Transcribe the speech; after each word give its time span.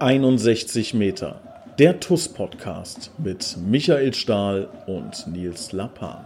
61 0.00 0.94
Meter. 0.94 1.42
Der 1.78 2.00
TUS-Podcast 2.00 3.10
mit 3.18 3.58
Michael 3.58 4.14
Stahl 4.14 4.66
und 4.86 5.26
Nils 5.26 5.72
Lappan. 5.72 6.24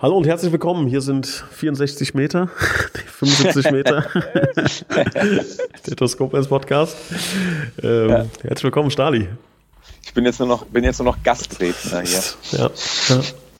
Hallo 0.00 0.16
und 0.16 0.26
herzlich 0.26 0.50
willkommen. 0.50 0.88
Hier 0.88 1.00
sind 1.00 1.28
64 1.28 2.14
Meter, 2.14 2.50
75 3.24 3.70
Meter. 3.72 4.04
Der 5.86 5.96
Toskopens 5.96 6.48
Podcast. 6.48 6.96
Ähm, 7.82 8.08
ja. 8.08 8.26
Herzlich 8.42 8.64
willkommen, 8.64 8.90
Stali. 8.90 9.28
Ich 10.04 10.12
bin 10.12 10.24
jetzt 10.24 10.40
nur 10.40 10.48
noch, 10.48 10.64
bin 10.66 10.82
jetzt 10.82 10.98
nur 10.98 11.06
noch 11.06 11.22
Gastredner 11.22 12.00
hier. 12.00 12.20
Ja, 12.50 12.70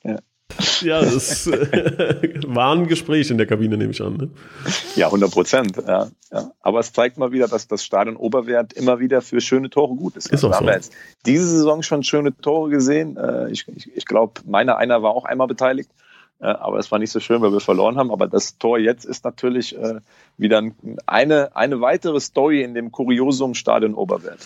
ja. 0.04 0.18
ja. 0.82 1.00
das 1.00 1.46
äh, 1.46 2.40
war 2.46 2.74
ein 2.74 2.88
Gespräch 2.88 3.30
in 3.30 3.38
der 3.38 3.46
Kabine, 3.46 3.76
nehme 3.76 3.92
ich 3.92 4.02
an. 4.02 4.16
Ne? 4.16 4.30
Ja, 4.96 5.06
100 5.06 5.30
Prozent. 5.30 5.76
Ja, 5.86 6.08
ja. 6.32 6.50
Aber 6.60 6.80
es 6.80 6.92
zeigt 6.92 7.16
mal 7.16 7.30
wieder, 7.30 7.46
dass 7.46 7.68
das 7.68 7.84
Stadion 7.84 8.16
Oberwert 8.16 8.72
immer 8.72 8.98
wieder 8.98 9.22
für 9.22 9.40
schöne 9.40 9.70
Tore 9.70 9.94
gut 9.94 10.16
ist. 10.16 10.26
ist 10.32 10.42
auch 10.42 10.50
wir 10.50 10.54
so. 10.54 10.60
haben 10.60 10.68
jetzt 10.68 10.92
diese 11.24 11.46
Saison 11.46 11.82
schon 11.82 12.02
schöne 12.02 12.36
Tore 12.36 12.70
gesehen. 12.70 13.16
Äh, 13.16 13.50
ich, 13.50 13.66
ich, 13.68 13.96
ich 13.96 14.06
glaube, 14.06 14.40
meiner 14.44 14.76
einer 14.76 15.04
war 15.04 15.12
auch 15.12 15.24
einmal 15.24 15.46
beteiligt. 15.46 15.90
Äh, 16.42 16.46
aber 16.46 16.78
es 16.78 16.90
war 16.90 16.98
nicht 16.98 17.12
so 17.12 17.20
schön, 17.20 17.40
weil 17.40 17.52
wir 17.52 17.60
verloren 17.60 17.96
haben. 17.96 18.10
Aber 18.10 18.26
das 18.26 18.58
Tor 18.58 18.78
jetzt 18.78 19.04
ist 19.04 19.24
natürlich 19.24 19.76
äh, 19.78 20.00
wieder 20.36 20.62
eine, 21.06 21.56
eine 21.56 21.80
weitere 21.80 22.20
Story 22.20 22.62
in 22.62 22.74
dem 22.74 22.90
Kuriosum 22.90 23.54
Stadion 23.54 23.94
Oberwert. 23.94 24.40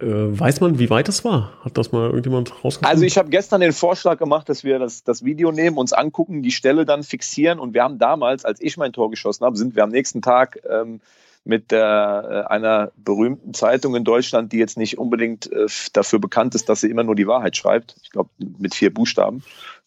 Äh, 0.00 0.06
weiß 0.06 0.60
man, 0.60 0.78
wie 0.78 0.88
weit 0.88 1.08
es 1.08 1.24
war? 1.24 1.52
Hat 1.64 1.76
das 1.76 1.92
mal 1.92 2.06
irgendjemand 2.06 2.52
rausgefunden? 2.64 2.86
Also 2.86 3.04
ich 3.04 3.18
habe 3.18 3.28
gestern 3.28 3.60
den 3.60 3.72
Vorschlag 3.72 4.18
gemacht, 4.18 4.48
dass 4.48 4.62
wir 4.62 4.78
das, 4.78 5.04
das 5.04 5.24
Video 5.24 5.52
nehmen, 5.52 5.76
uns 5.78 5.92
angucken, 5.92 6.42
die 6.42 6.52
Stelle 6.52 6.86
dann 6.86 7.02
fixieren. 7.02 7.58
Und 7.58 7.74
wir 7.74 7.82
haben 7.82 7.98
damals, 7.98 8.44
als 8.44 8.60
ich 8.60 8.76
mein 8.76 8.92
Tor 8.92 9.10
geschossen 9.10 9.44
habe, 9.44 9.56
sind 9.56 9.74
wir 9.74 9.82
am 9.82 9.90
nächsten 9.90 10.22
Tag 10.22 10.60
ähm, 10.68 11.00
mit 11.44 11.72
der, 11.72 12.46
äh, 12.46 12.52
einer 12.52 12.92
berühmten 12.96 13.52
Zeitung 13.52 13.96
in 13.96 14.04
Deutschland, 14.04 14.52
die 14.52 14.58
jetzt 14.58 14.78
nicht 14.78 14.96
unbedingt 14.96 15.50
äh, 15.50 15.66
dafür 15.92 16.20
bekannt 16.20 16.54
ist, 16.54 16.68
dass 16.68 16.80
sie 16.80 16.88
immer 16.88 17.02
nur 17.02 17.16
die 17.16 17.26
Wahrheit 17.26 17.56
schreibt. 17.56 17.96
Ich 18.02 18.10
glaube, 18.10 18.30
mit 18.38 18.76
vier 18.76 18.94
Buchstaben 18.94 19.42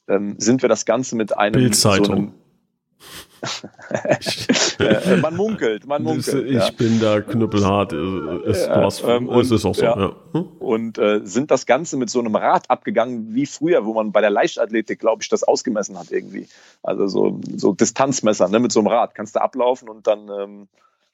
ähm, 0.08 0.36
sind 0.38 0.62
wir 0.62 0.70
das 0.70 0.86
Ganze 0.86 1.16
mit 1.16 1.38
einem 1.38 1.54
Bildzeitung. 1.54 2.28
So 2.28 2.46
äh, 4.80 5.18
man 5.18 5.36
munkelt, 5.36 5.86
man 5.86 6.04
munkelt. 6.04 6.48
Ich 6.48 6.56
ja. 6.56 6.70
bin 6.72 7.00
da 7.00 7.22
knüppelhart. 7.22 7.94
Ist, 7.94 8.68
ja, 8.68 8.84
was, 8.84 9.04
ähm, 9.04 9.28
und, 9.28 9.52
ist 9.52 9.66
auch 9.66 9.76
so. 9.76 9.84
Ja. 9.84 10.16
Hm? 10.32 10.48
Und 10.60 10.98
äh, 10.98 11.22
sind 11.24 11.52
das 11.52 11.66
Ganze 11.66 11.98
mit 11.98 12.10
so 12.10 12.20
einem 12.20 12.36
Rad 12.36 12.70
abgegangen 12.70 13.34
wie 13.36 13.46
früher, 13.46 13.86
wo 13.86 13.94
man 13.94 14.12
bei 14.12 14.22
der 14.22 14.30
Leichtathletik, 14.30 15.00
glaube 15.00 15.22
ich, 15.22 15.30
das 15.30 15.44
ausgemessen 15.44 15.98
hat 15.98 16.12
irgendwie. 16.12 16.48
Also 16.82 17.08
so, 17.08 17.40
so 17.56 17.74
Distanzmesser 17.74 18.48
ne, 18.50 18.60
mit 18.60 18.72
so 18.72 18.80
einem 18.80 18.88
Rad 18.88 19.16
kannst 19.16 19.36
du 19.36 19.42
ablaufen 19.42 19.90
und 19.90 20.08
dann 20.08 20.30
ähm, 20.30 20.68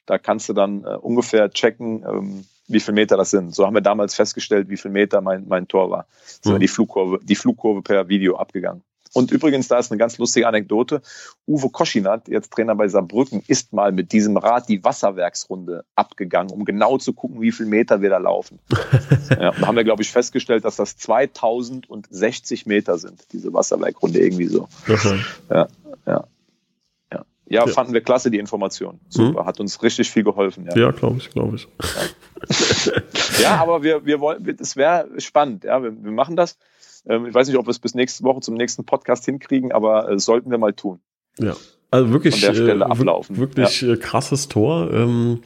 da 0.06 0.18
kannst 0.18 0.50
du 0.50 0.54
dann 0.54 0.84
äh, 0.84 0.96
ungefähr 0.96 1.50
checken, 1.52 2.04
ähm, 2.08 2.46
wie 2.68 2.80
viel 2.80 2.94
Meter 2.94 3.18
das 3.18 3.32
sind. 3.32 3.54
So 3.54 3.66
haben 3.66 3.74
wir 3.74 3.82
damals 3.82 4.16
festgestellt, 4.16 4.70
wie 4.70 4.78
viel 4.78 4.92
Meter 4.92 5.22
mein, 5.22 5.48
mein 5.48 5.68
Tor 5.68 5.90
war. 5.90 6.06
So 6.42 6.54
mhm. 6.54 6.60
die 6.60 6.68
Flugkurve, 6.68 7.20
die 7.24 7.36
Flugkurve 7.36 7.82
per 7.82 8.08
Video 8.08 8.38
abgegangen. 8.38 8.84
Und 9.14 9.32
übrigens, 9.32 9.68
da 9.68 9.78
ist 9.78 9.92
eine 9.92 10.00
ganz 10.00 10.18
lustige 10.18 10.48
Anekdote. 10.48 11.02
Uwe 11.46 11.70
Koschinat, 11.70 12.30
jetzt 12.30 12.52
Trainer 12.54 12.76
bei 12.76 12.88
Saarbrücken, 12.88 13.44
ist 13.46 13.74
mal 13.74 13.92
mit 13.92 14.14
diesem 14.14 14.38
Rad 14.38 14.70
die 14.70 14.84
Wasserwerksrunde 14.84 15.84
abgegangen, 15.96 16.52
um 16.52 16.64
genau 16.64 16.98
zu 16.98 17.12
gucken, 17.12 17.42
wie 17.42 17.52
viel 17.52 17.66
Meter 17.66 18.02
wir 18.02 18.10
da 18.10 18.20
laufen. 18.20 18.60
ja, 19.30 19.52
da 19.52 19.68
haben 19.68 19.76
wir, 19.76 19.84
glaube 19.84 20.02
ich, 20.02 20.12
festgestellt, 20.12 20.64
dass 20.64 20.78
das 20.78 20.96
2060 20.96 22.66
Meter 22.66 22.98
sind, 22.98 23.26
diese 23.34 23.54
Wasserwerkrunde 23.54 24.20
irgendwie 24.20 24.48
so. 24.48 24.70
Mhm. 24.88 25.26
Ja, 25.50 25.68
ja. 26.06 26.24
Ja, 27.52 27.66
ja, 27.66 27.68
fanden 27.68 27.94
wir 27.94 28.02
klasse, 28.02 28.32
die 28.32 28.40
Information. 28.40 29.02
Super, 29.10 29.42
mhm. 29.42 29.46
hat 29.46 29.60
uns 29.60 29.84
richtig 29.84 30.10
viel 30.10 30.24
geholfen. 30.24 30.66
Ja, 30.70 30.78
ja 30.78 30.92
glaube 30.92 31.18
ich, 31.18 31.30
glaube 31.30 31.58
ich. 31.58 31.68
Ja. 32.86 33.42
ja, 33.42 33.62
aber 33.62 33.84
wir, 33.84 34.06
wir 34.06 34.20
wollen, 34.22 34.58
es 34.60 34.78
wäre 34.78 35.08
spannend, 35.18 35.66
ja, 35.66 35.84
wir, 35.84 35.92
wir 35.92 36.12
machen 36.12 36.36
das. 36.36 36.58
Ähm, 37.06 37.26
ich 37.26 37.34
weiß 37.34 37.48
nicht, 37.48 37.58
ob 37.58 37.66
wir 37.66 37.72
es 37.72 37.80
bis 37.80 37.94
nächste 37.94 38.24
Woche 38.24 38.40
zum 38.40 38.56
nächsten 38.56 38.86
Podcast 38.86 39.26
hinkriegen, 39.26 39.72
aber 39.72 40.10
äh, 40.10 40.18
sollten 40.20 40.50
wir 40.50 40.58
mal 40.58 40.74
tun. 40.74 41.02
Ja, 41.40 41.56
also 41.90 42.12
wirklich, 42.12 42.36
An 42.36 42.54
der 42.54 42.54
Stelle 42.54 42.86
äh, 42.86 42.88
ablaufen. 42.88 43.38
wirklich 43.38 43.82
ja. 43.82 43.94
Äh, 43.94 43.98
krasses 43.98 44.48
Tor. 44.48 44.90
Ähm, 44.94 45.42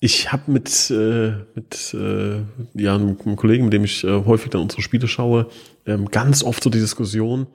ich 0.00 0.32
habe 0.32 0.50
mit, 0.50 0.90
äh, 0.90 1.34
mit 1.54 1.94
äh, 1.94 2.42
ja, 2.74 2.94
einem 2.94 3.36
Kollegen, 3.36 3.64
mit 3.64 3.74
dem 3.74 3.84
ich 3.84 4.02
äh, 4.02 4.24
häufig 4.24 4.50
dann 4.50 4.62
unsere 4.62 4.80
Spiele 4.82 5.06
schaue, 5.06 5.48
ähm, 5.86 6.06
ganz 6.10 6.42
oft 6.42 6.62
so 6.62 6.70
die 6.70 6.80
Diskussion, 6.80 7.46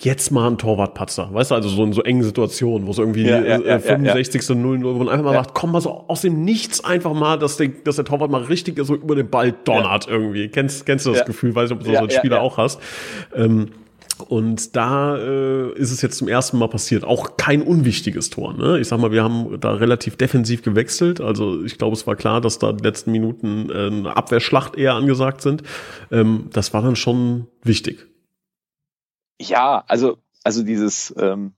jetzt 0.00 0.30
mal 0.30 0.48
ein 0.48 0.58
Torwartpatzer. 0.58 1.32
Weißt 1.32 1.50
du, 1.50 1.54
also 1.54 1.68
so 1.68 1.84
in 1.84 1.92
so 1.92 2.02
engen 2.02 2.24
Situationen, 2.24 2.86
wo 2.86 2.90
es 2.90 2.98
irgendwie 2.98 3.26
ja, 3.26 3.40
ja, 3.40 3.58
äh, 3.58 3.80
65. 3.80 4.48
Ja, 4.48 4.54
0 4.54 4.82
wo 4.82 4.92
man 4.94 5.08
einfach 5.08 5.24
mal 5.24 5.34
sagt, 5.34 5.54
komm 5.54 5.72
mal 5.72 5.80
so 5.80 6.04
aus 6.08 6.22
dem 6.22 6.44
Nichts 6.44 6.84
einfach 6.84 7.14
mal, 7.14 7.38
dass 7.38 7.56
der, 7.56 7.68
dass 7.68 7.96
der 7.96 8.04
Torwart 8.04 8.30
mal 8.30 8.42
richtig 8.42 8.78
so 8.84 8.94
über 8.94 9.14
den 9.14 9.30
Ball 9.30 9.54
donnert 9.64 10.08
irgendwie. 10.08 10.48
Kennst, 10.48 10.84
kennst 10.86 11.06
du 11.06 11.12
das 11.12 11.24
Gefühl? 11.24 11.54
Weiß 11.54 11.70
nicht, 11.70 11.78
ob 11.78 11.84
du 11.84 11.92
so 11.92 11.98
einen 11.98 12.10
Spieler 12.10 12.40
auch 12.40 12.58
hast. 12.58 12.80
Ähm, 13.34 13.70
und 14.28 14.76
da 14.76 15.16
äh, 15.16 15.72
ist 15.72 15.90
es 15.90 16.00
jetzt 16.00 16.18
zum 16.18 16.28
ersten 16.28 16.58
Mal 16.58 16.68
passiert. 16.68 17.04
Auch 17.04 17.36
kein 17.36 17.62
unwichtiges 17.62 18.30
Tor. 18.30 18.54
Ne? 18.54 18.78
Ich 18.78 18.88
sag 18.88 19.00
mal, 19.00 19.10
wir 19.10 19.24
haben 19.24 19.58
da 19.60 19.72
relativ 19.72 20.16
defensiv 20.16 20.62
gewechselt. 20.62 21.20
Also 21.20 21.64
ich 21.64 21.78
glaube, 21.78 21.94
es 21.94 22.06
war 22.06 22.14
klar, 22.14 22.40
dass 22.40 22.58
da 22.58 22.72
die 22.72 22.84
letzten 22.84 23.10
Minuten 23.12 23.70
äh, 23.70 23.86
eine 23.86 24.16
Abwehrschlacht 24.16 24.76
eher 24.76 24.94
angesagt 24.94 25.40
sind. 25.40 25.62
Ähm, 26.12 26.46
das 26.52 26.72
war 26.72 26.82
dann 26.82 26.96
schon 26.96 27.46
wichtig. 27.62 28.06
Ja, 29.40 29.84
also, 29.88 30.18
also 30.42 30.62
dieses 30.62 31.14
ähm, 31.18 31.54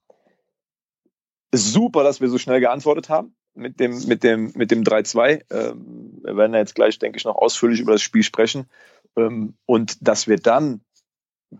super, 1.52 2.02
dass 2.04 2.20
wir 2.20 2.28
so 2.28 2.38
schnell 2.38 2.60
geantwortet 2.60 3.08
haben 3.08 3.34
mit 3.54 3.80
dem, 3.80 4.06
mit 4.06 4.22
dem, 4.22 4.52
mit 4.54 4.70
dem 4.70 4.84
3-2. 4.84 5.44
Ähm, 5.50 6.20
wir 6.22 6.36
werden 6.36 6.54
ja 6.54 6.60
jetzt 6.60 6.74
gleich, 6.74 6.98
denke 6.98 7.18
ich, 7.18 7.24
noch 7.24 7.36
ausführlich 7.36 7.80
über 7.80 7.92
das 7.92 8.02
Spiel 8.02 8.22
sprechen. 8.22 8.68
Ähm, 9.16 9.54
und 9.66 10.06
dass 10.06 10.26
wir 10.26 10.36
dann 10.36 10.80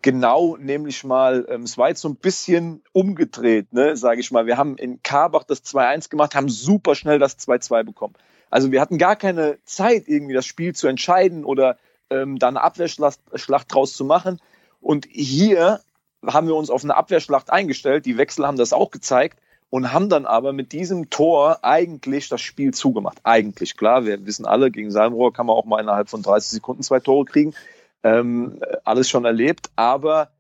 genau 0.03 0.57
nämlich 0.57 1.05
mal, 1.05 1.47
ähm, 1.49 1.63
es 1.63 1.79
war 1.79 1.89
jetzt 1.89 2.01
so 2.01 2.09
ein 2.09 2.17
bisschen 2.17 2.83
umgedreht, 2.93 3.73
ne, 3.73 3.97
sage 3.97 4.21
ich 4.21 4.31
mal. 4.31 4.47
Wir 4.47 4.57
haben 4.57 4.77
in 4.77 5.03
Karbach 5.03 5.45
das 5.45 5.65
2-1 5.65 6.11
gemacht, 6.11 6.35
haben 6.35 6.49
super 6.49 6.95
schnell 6.95 7.19
das 7.19 7.39
2-2 7.39 7.85
bekommen. 7.85 8.15
Also 8.51 8.73
wir 8.73 8.81
hatten 8.81 8.99
gar 8.99 9.17
keine 9.17 9.59
Zeit, 9.65 10.05
irgendwie 10.07 10.35
das 10.35 10.47
Spiel 10.47 10.75
zu 10.75 10.87
entscheiden 10.87 11.45
oder 11.45 11.79
ähm, 12.11 12.39
da 12.39 12.49
eine 12.49 12.61
Abwehrschlacht 12.61 13.21
Schlacht 13.35 13.73
draus 13.73 13.95
zu 13.95 14.05
machen. 14.05 14.41
Und 14.81 15.07
hier 15.11 15.81
haben 16.27 16.47
wir 16.47 16.55
uns 16.55 16.71
auf 16.71 16.85
eine 16.85 16.97
Abwehrschlacht 16.97 17.51
eingestellt. 17.51 18.07
Die 18.07 18.19
Wechsel 18.19 18.47
haben 18.47 18.57
das 18.57 18.73
auch 18.73 18.91
gezeigt 18.91 19.39
und 19.71 19.93
haben 19.93 20.09
dann 20.09 20.27
aber 20.27 20.53
mit 20.53 20.73
diesem 20.73 21.11
Tor 21.11 21.59
eigentlich 21.63 22.29
das 22.29 22.41
Spiel 22.41 22.73
zugemacht. 22.73 23.19
Eigentlich, 23.25 23.77
klar, 23.77 24.05
wir 24.05 24.25
wissen 24.27 24.47
alle, 24.47 24.71
gegen 24.71 24.91
Salmrohr 24.91 25.33
kann 25.33 25.47
man 25.47 25.57
auch 25.57 25.65
mal 25.65 25.81
innerhalb 25.81 26.09
von 26.09 26.23
30 26.23 26.51
Sekunden 26.51 26.83
zwei 26.83 27.01
Tore 27.01 27.25
kriegen. 27.25 27.55
Ähm, 28.03 28.61
alles 28.85 29.09
schon 29.09 29.25
erlebt, 29.25 29.71
aber 29.75 30.31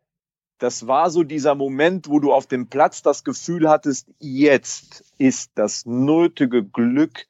das 0.58 0.86
war 0.86 1.10
so 1.10 1.22
dieser 1.22 1.54
Moment, 1.54 2.08
wo 2.08 2.20
du 2.20 2.32
auf 2.32 2.46
dem 2.46 2.68
Platz 2.68 3.02
das 3.02 3.24
Gefühl 3.24 3.68
hattest, 3.68 4.08
jetzt 4.18 5.04
ist 5.18 5.50
das 5.54 5.84
nötige 5.84 6.64
Glück 6.64 7.26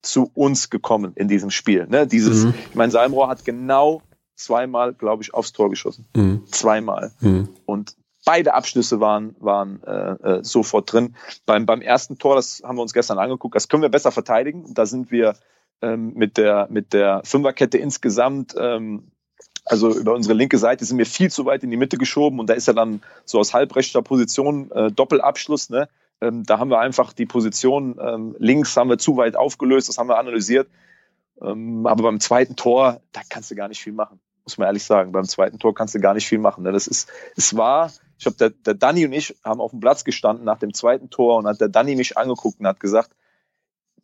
zu 0.00 0.30
uns 0.34 0.70
gekommen 0.70 1.12
in 1.14 1.28
diesem 1.28 1.50
Spiel. 1.50 1.86
Ne? 1.86 2.06
Dieses, 2.06 2.44
mhm. 2.44 2.54
ich 2.70 2.74
meine, 2.74 2.90
Salmrohr 2.90 3.28
hat 3.28 3.44
genau 3.44 4.02
zweimal, 4.44 4.94
glaube 4.94 5.22
ich, 5.22 5.34
aufs 5.34 5.52
Tor 5.52 5.70
geschossen. 5.70 6.06
Mhm. 6.14 6.46
Zweimal. 6.46 7.12
Mhm. 7.20 7.48
Und 7.66 7.96
beide 8.24 8.54
Abschlüsse 8.54 9.00
waren, 9.00 9.36
waren 9.40 9.82
äh, 9.84 10.38
äh, 10.38 10.44
sofort 10.44 10.92
drin. 10.92 11.16
Beim, 11.46 11.66
beim 11.66 11.82
ersten 11.82 12.18
Tor, 12.18 12.36
das 12.36 12.62
haben 12.64 12.76
wir 12.76 12.82
uns 12.82 12.92
gestern 12.92 13.18
angeguckt, 13.18 13.54
das 13.54 13.68
können 13.68 13.82
wir 13.82 13.88
besser 13.88 14.12
verteidigen. 14.12 14.74
Da 14.74 14.86
sind 14.86 15.10
wir 15.10 15.34
ähm, 15.80 16.12
mit, 16.14 16.36
der, 16.36 16.68
mit 16.70 16.92
der 16.92 17.22
Fünferkette 17.24 17.78
insgesamt, 17.78 18.54
ähm, 18.58 19.10
also 19.64 19.94
über 19.94 20.14
unsere 20.14 20.34
linke 20.34 20.58
Seite 20.58 20.84
sind 20.84 20.98
wir 20.98 21.06
viel 21.06 21.30
zu 21.30 21.44
weit 21.46 21.62
in 21.62 21.70
die 21.70 21.76
Mitte 21.76 21.96
geschoben 21.96 22.40
und 22.40 22.50
da 22.50 22.54
ist 22.54 22.66
ja 22.66 22.72
dann 22.72 23.00
so 23.24 23.38
aus 23.38 23.54
halbrechter 23.54 24.02
Position 24.02 24.70
äh, 24.72 24.90
Doppelabschluss. 24.90 25.70
Ne? 25.70 25.88
Ähm, 26.20 26.42
da 26.44 26.58
haben 26.58 26.70
wir 26.70 26.80
einfach 26.80 27.12
die 27.12 27.26
Position 27.26 27.96
ähm, 28.00 28.34
links 28.38 28.76
haben 28.76 28.90
wir 28.90 28.98
zu 28.98 29.16
weit 29.16 29.36
aufgelöst, 29.36 29.88
das 29.88 29.98
haben 29.98 30.08
wir 30.08 30.18
analysiert. 30.18 30.68
Ähm, 31.40 31.86
aber 31.86 32.04
beim 32.04 32.20
zweiten 32.20 32.56
Tor, 32.56 33.00
da 33.12 33.20
kannst 33.28 33.50
du 33.50 33.54
gar 33.54 33.68
nicht 33.68 33.82
viel 33.82 33.92
machen 33.92 34.20
muss 34.44 34.58
man 34.58 34.66
ehrlich 34.66 34.84
sagen. 34.84 35.12
Beim 35.12 35.24
zweiten 35.24 35.58
Tor 35.58 35.74
kannst 35.74 35.94
du 35.94 36.00
gar 36.00 36.14
nicht 36.14 36.26
viel 36.26 36.38
machen. 36.38 36.64
Ne? 36.64 36.72
Das 36.72 36.86
ist, 36.86 37.10
es 37.36 37.56
war, 37.56 37.92
ich 38.18 38.24
glaube, 38.24 38.38
der, 38.38 38.50
der 38.50 38.74
Danny 38.74 39.04
und 39.04 39.12
ich 39.12 39.36
haben 39.44 39.60
auf 39.60 39.70
dem 39.70 39.80
Platz 39.80 40.04
gestanden 40.04 40.44
nach 40.44 40.58
dem 40.58 40.74
zweiten 40.74 41.10
Tor 41.10 41.38
und 41.38 41.46
hat 41.46 41.60
der 41.60 41.68
Danny 41.68 41.96
mich 41.96 42.16
angeguckt 42.16 42.60
und 42.60 42.66
hat 42.66 42.80
gesagt, 42.80 43.10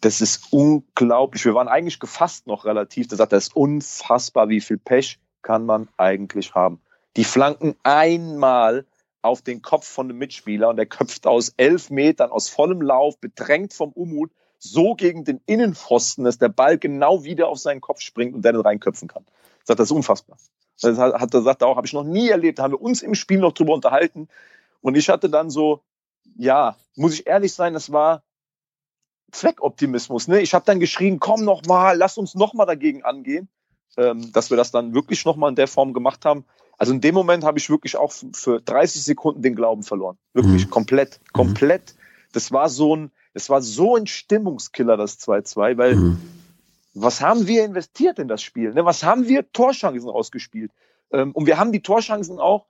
das 0.00 0.20
ist 0.20 0.52
unglaublich. 0.52 1.44
Wir 1.44 1.54
waren 1.54 1.68
eigentlich 1.68 1.98
gefasst 1.98 2.46
noch 2.46 2.64
relativ. 2.64 3.08
Der 3.08 3.18
sagt, 3.18 3.32
das 3.32 3.48
ist 3.48 3.56
unfassbar, 3.56 4.48
wie 4.48 4.60
viel 4.60 4.78
Pech 4.78 5.18
kann 5.42 5.66
man 5.66 5.88
eigentlich 5.96 6.54
haben. 6.54 6.80
Die 7.16 7.24
flanken 7.24 7.74
einmal 7.82 8.86
auf 9.22 9.42
den 9.42 9.62
Kopf 9.62 9.86
von 9.86 10.06
einem 10.06 10.18
Mitspieler 10.18 10.68
und 10.68 10.76
der 10.76 10.86
köpft 10.86 11.26
aus 11.26 11.52
elf 11.56 11.90
Metern 11.90 12.30
aus 12.30 12.48
vollem 12.48 12.80
Lauf, 12.80 13.18
bedrängt 13.18 13.72
vom 13.74 13.90
Umut, 13.92 14.30
so 14.58 14.94
gegen 14.94 15.24
den 15.24 15.40
Innenpfosten, 15.46 16.24
dass 16.24 16.38
der 16.38 16.48
Ball 16.48 16.78
genau 16.78 17.24
wieder 17.24 17.48
auf 17.48 17.58
seinen 17.58 17.80
Kopf 17.80 18.00
springt 18.00 18.34
und 18.34 18.42
der 18.42 18.52
dann 18.52 18.62
reinköpfen 18.62 19.08
kann. 19.08 19.24
Sagt, 19.68 19.80
das 19.80 19.88
ist 19.88 19.96
unfassbar. 19.96 20.38
Das 20.80 20.96
hat, 20.96 21.34
er 21.34 21.42
sagt 21.42 21.62
auch, 21.62 21.76
habe 21.76 21.86
ich 21.86 21.92
noch 21.92 22.04
nie 22.04 22.30
erlebt. 22.30 22.58
Da 22.58 22.62
haben 22.62 22.72
wir 22.72 22.80
uns 22.80 23.02
im 23.02 23.14
Spiel 23.14 23.38
noch 23.38 23.52
drüber 23.52 23.74
unterhalten. 23.74 24.28
Und 24.80 24.96
ich 24.96 25.10
hatte 25.10 25.28
dann 25.28 25.50
so, 25.50 25.82
ja, 26.36 26.76
muss 26.96 27.12
ich 27.12 27.26
ehrlich 27.26 27.52
sein, 27.52 27.74
das 27.74 27.92
war 27.92 28.22
Zweckoptimismus. 29.30 30.26
Ne? 30.26 30.40
Ich 30.40 30.54
habe 30.54 30.64
dann 30.64 30.80
geschrien, 30.80 31.20
komm 31.20 31.44
noch 31.44 31.66
mal, 31.66 31.98
lass 31.98 32.16
uns 32.16 32.34
noch 32.34 32.54
mal 32.54 32.64
dagegen 32.64 33.02
angehen, 33.04 33.50
ähm, 33.98 34.32
dass 34.32 34.48
wir 34.48 34.56
das 34.56 34.70
dann 34.70 34.94
wirklich 34.94 35.26
noch 35.26 35.36
mal 35.36 35.50
in 35.50 35.54
der 35.54 35.68
Form 35.68 35.92
gemacht 35.92 36.24
haben. 36.24 36.46
Also 36.78 36.94
in 36.94 37.02
dem 37.02 37.14
Moment 37.14 37.44
habe 37.44 37.58
ich 37.58 37.68
wirklich 37.68 37.96
auch 37.96 38.14
für 38.32 38.62
30 38.62 39.04
Sekunden 39.04 39.42
den 39.42 39.54
Glauben 39.54 39.82
verloren. 39.82 40.16
Wirklich 40.32 40.64
mhm. 40.64 40.70
komplett, 40.70 41.20
mhm. 41.20 41.32
komplett. 41.34 41.94
Das 42.32 42.52
war 42.52 42.70
so 42.70 42.96
ein, 42.96 43.10
das 43.34 43.50
war 43.50 43.60
so 43.60 43.96
ein 43.96 44.06
Stimmungskiller, 44.06 44.96
das 44.96 45.18
2-2, 45.20 45.76
weil 45.76 45.96
mhm. 45.96 46.37
Was 47.02 47.20
haben 47.20 47.46
wir 47.46 47.64
investiert 47.64 48.18
in 48.18 48.28
das 48.28 48.42
Spiel? 48.42 48.72
Ne? 48.72 48.84
Was 48.84 49.02
haben 49.02 49.28
wir 49.28 49.50
Torchancen 49.52 50.08
ausgespielt? 50.08 50.72
Ähm, 51.12 51.32
und 51.32 51.46
wir 51.46 51.58
haben 51.58 51.72
die 51.72 51.82
Torchancen 51.82 52.38
auch, 52.38 52.66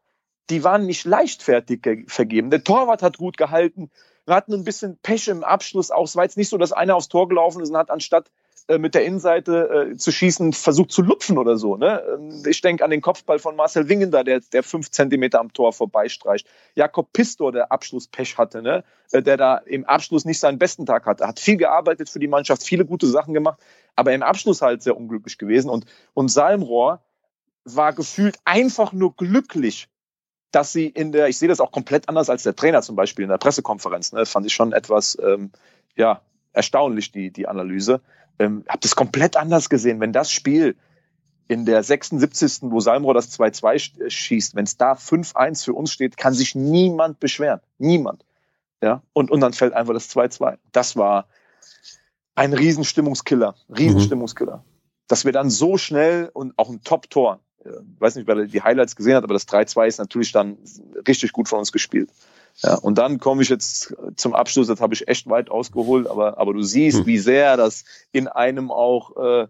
die 0.50 0.64
waren 0.64 0.86
nicht 0.86 1.04
leichtfertig 1.04 2.06
vergeben. 2.06 2.50
Der 2.50 2.64
Torwart 2.64 3.02
hat 3.02 3.18
gut 3.18 3.36
gehalten. 3.36 3.90
Wir 4.24 4.34
hatten 4.34 4.54
ein 4.54 4.64
bisschen 4.64 4.98
Pech 4.98 5.28
im 5.28 5.44
Abschluss 5.44 5.90
auch. 5.90 6.04
Es 6.04 6.16
war 6.16 6.24
jetzt 6.24 6.36
nicht 6.36 6.48
so, 6.48 6.58
dass 6.58 6.72
einer 6.72 6.96
aufs 6.96 7.08
Tor 7.08 7.28
gelaufen 7.28 7.62
ist 7.62 7.70
und 7.70 7.76
hat 7.76 7.90
anstatt 7.90 8.30
äh, 8.68 8.78
mit 8.78 8.94
der 8.94 9.04
Innenseite 9.04 9.90
äh, 9.92 9.96
zu 9.96 10.12
schießen, 10.12 10.52
versucht 10.52 10.92
zu 10.92 11.00
lupfen 11.00 11.38
oder 11.38 11.56
so. 11.56 11.76
Ne? 11.76 12.02
Ähm, 12.14 12.42
ich 12.46 12.60
denke 12.60 12.84
an 12.84 12.90
den 12.90 13.00
Kopfball 13.00 13.38
von 13.38 13.56
Marcel 13.56 13.88
Wingender, 13.88 14.24
der, 14.24 14.40
der 14.40 14.62
fünf 14.62 14.90
Zentimeter 14.90 15.40
am 15.40 15.52
Tor 15.54 15.72
vorbeistreicht. 15.72 16.46
Jakob 16.74 17.12
Pistor, 17.14 17.50
der 17.50 17.72
Abschlusspech 17.72 18.36
hatte, 18.36 18.60
ne? 18.60 18.84
Äh, 19.10 19.22
der 19.22 19.38
da 19.38 19.56
im 19.56 19.86
Abschluss 19.86 20.26
nicht 20.26 20.38
seinen 20.38 20.58
besten 20.58 20.84
Tag 20.84 21.06
hatte. 21.06 21.26
Hat 21.26 21.40
viel 21.40 21.56
gearbeitet 21.56 22.10
für 22.10 22.18
die 22.18 22.28
Mannschaft, 22.28 22.62
viele 22.62 22.84
gute 22.84 23.06
Sachen 23.06 23.32
gemacht, 23.32 23.58
aber 23.96 24.12
im 24.12 24.22
Abschluss 24.22 24.60
halt 24.60 24.82
sehr 24.82 24.96
unglücklich 24.96 25.38
gewesen. 25.38 25.70
Und, 25.70 25.86
und 26.12 26.28
Salmrohr 26.28 27.02
war 27.64 27.94
gefühlt 27.94 28.36
einfach 28.44 28.92
nur 28.92 29.16
glücklich, 29.16 29.88
dass 30.50 30.72
sie 30.72 30.88
in 30.88 31.12
der, 31.12 31.28
ich 31.28 31.38
sehe 31.38 31.48
das 31.48 31.60
auch 31.60 31.72
komplett 31.72 32.08
anders 32.08 32.28
als 32.28 32.42
der 32.42 32.54
Trainer 32.54 32.82
zum 32.82 32.96
Beispiel 32.96 33.22
in 33.22 33.30
der 33.30 33.38
Pressekonferenz, 33.38 34.12
ne? 34.12 34.26
fand 34.26 34.46
ich 34.46 34.52
schon 34.52 34.72
etwas, 34.72 35.16
ähm, 35.22 35.52
ja, 35.96 36.22
erstaunlich, 36.58 37.12
die, 37.12 37.30
die 37.30 37.48
Analyse. 37.48 38.02
Ähm, 38.38 38.64
hab 38.68 38.80
das 38.80 38.96
komplett 38.96 39.36
anders 39.36 39.70
gesehen. 39.70 40.00
Wenn 40.00 40.12
das 40.12 40.30
Spiel 40.30 40.76
in 41.46 41.64
der 41.64 41.82
76. 41.82 42.70
wo 42.70 42.80
Salmrohr 42.80 43.14
das 43.14 43.38
2-2 43.38 44.10
schießt, 44.10 44.54
wenn 44.54 44.64
es 44.64 44.76
da 44.76 44.92
5-1 44.92 45.64
für 45.64 45.72
uns 45.72 45.92
steht, 45.92 46.16
kann 46.16 46.34
sich 46.34 46.54
niemand 46.54 47.20
beschweren. 47.20 47.60
Niemand. 47.78 48.24
Ja, 48.82 49.02
und, 49.12 49.30
und 49.30 49.40
dann 49.40 49.54
fällt 49.54 49.72
einfach 49.72 49.94
das 49.94 50.10
2-2. 50.14 50.58
Das 50.72 50.96
war 50.96 51.26
ein 52.34 52.52
Riesenstimmungskiller. 52.52 53.54
Riesenstimmungskiller. 53.76 54.58
Mhm. 54.58 54.62
Dass 55.08 55.24
wir 55.24 55.32
dann 55.32 55.48
so 55.48 55.78
schnell 55.78 56.30
und 56.32 56.52
auch 56.58 56.68
ein 56.68 56.82
Top-Tor, 56.82 57.40
äh, 57.64 57.70
weiß 57.98 58.16
nicht, 58.16 58.28
wer 58.28 58.44
die 58.44 58.62
Highlights 58.62 58.94
gesehen 58.94 59.16
hat, 59.16 59.24
aber 59.24 59.34
das 59.34 59.48
3-2 59.48 59.86
ist 59.86 59.98
natürlich 59.98 60.32
dann 60.32 60.58
richtig 61.06 61.32
gut 61.32 61.48
von 61.48 61.60
uns 61.60 61.72
gespielt. 61.72 62.10
Ja, 62.62 62.74
und 62.74 62.98
dann 62.98 63.18
komme 63.18 63.42
ich 63.42 63.48
jetzt 63.48 63.94
zum 64.16 64.34
Abschluss, 64.34 64.66
das 64.66 64.80
habe 64.80 64.94
ich 64.94 65.06
echt 65.06 65.28
weit 65.28 65.50
ausgeholt, 65.50 66.08
aber, 66.08 66.38
aber 66.38 66.52
du 66.52 66.62
siehst, 66.62 66.98
hm. 66.98 67.06
wie 67.06 67.18
sehr 67.18 67.56
das 67.56 67.84
in 68.10 68.26
einem 68.26 68.72
auch, 68.72 69.16
äh, 69.16 69.46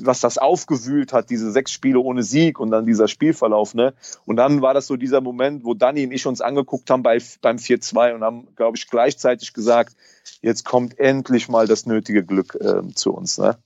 was 0.00 0.20
das 0.20 0.38
aufgewühlt 0.38 1.12
hat, 1.12 1.30
diese 1.30 1.50
sechs 1.50 1.72
Spiele 1.72 1.98
ohne 1.98 2.22
Sieg 2.22 2.60
und 2.60 2.70
dann 2.70 2.86
dieser 2.86 3.08
Spielverlauf. 3.08 3.74
Ne? 3.74 3.94
Und 4.24 4.36
dann 4.36 4.62
war 4.62 4.74
das 4.74 4.86
so 4.86 4.96
dieser 4.96 5.20
Moment, 5.20 5.64
wo 5.64 5.74
Danny 5.74 6.04
und 6.04 6.12
ich 6.12 6.26
uns 6.26 6.40
angeguckt 6.40 6.90
haben 6.90 7.02
bei, 7.02 7.18
beim 7.40 7.56
4-2 7.56 8.14
und 8.14 8.22
haben, 8.22 8.48
glaube 8.54 8.76
ich, 8.76 8.88
gleichzeitig 8.88 9.52
gesagt, 9.52 9.96
jetzt 10.42 10.64
kommt 10.64 10.98
endlich 10.98 11.48
mal 11.48 11.66
das 11.66 11.86
nötige 11.86 12.24
Glück 12.24 12.56
äh, 12.60 12.82
zu 12.94 13.12
uns. 13.12 13.38
Ne? 13.38 13.56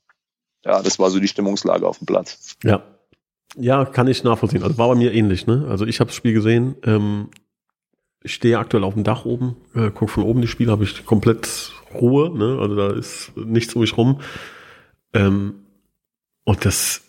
Ja, 0.64 0.82
das 0.82 0.98
war 0.98 1.10
so 1.10 1.18
die 1.18 1.28
Stimmungslage 1.28 1.86
auf 1.86 1.98
dem 1.98 2.06
Platz. 2.06 2.56
Ja. 2.62 2.82
Ja, 3.56 3.84
kann 3.84 4.08
ich 4.08 4.24
nachvollziehen. 4.24 4.64
Also 4.64 4.78
war 4.78 4.88
bei 4.88 4.94
mir 4.96 5.12
ähnlich. 5.12 5.46
Ne? 5.46 5.66
Also 5.68 5.84
ich 5.84 6.00
habe 6.00 6.08
das 6.08 6.16
Spiel 6.16 6.32
gesehen 6.32 6.74
ähm, 6.84 7.28
ich 8.24 8.34
stehe 8.34 8.58
aktuell 8.58 8.84
auf 8.84 8.94
dem 8.94 9.04
Dach 9.04 9.26
oben, 9.26 9.56
äh, 9.74 9.90
gucke 9.90 10.10
von 10.10 10.24
oben 10.24 10.40
die 10.40 10.48
Spiele, 10.48 10.72
habe 10.72 10.82
ich 10.82 11.04
komplett 11.04 11.72
Ruhe, 11.94 12.36
ne? 12.36 12.58
also 12.60 12.74
da 12.74 12.90
ist 12.90 13.32
nichts 13.36 13.74
um 13.74 13.82
mich 13.82 13.96
rum. 13.96 14.20
Ähm, 15.12 15.54
und 16.44 16.64
das, 16.64 17.02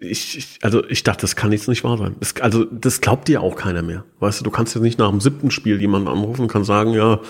ich, 0.00 0.36
ich, 0.36 0.58
also 0.62 0.84
ich 0.88 1.04
dachte, 1.04 1.22
das 1.22 1.36
kann 1.36 1.52
jetzt 1.52 1.68
nicht 1.68 1.84
wahr 1.84 1.96
sein. 1.98 2.16
Das, 2.18 2.34
also 2.40 2.64
das 2.64 3.00
glaubt 3.00 3.28
dir 3.28 3.42
auch 3.42 3.54
keiner 3.54 3.82
mehr. 3.82 4.04
Weißt 4.18 4.40
du, 4.40 4.44
du 4.44 4.50
kannst 4.50 4.74
jetzt 4.74 4.82
nicht 4.82 4.98
nach 4.98 5.10
dem 5.10 5.20
siebten 5.20 5.52
Spiel 5.52 5.80
jemanden 5.80 6.08
anrufen 6.08 6.42
und 6.42 6.48
kann 6.48 6.64
sagen, 6.64 6.92
ja, 6.92 7.20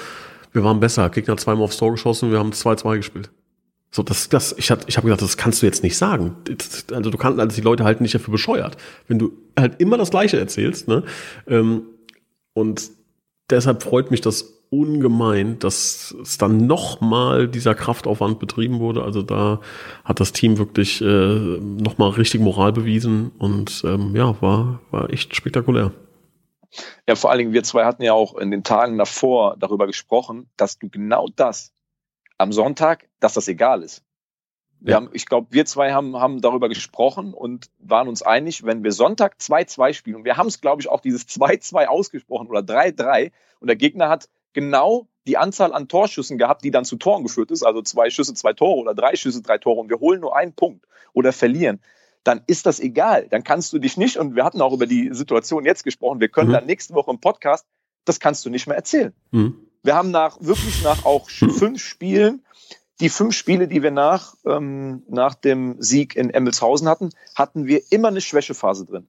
wir 0.53 0.65
waren 0.65 0.81
besser, 0.81 1.11
Gegner 1.11 1.37
zweimal 1.37 1.65
aufs 1.65 1.77
Tor 1.77 1.93
geschossen, 1.93 2.31
wir 2.31 2.39
haben 2.39 2.51
2-2 2.51 2.97
gespielt. 2.97 3.31
So, 3.91 4.03
das, 4.03 4.31
das, 4.31 4.55
ich 4.57 4.71
hab, 4.71 4.89
ich 4.89 4.97
habe 4.97 5.07
gedacht, 5.07 5.21
das 5.21 5.37
kannst 5.37 5.61
du 5.61 5.67
jetzt 5.67 5.83
nicht 5.83 5.99
sagen. 5.99 6.37
Also 6.91 7.11
du 7.11 7.19
kannst, 7.19 7.39
also 7.39 7.55
die 7.55 7.61
Leute 7.61 7.85
halten 7.85 8.05
dich 8.05 8.13
dafür 8.13 8.33
bescheuert. 8.33 8.79
Wenn 9.07 9.19
du 9.19 9.33
halt 9.59 9.79
immer 9.81 9.99
das 9.99 10.11
Gleiche 10.11 10.39
erzählst, 10.39 10.89
ne? 10.89 11.03
Ähm, 11.47 11.83
und 12.55 12.91
deshalb 13.51 13.83
freut 13.83 14.11
mich 14.11 14.21
das 14.21 14.63
ungemein, 14.71 15.59
dass 15.59 16.15
es 16.23 16.39
dann 16.39 16.67
nochmal 16.67 17.47
dieser 17.47 17.75
Kraftaufwand 17.75 18.39
betrieben 18.39 18.81
wurde. 18.81 19.03
Also 19.03 19.23
da 19.23 19.61
hat 20.03 20.19
das 20.19 20.33
Team 20.33 20.57
wirklich 20.57 21.03
äh, 21.03 21.05
nochmal 21.05 22.11
richtig 22.11 22.41
Moral 22.41 22.73
bewiesen 22.73 23.33
und 23.39 23.83
ähm, 23.85 24.17
ja, 24.17 24.41
war, 24.41 24.81
war 24.91 25.11
echt 25.11 25.37
spektakulär. 25.37 25.93
Ja, 27.07 27.17
vor 27.17 27.31
allen 27.31 27.39
Dingen, 27.39 27.53
wir 27.53 27.63
zwei 27.65 27.85
hatten 27.85 28.03
ja 28.03 28.15
auch 28.15 28.35
in 28.35 28.51
den 28.51 28.65
Tagen 28.65 28.97
davor 28.97 29.57
darüber 29.59 29.87
gesprochen, 29.87 30.49
dass 30.57 30.79
du 30.79 30.89
genau 30.89 31.27
das 31.37 31.75
am 32.39 32.51
Sonntag, 32.51 33.09
dass 33.21 33.35
das 33.35 33.49
egal 33.49 33.83
ist. 33.83 34.03
Wir 34.85 34.97
haben, 34.97 35.11
ich 35.13 35.27
glaube, 35.27 35.47
wir 35.51 35.65
zwei 35.65 35.93
haben, 35.93 36.17
haben 36.17 36.41
darüber 36.41 36.69
gesprochen 36.69 37.35
und 37.35 37.71
waren 37.79 38.09
uns 38.09 38.23
einig, 38.23 38.65
wenn 38.65 38.83
wir 38.83 38.91
Sonntag 38.91 39.37
2-2 39.41 39.95
spielen, 39.95 40.17
und 40.17 40.25
wir 40.25 40.37
haben 40.37 40.49
es, 40.49 40.61
glaube 40.61 40.83
ich, 40.83 40.89
auch 40.89 41.01
dieses 41.01 41.29
2-2 41.29 41.87
ausgesprochen 41.87 42.49
oder 42.49 42.61
3-3, 42.61 43.31
und 43.61 43.69
der 43.69 43.77
Gegner 43.77 44.09
hat 44.09 44.29
genau 44.53 45.07
die 45.27 45.39
Anzahl 45.39 45.73
an 45.73 45.87
Torschüssen 45.87 46.37
gehabt, 46.37 46.65
die 46.65 46.73
dann 46.73 46.85
zu 46.85 46.97
Toren 46.97 47.23
geführt 47.23 47.53
ist, 47.53 47.63
also 47.63 47.81
zwei 47.83 48.11
Schüsse, 48.11 48.35
zwei 48.35 48.55
Tore 48.55 48.81
oder 48.81 48.95
drei 48.95 49.15
Schüsse, 49.15 49.41
drei 49.41 49.59
Tore, 49.59 49.81
und 49.81 49.89
wir 49.89 50.01
holen 50.01 50.21
nur 50.21 50.37
einen 50.37 50.53
Punkt 50.53 50.85
oder 51.13 51.33
verlieren, 51.33 51.81
dann 52.25 52.43
ist 52.49 52.67
das 52.67 52.81
egal. 52.81 53.29
Dann 53.29 53.45
kannst 53.45 53.73
du 53.73 53.79
dich 53.79 53.97
nicht, 53.97 54.17
und 54.17 54.35
wir 54.35 54.45
hatten 54.45 54.61
auch 54.61 54.73
über 54.73 54.87
die 54.87 55.11
Situation 55.13 55.65
jetzt 55.65 55.85
gesprochen, 55.85 56.21
wir 56.21 56.29
können 56.29 56.49
mhm. 56.49 56.55
dann 56.55 56.67
nächste 56.67 56.95
Woche 56.95 57.13
im 57.13 57.21
Podcast, 57.21 57.67
das 58.05 58.19
kannst 58.19 58.45
du 58.45 58.51
nicht 58.51 58.67
mehr 58.67 58.77
erzählen. 58.77 59.13
Mhm. 59.31 59.57
Wir 59.85 59.95
haben 59.95 60.11
nach, 60.11 60.39
wirklich 60.41 60.83
nach 60.83 61.05
auch 61.05 61.29
fünf 61.29 61.81
Spielen 61.81 62.43
die 63.01 63.09
fünf 63.09 63.35
Spiele, 63.35 63.69
die 63.69 63.83
wir 63.83 63.91
nach, 63.91 64.35
ähm, 64.45 65.03
nach 65.09 65.35
dem 65.35 65.81
Sieg 65.81 66.15
in 66.15 66.31
Emmelshausen 66.31 66.89
hatten, 66.89 67.11
hatten 67.35 67.67
wir 67.67 67.83
immer 67.91 68.09
eine 68.09 68.21
Schwächephase 68.21 68.87
drin. 68.87 69.09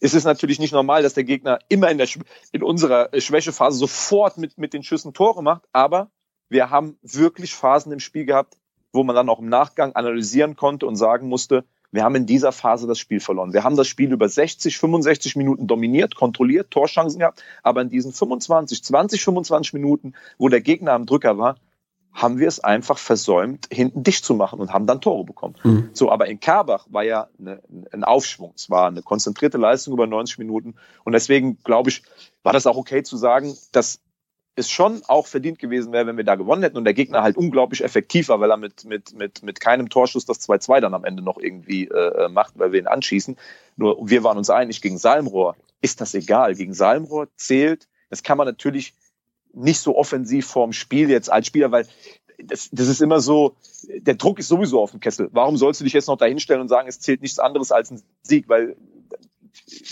Es 0.00 0.14
ist 0.14 0.24
natürlich 0.24 0.58
nicht 0.58 0.72
normal, 0.72 1.02
dass 1.02 1.14
der 1.14 1.24
Gegner 1.24 1.60
immer 1.68 1.90
in, 1.90 1.98
der, 1.98 2.08
in 2.50 2.62
unserer 2.62 3.08
Schwächephase 3.18 3.78
sofort 3.78 4.36
mit, 4.36 4.58
mit 4.58 4.72
den 4.74 4.82
Schüssen 4.82 5.14
Tore 5.14 5.42
macht, 5.42 5.62
aber 5.72 6.10
wir 6.48 6.70
haben 6.70 6.98
wirklich 7.02 7.54
Phasen 7.54 7.92
im 7.92 8.00
Spiel 8.00 8.26
gehabt, 8.26 8.58
wo 8.92 9.04
man 9.04 9.14
dann 9.16 9.28
auch 9.28 9.38
im 9.38 9.48
Nachgang 9.48 9.94
analysieren 9.94 10.56
konnte 10.56 10.86
und 10.86 10.96
sagen 10.96 11.28
musste, 11.28 11.64
wir 11.92 12.04
haben 12.04 12.14
in 12.14 12.26
dieser 12.26 12.52
Phase 12.52 12.86
das 12.86 12.98
Spiel 12.98 13.20
verloren. 13.20 13.52
Wir 13.52 13.64
haben 13.64 13.76
das 13.76 13.86
Spiel 13.86 14.12
über 14.12 14.28
60, 14.28 14.78
65 14.78 15.36
Minuten 15.36 15.66
dominiert, 15.66 16.14
kontrolliert, 16.14 16.70
Torchancen 16.70 17.20
gehabt, 17.20 17.42
aber 17.62 17.82
in 17.82 17.90
diesen 17.90 18.12
25, 18.12 18.82
20, 18.82 19.22
25 19.22 19.74
Minuten, 19.74 20.14
wo 20.38 20.48
der 20.48 20.62
Gegner 20.62 20.92
am 20.92 21.06
Drücker 21.06 21.38
war, 21.38 21.56
haben 22.12 22.38
wir 22.38 22.48
es 22.48 22.60
einfach 22.60 22.98
versäumt, 22.98 23.68
hinten 23.70 24.02
dicht 24.02 24.24
zu 24.24 24.34
machen 24.34 24.60
und 24.60 24.72
haben 24.72 24.86
dann 24.86 25.00
Tore 25.00 25.24
bekommen. 25.24 25.54
Mhm. 25.64 25.90
So, 25.92 26.10
aber 26.10 26.26
in 26.26 26.40
Karbach 26.40 26.86
war 26.90 27.04
ja 27.04 27.28
eine, 27.38 27.62
ein 27.92 28.04
Aufschwung. 28.04 28.52
Es 28.54 28.68
war 28.68 28.88
eine 28.88 29.02
konzentrierte 29.02 29.58
Leistung 29.58 29.94
über 29.94 30.06
90 30.06 30.38
Minuten. 30.38 30.74
Und 31.04 31.12
deswegen, 31.12 31.58
glaube 31.64 31.90
ich, 31.90 32.02
war 32.42 32.52
das 32.52 32.66
auch 32.66 32.76
okay 32.76 33.02
zu 33.02 33.16
sagen, 33.16 33.56
dass 33.72 34.00
es 34.54 34.68
schon 34.68 35.02
auch 35.08 35.26
verdient 35.26 35.58
gewesen 35.58 35.92
wäre, 35.92 36.06
wenn 36.06 36.18
wir 36.18 36.24
da 36.24 36.34
gewonnen 36.34 36.62
hätten 36.62 36.76
und 36.76 36.84
der 36.84 36.92
Gegner 36.92 37.22
halt 37.22 37.38
unglaublich 37.38 37.82
effektiv 37.82 38.28
war, 38.28 38.40
weil 38.40 38.50
er 38.50 38.58
mit, 38.58 38.84
mit, 38.84 39.14
mit, 39.14 39.42
mit 39.42 39.60
keinem 39.60 39.88
Torschuss 39.88 40.26
das 40.26 40.46
2-2 40.46 40.80
dann 40.80 40.92
am 40.92 41.04
Ende 41.04 41.22
noch 41.22 41.38
irgendwie 41.38 41.88
äh, 41.88 42.28
macht, 42.28 42.58
weil 42.58 42.72
wir 42.72 42.80
ihn 42.80 42.86
anschießen. 42.86 43.36
Nur 43.76 43.96
wir 44.06 44.22
waren 44.24 44.36
uns 44.36 44.50
einig, 44.50 44.82
gegen 44.82 44.98
Salmrohr 44.98 45.56
ist 45.80 46.02
das 46.02 46.14
egal. 46.14 46.54
Gegen 46.54 46.74
Salmrohr 46.74 47.28
zählt, 47.36 47.88
das 48.10 48.22
kann 48.22 48.36
man 48.36 48.46
natürlich 48.46 48.92
nicht 49.54 49.80
so 49.80 49.96
offensiv 49.96 50.46
vorm 50.46 50.72
Spiel 50.72 51.10
jetzt 51.10 51.30
als 51.30 51.46
Spieler, 51.46 51.70
weil 51.70 51.86
das, 52.44 52.70
das 52.72 52.88
ist 52.88 53.00
immer 53.00 53.20
so, 53.20 53.56
der 53.84 54.14
Druck 54.14 54.38
ist 54.38 54.48
sowieso 54.48 54.80
auf 54.80 54.90
dem 54.90 55.00
Kessel. 55.00 55.28
Warum 55.32 55.56
sollst 55.56 55.80
du 55.80 55.84
dich 55.84 55.92
jetzt 55.92 56.08
noch 56.08 56.16
dahinstellen 56.16 56.62
und 56.62 56.68
sagen, 56.68 56.88
es 56.88 57.00
zählt 57.00 57.22
nichts 57.22 57.38
anderes 57.38 57.72
als 57.72 57.90
ein 57.90 58.02
Sieg? 58.22 58.48
Weil 58.48 58.76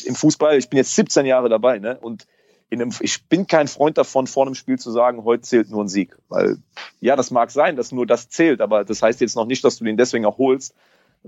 im 0.05 0.15
Fußball, 0.15 0.59
ich 0.59 0.69
bin 0.69 0.79
jetzt 0.79 0.95
17 0.95 1.27
Jahre 1.27 1.49
dabei, 1.49 1.79
ne? 1.79 1.99
Und 2.01 2.27
in 2.71 2.81
einem, 2.81 2.93
ich 3.01 3.27
bin 3.27 3.47
kein 3.47 3.69
Freund 3.69 3.99
davon, 3.99 4.27
vor 4.27 4.47
einem 4.47 4.55
Spiel 4.55 4.79
zu 4.79 4.91
sagen, 4.93 5.25
heute 5.25 5.43
zählt 5.43 5.71
nur 5.71 5.83
ein 5.83 5.89
Sieg. 5.89 6.17
Weil, 6.29 6.59
ja, 7.01 7.17
das 7.17 7.31
mag 7.31 7.51
sein, 7.51 7.77
dass 7.77 7.93
nur 7.93 8.07
das 8.07 8.29
zählt, 8.29 8.61
aber 8.61 8.85
das 8.85 9.03
heißt 9.03 9.21
jetzt 9.21 9.37
noch 9.37 9.47
nicht, 9.47 9.65
dass 9.65 9.79
du 9.79 9.85
den 9.85 9.97
deswegen 9.97 10.25
auch 10.25 10.39
holst. 10.39 10.75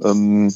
Ähm, 0.01 0.53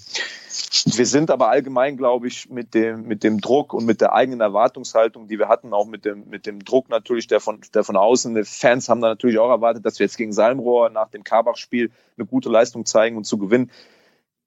wir 0.86 1.06
sind 1.06 1.30
aber 1.30 1.48
allgemein, 1.48 1.96
glaube 1.96 2.28
ich, 2.28 2.48
mit 2.48 2.74
dem, 2.74 3.02
mit 3.02 3.22
dem 3.22 3.40
Druck 3.40 3.74
und 3.74 3.84
mit 3.84 4.00
der 4.00 4.14
eigenen 4.14 4.40
Erwartungshaltung, 4.40 5.28
die 5.28 5.38
wir 5.38 5.48
hatten, 5.48 5.74
auch 5.74 5.86
mit 5.86 6.04
dem, 6.04 6.28
mit 6.28 6.46
dem 6.46 6.64
Druck 6.64 6.88
natürlich, 6.88 7.26
der 7.26 7.40
von, 7.40 7.60
der 7.74 7.84
von 7.84 7.96
außen, 7.96 8.34
die 8.34 8.44
Fans 8.44 8.88
haben 8.88 9.00
da 9.00 9.08
natürlich 9.08 9.38
auch 9.38 9.50
erwartet, 9.50 9.84
dass 9.84 9.98
wir 9.98 10.06
jetzt 10.06 10.16
gegen 10.16 10.32
Salmrohr 10.32 10.90
nach 10.90 11.10
dem 11.10 11.24
Karbach-Spiel 11.24 11.90
eine 12.16 12.26
gute 12.26 12.48
Leistung 12.48 12.86
zeigen 12.86 13.16
und 13.16 13.24
zu 13.24 13.36
gewinnen. 13.36 13.70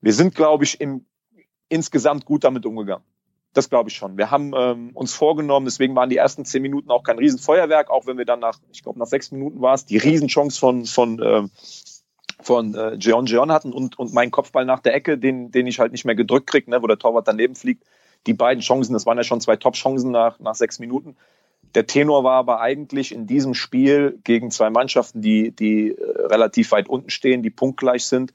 Wir 0.01 0.13
sind, 0.13 0.34
glaube 0.34 0.63
ich, 0.63 0.81
im, 0.81 1.05
insgesamt 1.67 2.25
gut 2.25 2.43
damit 2.43 2.65
umgegangen. 2.65 3.03
Das 3.53 3.69
glaube 3.69 3.89
ich 3.89 3.96
schon. 3.96 4.17
Wir 4.17 4.29
haben 4.31 4.53
ähm, 4.55 4.91
uns 4.93 5.13
vorgenommen, 5.13 5.65
deswegen 5.65 5.96
waren 5.96 6.10
die 6.10 6.17
ersten 6.17 6.46
zehn 6.46 6.62
Minuten 6.62 6.91
auch 6.91 7.03
kein 7.03 7.17
Riesenfeuerwerk, 7.17 7.89
auch 7.89 8.05
wenn 8.05 8.17
wir 8.17 8.25
dann 8.25 8.39
nach, 8.39 8.60
ich 8.72 8.84
glaube, 8.84 9.00
nach 9.00 9.08
sechs 9.08 9.31
Minuten 9.31 9.60
war 9.62 9.74
es, 9.74 9.86
die 9.86 9.98
Riesenchance 9.98 10.60
von, 10.60 10.86
von, 10.86 11.19
äh, 11.19 11.48
von 12.41 12.74
äh, 12.74 12.96
Jeon 12.96 13.25
Jeon 13.25 13.51
hatten 13.51 13.74
und, 13.74 14.00
und 14.00 14.13
mein 14.13 14.31
Kopfball 14.31 14.65
nach 14.65 14.79
der 14.79 14.93
Ecke, 14.93 15.17
den, 15.17 15.51
den 15.51 15.67
ich 15.67 15.79
halt 15.79 15.91
nicht 15.91 16.05
mehr 16.05 16.15
gedrückt 16.15 16.48
kriege, 16.48 16.69
ne, 16.69 16.81
wo 16.81 16.88
der 16.88 16.98
Torwart 16.98 17.27
daneben 17.27 17.55
fliegt. 17.55 17.84
Die 18.27 18.34
beiden 18.34 18.62
Chancen, 18.62 18.93
das 18.93 19.05
waren 19.05 19.17
ja 19.17 19.24
schon 19.24 19.41
zwei 19.41 19.55
Top-Chancen 19.55 20.12
nach, 20.12 20.39
nach 20.39 20.55
sechs 20.55 20.79
Minuten. 20.79 21.15
Der 21.75 21.86
Tenor 21.86 22.24
war 22.24 22.36
aber 22.36 22.62
eigentlich 22.62 23.13
in 23.13 23.27
diesem 23.27 23.53
Spiel 23.53 24.19
gegen 24.24 24.51
zwei 24.51 24.69
Mannschaften, 24.69 25.22
die, 25.22 25.51
die 25.51 25.91
äh, 25.91 26.25
relativ 26.27 26.72
weit 26.72 26.89
unten 26.89 27.10
stehen, 27.10 27.43
die 27.43 27.50
punktgleich 27.50 28.05
sind, 28.05 28.34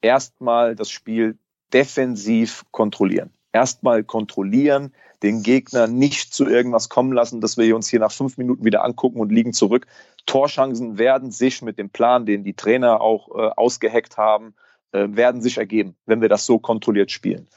erstmal 0.00 0.74
das 0.74 0.90
Spiel 0.90 1.38
defensiv 1.72 2.64
kontrollieren 2.70 3.35
erstmal 3.56 4.04
kontrollieren, 4.04 4.92
den 5.22 5.42
Gegner 5.42 5.86
nicht 5.86 6.34
zu 6.34 6.46
irgendwas 6.46 6.90
kommen 6.90 7.12
lassen, 7.12 7.40
dass 7.40 7.56
wir 7.56 7.74
uns 7.74 7.88
hier 7.88 8.00
nach 8.00 8.12
fünf 8.12 8.36
Minuten 8.36 8.66
wieder 8.66 8.84
angucken 8.84 9.18
und 9.18 9.32
liegen 9.32 9.54
zurück. 9.54 9.86
Torchancen 10.26 10.98
werden 10.98 11.30
sich 11.30 11.62
mit 11.62 11.78
dem 11.78 11.88
Plan, 11.88 12.26
den 12.26 12.44
die 12.44 12.52
Trainer 12.52 13.00
auch 13.00 13.34
äh, 13.34 13.48
ausgeheckt 13.56 14.18
haben, 14.18 14.54
äh, 14.92 15.06
werden 15.08 15.40
sich 15.40 15.56
ergeben, 15.56 15.96
wenn 16.04 16.20
wir 16.20 16.28
das 16.28 16.44
so 16.44 16.58
kontrolliert 16.58 17.10
spielen. 17.10 17.48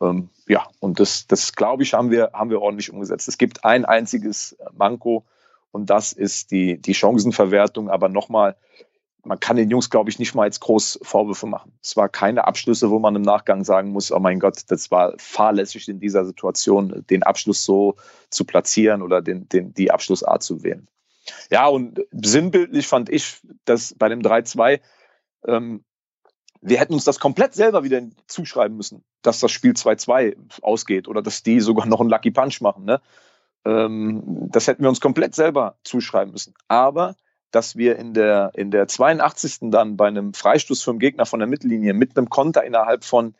Ähm, 0.00 0.28
ja, 0.46 0.68
und 0.78 1.00
das, 1.00 1.26
das 1.26 1.52
glaube 1.56 1.82
ich, 1.82 1.94
haben 1.94 2.12
wir, 2.12 2.30
haben 2.32 2.50
wir 2.50 2.62
ordentlich 2.62 2.92
umgesetzt. 2.92 3.26
Es 3.26 3.36
gibt 3.36 3.64
ein 3.64 3.84
einziges 3.84 4.56
Manko 4.72 5.24
und 5.72 5.90
das 5.90 6.12
ist 6.12 6.52
die, 6.52 6.78
die 6.78 6.94
Chancenverwertung. 6.94 7.90
Aber 7.90 8.08
nochmal, 8.08 8.54
man 9.24 9.40
kann 9.40 9.56
den 9.56 9.70
Jungs, 9.70 9.90
glaube 9.90 10.10
ich, 10.10 10.18
nicht 10.18 10.34
mal 10.34 10.46
jetzt 10.46 10.60
groß 10.60 11.00
Vorwürfe 11.02 11.46
machen. 11.46 11.72
Es 11.82 11.96
war 11.96 12.08
keine 12.08 12.46
Abschlüsse, 12.46 12.90
wo 12.90 12.98
man 12.98 13.16
im 13.16 13.22
Nachgang 13.22 13.64
sagen 13.64 13.90
muss, 13.90 14.12
oh 14.12 14.18
mein 14.18 14.40
Gott, 14.40 14.62
das 14.68 14.90
war 14.90 15.14
fahrlässig 15.18 15.88
in 15.88 16.00
dieser 16.00 16.24
Situation, 16.24 17.04
den 17.10 17.22
Abschluss 17.22 17.64
so 17.64 17.96
zu 18.30 18.44
platzieren 18.44 19.02
oder 19.02 19.22
den, 19.22 19.48
den, 19.48 19.74
die 19.74 19.90
Abschlussart 19.90 20.42
zu 20.42 20.62
wählen. 20.62 20.88
Ja, 21.50 21.66
und 21.66 22.00
sinnbildlich 22.12 22.86
fand 22.86 23.08
ich, 23.08 23.40
dass 23.64 23.94
bei 23.94 24.08
dem 24.08 24.20
3-2, 24.20 24.80
ähm, 25.46 25.84
wir 26.62 26.78
hätten 26.78 26.94
uns 26.94 27.04
das 27.04 27.20
komplett 27.20 27.54
selber 27.54 27.84
wieder 27.84 28.02
zuschreiben 28.26 28.76
müssen, 28.76 29.04
dass 29.22 29.40
das 29.40 29.50
Spiel 29.50 29.72
2-2 29.72 30.36
ausgeht 30.62 31.08
oder 31.08 31.22
dass 31.22 31.42
die 31.42 31.60
sogar 31.60 31.86
noch 31.86 32.00
einen 32.00 32.10
Lucky 32.10 32.30
Punch 32.30 32.60
machen. 32.60 32.84
Ne? 32.84 33.00
Ähm, 33.64 34.48
das 34.50 34.66
hätten 34.66 34.82
wir 34.82 34.88
uns 34.88 35.00
komplett 35.00 35.34
selber 35.34 35.76
zuschreiben 35.84 36.32
müssen. 36.32 36.54
Aber 36.68 37.16
dass 37.50 37.76
wir 37.76 37.96
in 37.96 38.14
der, 38.14 38.52
in 38.54 38.70
der 38.70 38.88
82. 38.88 39.70
dann 39.70 39.96
bei 39.96 40.08
einem 40.08 40.34
Freistoß 40.34 40.82
vom 40.82 40.98
Gegner 40.98 41.26
von 41.26 41.40
der 41.40 41.48
Mittellinie 41.48 41.94
mit 41.94 42.16
einem 42.16 42.30
Konter 42.30 42.64
innerhalb 42.64 43.04
von, 43.04 43.34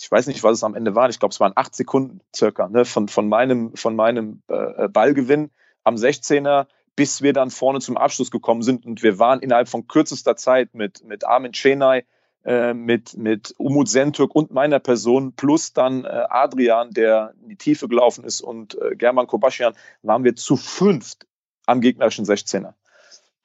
ich 0.00 0.10
weiß 0.10 0.26
nicht, 0.26 0.42
was 0.42 0.58
es 0.58 0.64
am 0.64 0.74
Ende 0.74 0.94
war, 0.94 1.08
ich 1.08 1.18
glaube, 1.18 1.32
es 1.32 1.40
waren 1.40 1.52
acht 1.56 1.74
Sekunden 1.74 2.20
circa, 2.34 2.68
ne, 2.68 2.84
von, 2.84 3.08
von 3.08 3.28
meinem, 3.28 3.74
von 3.74 3.96
meinem 3.96 4.42
äh, 4.48 4.88
Ballgewinn 4.88 5.50
am 5.84 5.94
16er, 5.94 6.66
bis 6.96 7.22
wir 7.22 7.32
dann 7.32 7.50
vorne 7.50 7.80
zum 7.80 7.96
Abschluss 7.96 8.30
gekommen 8.30 8.62
sind. 8.62 8.86
Und 8.86 9.02
wir 9.02 9.18
waren 9.18 9.40
innerhalb 9.40 9.68
von 9.68 9.86
kürzester 9.86 10.36
Zeit 10.36 10.74
mit, 10.74 11.04
mit 11.04 11.24
Armin 11.24 11.52
Chenay, 11.52 12.04
äh, 12.44 12.74
mit, 12.74 13.16
mit 13.16 13.54
Umut 13.58 13.88
Sentürk 13.88 14.34
und 14.34 14.50
meiner 14.50 14.78
Person, 14.78 15.34
plus 15.34 15.72
dann 15.72 16.04
äh, 16.04 16.26
Adrian, 16.28 16.90
der 16.90 17.34
in 17.42 17.50
die 17.50 17.56
Tiefe 17.56 17.88
gelaufen 17.88 18.24
ist, 18.24 18.40
und 18.40 18.80
äh, 18.80 18.96
German 18.96 19.26
Kobaschian, 19.26 19.74
waren 20.02 20.24
wir 20.24 20.34
zu 20.36 20.56
fünft 20.56 21.26
am 21.66 21.80
gegnerischen 21.80 22.24
16er. 22.24 22.74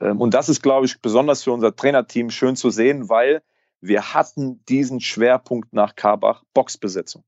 Ähm, 0.02 0.20
und 0.20 0.34
das 0.34 0.50
ist, 0.50 0.62
glaube 0.62 0.86
ich, 0.86 1.02
besonders 1.02 1.44
für 1.44 1.52
unser 1.52 1.76
Trainerteam 1.76 2.30
schön 2.30 2.56
zu 2.56 2.70
sehen, 2.70 3.10
weil 3.10 3.42
wir 3.80 4.14
hatten 4.14 4.64
diesen 4.66 5.00
Schwerpunkt 5.00 5.74
nach 5.74 5.96
Karbach 5.96 6.44
Boxbesetzung. 6.54 7.24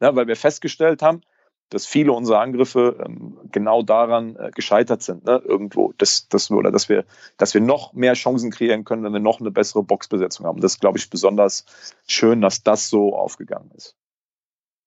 Ja, 0.00 0.14
weil 0.16 0.26
wir 0.26 0.36
festgestellt 0.36 1.02
haben, 1.02 1.20
dass 1.68 1.86
viele 1.86 2.12
unserer 2.12 2.40
Angriffe 2.40 2.98
ähm, 3.04 3.38
genau 3.52 3.82
daran 3.82 4.36
äh, 4.36 4.50
gescheitert 4.50 5.02
sind, 5.02 5.24
ne? 5.24 5.40
irgendwo, 5.44 5.92
dass, 5.98 6.28
dass, 6.28 6.50
wir, 6.50 6.56
oder 6.56 6.72
dass, 6.72 6.88
wir, 6.88 7.04
dass 7.36 7.54
wir 7.54 7.60
noch 7.60 7.92
mehr 7.92 8.14
Chancen 8.14 8.50
kreieren 8.50 8.84
können, 8.84 9.04
wenn 9.04 9.12
wir 9.12 9.20
noch 9.20 9.40
eine 9.40 9.50
bessere 9.50 9.82
Boxbesetzung 9.82 10.46
haben. 10.46 10.60
Das 10.60 10.72
ist, 10.72 10.80
glaube 10.80 10.98
ich, 10.98 11.08
besonders 11.10 11.64
schön, 12.06 12.40
dass 12.40 12.62
das 12.62 12.88
so 12.88 13.14
aufgegangen 13.14 13.70
ist. 13.76 13.96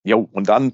Jo, 0.04 0.28
und 0.32 0.50
dann 0.50 0.74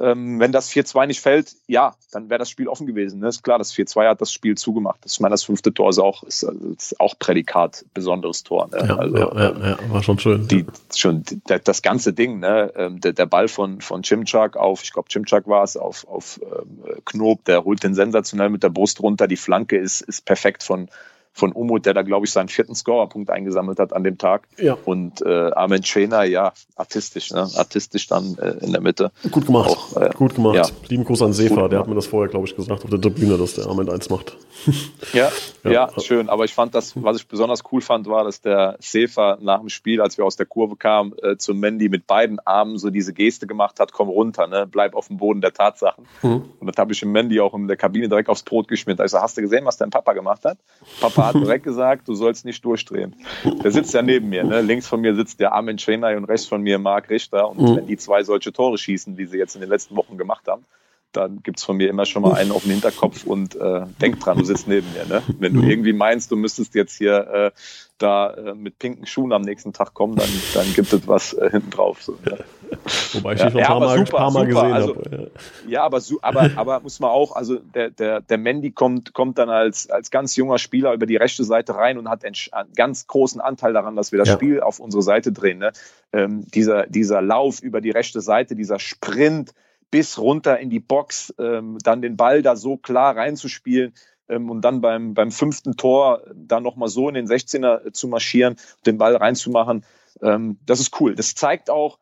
ähm, 0.00 0.40
wenn 0.40 0.52
das 0.52 0.70
4-2 0.70 1.06
nicht 1.06 1.20
fällt, 1.20 1.54
ja, 1.66 1.94
dann 2.12 2.30
wäre 2.30 2.38
das 2.38 2.50
Spiel 2.50 2.68
offen 2.68 2.86
gewesen. 2.86 3.20
Ne? 3.20 3.28
Ist 3.28 3.42
klar, 3.42 3.58
das 3.58 3.74
4-2 3.74 4.08
hat 4.08 4.20
das 4.20 4.32
Spiel 4.32 4.56
zugemacht. 4.56 4.98
Das, 5.02 5.14
ich 5.14 5.20
meine, 5.20 5.32
das 5.32 5.44
fünfte 5.44 5.72
Tor 5.72 5.90
ist 5.90 5.98
auch, 5.98 6.22
ist, 6.22 6.42
ist 6.76 6.98
auch 7.00 7.18
Prädikat, 7.18 7.84
besonderes 7.94 8.42
Tor. 8.42 8.68
Ne? 8.68 8.86
Ja, 8.86 8.96
also, 8.96 9.16
ja, 9.16 9.34
ja, 9.34 9.68
ja, 9.70 9.78
war 9.88 10.02
schon 10.02 10.18
schön. 10.18 10.48
Die, 10.48 10.66
schon 10.94 11.22
die, 11.22 11.40
das 11.62 11.82
ganze 11.82 12.12
Ding, 12.12 12.40
ne? 12.40 12.72
Ähm, 12.76 13.00
der, 13.00 13.12
der 13.12 13.26
Ball 13.26 13.48
von, 13.48 13.80
von 13.80 14.02
Chimchak 14.02 14.56
auf, 14.56 14.82
ich 14.82 14.92
glaube, 14.92 15.08
Chimchak 15.08 15.46
war 15.46 15.64
es, 15.64 15.76
auf, 15.76 16.06
auf 16.08 16.40
ähm, 16.42 17.00
Knob, 17.04 17.44
der 17.44 17.64
holt 17.64 17.82
den 17.82 17.94
sensationell 17.94 18.50
mit 18.50 18.62
der 18.62 18.70
Brust 18.70 19.00
runter. 19.00 19.26
Die 19.26 19.36
Flanke 19.36 19.76
ist, 19.76 20.00
ist 20.00 20.24
perfekt 20.24 20.62
von, 20.62 20.88
von 21.32 21.52
Umut, 21.52 21.86
der 21.86 21.94
da, 21.94 22.02
glaube 22.02 22.26
ich, 22.26 22.32
seinen 22.32 22.48
vierten 22.48 22.74
Scorerpunkt 22.74 23.30
eingesammelt 23.30 23.78
hat 23.78 23.92
an 23.92 24.04
dem 24.04 24.18
Tag. 24.18 24.46
Ja. 24.58 24.76
Und 24.84 25.22
äh, 25.22 25.50
Armin 25.52 25.82
Schena, 25.82 26.24
ja, 26.24 26.52
artistisch, 26.76 27.30
ne? 27.30 27.48
artistisch 27.56 28.06
dann 28.06 28.36
äh, 28.38 28.64
in 28.64 28.72
der 28.72 28.82
Mitte. 28.82 29.10
Gut 29.30 29.46
gemacht. 29.46 29.70
Auch, 29.70 29.96
äh, 29.96 30.10
Gut 30.14 30.34
gemacht. 30.34 30.56
Ja. 30.56 30.66
Lieben 30.88 31.04
Gruß 31.04 31.22
an 31.22 31.32
Sefa, 31.32 31.68
der 31.68 31.80
hat 31.80 31.88
mir 31.88 31.94
das 31.94 32.06
vorher, 32.06 32.30
glaube 32.30 32.46
ich, 32.46 32.54
gesagt 32.54 32.84
auf 32.84 32.90
der 32.90 33.00
Tribüne, 33.00 33.38
dass 33.38 33.54
der 33.54 33.66
Armin 33.66 33.88
eins 33.88 34.10
macht. 34.10 34.36
ja, 35.12 35.30
ja, 35.64 35.70
ja, 35.70 36.00
schön. 36.00 36.28
Aber 36.28 36.44
ich 36.44 36.52
fand 36.52 36.74
das, 36.74 36.92
was 37.02 37.16
ich 37.16 37.26
besonders 37.26 37.62
cool 37.72 37.80
fand, 37.80 38.06
war, 38.06 38.24
dass 38.24 38.42
der 38.42 38.76
Sefa 38.80 39.38
nach 39.40 39.60
dem 39.60 39.70
Spiel, 39.70 40.00
als 40.00 40.18
wir 40.18 40.26
aus 40.26 40.36
der 40.36 40.46
Kurve 40.46 40.76
kamen, 40.76 41.14
äh, 41.22 41.36
zu 41.36 41.54
Mandy 41.54 41.88
mit 41.88 42.06
beiden 42.06 42.40
Armen 42.40 42.78
so 42.78 42.90
diese 42.90 43.14
Geste 43.14 43.46
gemacht 43.46 43.80
hat, 43.80 43.92
komm 43.92 44.08
runter, 44.08 44.46
ne? 44.46 44.66
bleib 44.70 44.94
auf 44.94 45.08
dem 45.08 45.16
Boden 45.16 45.40
der 45.40 45.54
Tatsachen. 45.54 46.06
Mhm. 46.22 46.44
Und 46.60 46.66
das 46.66 46.76
habe 46.76 46.92
ich 46.92 47.02
im 47.02 47.12
Mandy 47.12 47.40
auch 47.40 47.54
in 47.54 47.68
der 47.68 47.76
Kabine 47.76 48.08
direkt 48.08 48.28
aufs 48.28 48.42
Brot 48.42 48.68
geschmiert. 48.68 49.00
Also 49.00 49.18
hast 49.18 49.36
du 49.36 49.40
gesehen, 49.40 49.64
was 49.64 49.78
dein 49.78 49.90
Papa 49.90 50.12
gemacht 50.12 50.44
hat? 50.44 50.58
Papa 51.00 51.21
Hat 51.26 51.34
direkt 51.34 51.64
gesagt, 51.64 52.08
du 52.08 52.14
sollst 52.14 52.44
nicht 52.44 52.64
durchdrehen. 52.64 53.14
Der 53.62 53.70
sitzt 53.70 53.94
ja 53.94 54.02
neben 54.02 54.28
mir. 54.28 54.44
Ne? 54.44 54.60
Links 54.60 54.86
von 54.88 55.00
mir 55.00 55.14
sitzt 55.14 55.40
der 55.40 55.52
Armin 55.52 55.78
Schwenay 55.78 56.16
und 56.16 56.24
rechts 56.24 56.46
von 56.46 56.62
mir 56.62 56.78
Marc 56.78 57.10
Richter. 57.10 57.48
Und 57.48 57.60
mhm. 57.60 57.76
wenn 57.76 57.86
die 57.86 57.96
zwei 57.96 58.22
solche 58.22 58.52
Tore 58.52 58.78
schießen, 58.78 59.18
wie 59.18 59.26
sie 59.26 59.38
jetzt 59.38 59.54
in 59.54 59.60
den 59.60 59.70
letzten 59.70 59.96
Wochen 59.96 60.18
gemacht 60.18 60.46
haben, 60.48 60.64
dann 61.12 61.42
gibt 61.42 61.58
es 61.58 61.64
von 61.64 61.76
mir 61.76 61.88
immer 61.88 62.06
schon 62.06 62.22
mal 62.22 62.34
einen 62.34 62.52
auf 62.52 62.62
den 62.62 62.72
Hinterkopf 62.72 63.24
und 63.24 63.54
äh, 63.54 63.82
denk 64.00 64.20
dran, 64.20 64.38
du 64.38 64.44
sitzt 64.44 64.68
neben 64.68 64.86
mir. 64.92 65.06
Ne? 65.06 65.22
Wenn 65.38 65.54
du 65.54 65.62
irgendwie 65.62 65.92
meinst, 65.92 66.30
du 66.30 66.36
müsstest 66.36 66.74
jetzt 66.74 66.96
hier 66.96 67.26
äh, 67.32 67.50
da 67.98 68.30
äh, 68.34 68.54
mit 68.54 68.78
pinken 68.78 69.06
Schuhen 69.06 69.32
am 69.32 69.42
nächsten 69.42 69.72
Tag 69.72 69.94
kommen, 69.94 70.16
dann, 70.16 70.28
dann 70.54 70.72
gibt 70.74 70.92
es 70.92 71.06
was 71.06 71.32
äh, 71.34 71.50
hinten 71.50 71.70
drauf. 71.70 72.02
So, 72.02 72.18
ne? 72.24 72.38
Wobei 73.12 73.34
ich 73.34 73.40
ja, 73.40 73.50
schon 73.50 73.60
ein 73.60 73.66
paar, 73.66 73.80
Mal, 73.80 73.98
super, 73.98 74.16
paar 74.16 74.30
Mal 74.32 74.46
gesehen 74.46 74.72
also, 74.72 74.96
habe. 74.96 75.30
Ja, 75.64 75.70
ja 75.70 75.84
aber, 75.84 76.00
aber, 76.22 76.50
aber 76.56 76.80
muss 76.80 77.00
man 77.00 77.10
auch, 77.10 77.36
also 77.36 77.58
der, 77.58 77.90
der, 77.90 78.20
der 78.20 78.38
Mandy 78.38 78.72
kommt, 78.72 79.12
kommt 79.12 79.38
dann 79.38 79.50
als, 79.50 79.88
als 79.90 80.10
ganz 80.10 80.36
junger 80.36 80.58
Spieler 80.58 80.92
über 80.92 81.06
die 81.06 81.16
rechte 81.16 81.44
Seite 81.44 81.74
rein 81.74 81.98
und 81.98 82.08
hat 82.08 82.24
einen, 82.24 82.34
einen 82.52 82.72
ganz 82.74 83.06
großen 83.06 83.40
Anteil 83.40 83.72
daran, 83.72 83.94
dass 83.96 84.12
wir 84.12 84.18
das 84.18 84.28
ja. 84.28 84.34
Spiel 84.34 84.60
auf 84.60 84.80
unsere 84.80 85.02
Seite 85.02 85.32
drehen. 85.32 85.58
Ne? 85.58 85.72
Ähm, 86.12 86.46
dieser, 86.52 86.86
dieser 86.86 87.22
Lauf 87.22 87.60
über 87.60 87.80
die 87.80 87.90
rechte 87.90 88.20
Seite, 88.20 88.56
dieser 88.56 88.78
Sprint, 88.78 89.52
bis 89.92 90.18
runter 90.18 90.58
in 90.58 90.70
die 90.70 90.80
Box, 90.80 91.32
ähm, 91.38 91.78
dann 91.84 92.02
den 92.02 92.16
Ball 92.16 92.42
da 92.42 92.56
so 92.56 92.76
klar 92.76 93.14
reinzuspielen 93.14 93.92
ähm, 94.28 94.50
und 94.50 94.62
dann 94.62 94.80
beim, 94.80 95.14
beim 95.14 95.30
fünften 95.30 95.76
Tor 95.76 96.22
dann 96.34 96.64
nochmal 96.64 96.88
so 96.88 97.08
in 97.08 97.14
den 97.14 97.28
16er 97.28 97.92
zu 97.92 98.08
marschieren, 98.08 98.56
den 98.86 98.98
Ball 98.98 99.14
reinzumachen. 99.14 99.84
Ähm, 100.20 100.58
das 100.66 100.80
ist 100.80 100.98
cool. 101.00 101.14
Das 101.14 101.34
zeigt 101.34 101.70
auch, 101.70 101.98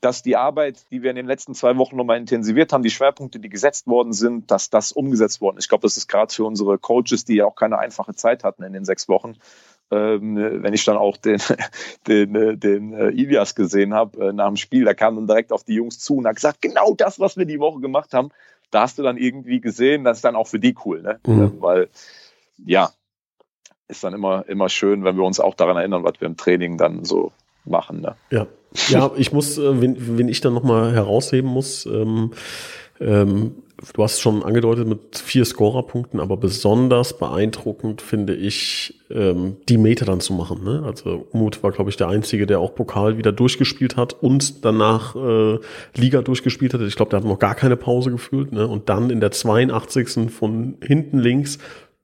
dass 0.00 0.22
die 0.22 0.36
Arbeit, 0.36 0.84
die 0.90 1.02
wir 1.02 1.10
in 1.10 1.16
den 1.16 1.26
letzten 1.26 1.54
zwei 1.54 1.76
Wochen 1.76 1.96
nochmal 1.96 2.18
intensiviert 2.18 2.72
haben, 2.72 2.82
die 2.82 2.90
Schwerpunkte, 2.90 3.38
die 3.38 3.48
gesetzt 3.48 3.86
worden 3.86 4.12
sind, 4.12 4.50
dass 4.50 4.70
das 4.70 4.92
umgesetzt 4.92 5.40
worden 5.40 5.58
ist. 5.58 5.64
Ich 5.64 5.68
glaube, 5.68 5.82
das 5.82 5.96
ist 5.96 6.08
gerade 6.08 6.32
für 6.32 6.44
unsere 6.44 6.78
Coaches, 6.78 7.24
die 7.24 7.36
ja 7.36 7.44
auch 7.44 7.54
keine 7.56 7.78
einfache 7.78 8.14
Zeit 8.14 8.44
hatten 8.44 8.62
in 8.62 8.72
den 8.72 8.84
sechs 8.84 9.08
Wochen, 9.08 9.36
wenn 9.92 10.74
ich 10.74 10.84
dann 10.84 10.96
auch 10.96 11.16
den, 11.16 11.38
den, 12.06 12.34
äh, 12.34 12.56
den 12.56 12.92
äh, 12.92 13.08
Ilias 13.08 13.54
gesehen 13.54 13.94
habe 13.94 14.28
äh, 14.28 14.32
nach 14.32 14.48
dem 14.48 14.56
Spiel, 14.56 14.84
da 14.84 14.94
kam 14.94 15.16
dann 15.16 15.26
direkt 15.26 15.52
auf 15.52 15.64
die 15.64 15.74
Jungs 15.74 15.98
zu 15.98 16.16
und 16.16 16.26
hat 16.26 16.36
gesagt, 16.36 16.62
genau 16.62 16.94
das, 16.94 17.20
was 17.20 17.36
wir 17.36 17.44
die 17.44 17.60
Woche 17.60 17.80
gemacht 17.80 18.14
haben, 18.14 18.30
da 18.70 18.82
hast 18.82 18.98
du 18.98 19.02
dann 19.02 19.16
irgendwie 19.16 19.60
gesehen, 19.60 20.04
das 20.04 20.18
ist 20.18 20.24
dann 20.24 20.36
auch 20.36 20.46
für 20.46 20.58
die 20.58 20.74
cool, 20.84 21.02
ne? 21.02 21.20
Mhm. 21.26 21.42
Ähm, 21.42 21.52
weil, 21.60 21.88
ja, 22.64 22.90
ist 23.88 24.04
dann 24.04 24.14
immer, 24.14 24.48
immer 24.48 24.68
schön, 24.68 25.04
wenn 25.04 25.16
wir 25.16 25.24
uns 25.24 25.38
auch 25.38 25.54
daran 25.54 25.76
erinnern, 25.76 26.04
was 26.04 26.20
wir 26.20 26.26
im 26.26 26.36
Training 26.36 26.78
dann 26.78 27.04
so 27.04 27.32
machen. 27.64 28.00
Ne? 28.00 28.16
Ja. 28.30 28.46
ja, 28.88 29.10
ich 29.16 29.32
muss, 29.32 29.58
wenn, 29.58 30.18
wenn 30.18 30.28
ich 30.28 30.40
dann 30.40 30.54
nochmal 30.54 30.92
herausheben 30.92 31.50
muss, 31.50 31.86
ähm, 31.86 32.32
Ähm, 33.00 33.52
du 33.94 34.02
hast 34.02 34.14
es 34.14 34.20
schon 34.20 34.42
angedeutet 34.42 34.86
mit 34.86 35.18
vier 35.18 35.44
Scorerpunkten, 35.44 36.20
aber 36.20 36.36
besonders 36.36 37.18
beeindruckend 37.18 38.00
finde 38.00 38.34
ich, 38.34 39.00
ähm, 39.10 39.56
die 39.68 39.78
Meter 39.78 40.04
dann 40.04 40.20
zu 40.20 40.32
machen. 40.32 40.62
Ne? 40.64 40.82
Also 40.86 41.26
Umut 41.32 41.62
war, 41.62 41.72
glaube 41.72 41.90
ich, 41.90 41.96
der 41.96 42.08
Einzige, 42.08 42.46
der 42.46 42.60
auch 42.60 42.74
Pokal 42.74 43.18
wieder 43.18 43.32
durchgespielt 43.32 43.96
hat 43.96 44.22
und 44.22 44.64
danach 44.64 45.16
äh, 45.16 45.58
Liga 45.94 46.22
durchgespielt 46.22 46.74
hat. 46.74 46.80
Ich 46.82 46.96
glaube, 46.96 47.10
der 47.10 47.20
hat 47.20 47.26
noch 47.26 47.38
gar 47.38 47.54
keine 47.54 47.76
Pause 47.76 48.10
gefühlt. 48.10 48.52
Ne? 48.52 48.66
Und 48.66 48.88
dann 48.88 49.10
in 49.10 49.20
der 49.20 49.32
82. 49.32 50.30
von 50.30 50.76
hinten 50.82 51.18
links 51.18 51.58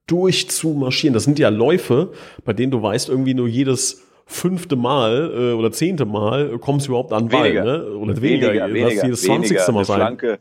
durchzumarschieren. 0.06 1.14
Das 1.14 1.24
sind 1.24 1.38
ja 1.38 1.50
Läufe, 1.50 2.12
bei 2.44 2.52
denen 2.52 2.72
du 2.72 2.82
weißt, 2.82 3.08
irgendwie 3.08 3.34
nur 3.34 3.46
jedes 3.46 4.04
fünfte 4.26 4.76
Mal 4.76 5.32
äh, 5.34 5.52
oder 5.52 5.72
zehnte 5.72 6.04
Mal 6.04 6.58
kommst 6.58 6.86
du 6.86 6.90
überhaupt 6.92 7.12
an 7.12 7.28
Ball, 7.28 7.44
weniger. 7.44 7.64
ne? 7.64 7.84
Oder 7.94 8.20
weniger, 8.20 8.48
weniger, 8.48 8.74
weniger 8.74 9.04
jedes 9.04 9.22
zwanzigste 9.22 9.72
Mal 9.72 9.84
sein. 9.84 9.96
Flanke, 9.96 10.38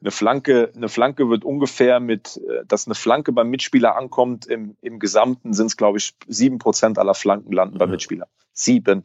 eine 0.00 0.10
Flanke, 0.10 0.72
eine 0.74 0.88
Flanke 0.88 1.28
wird 1.28 1.44
ungefähr 1.44 2.00
mit, 2.00 2.40
äh, 2.48 2.64
dass 2.66 2.86
eine 2.86 2.94
Flanke 2.94 3.32
beim 3.32 3.50
Mitspieler 3.50 3.96
ankommt, 3.96 4.46
im, 4.46 4.76
im 4.80 4.98
Gesamten 4.98 5.52
sind 5.52 5.66
es, 5.66 5.76
glaube 5.76 5.98
ich, 5.98 6.14
sieben 6.26 6.58
Prozent 6.58 6.98
aller 6.98 7.14
Flanken 7.14 7.52
landen 7.52 7.78
beim 7.78 7.90
Mitspieler. 7.90 8.28
Sieben. 8.56 9.02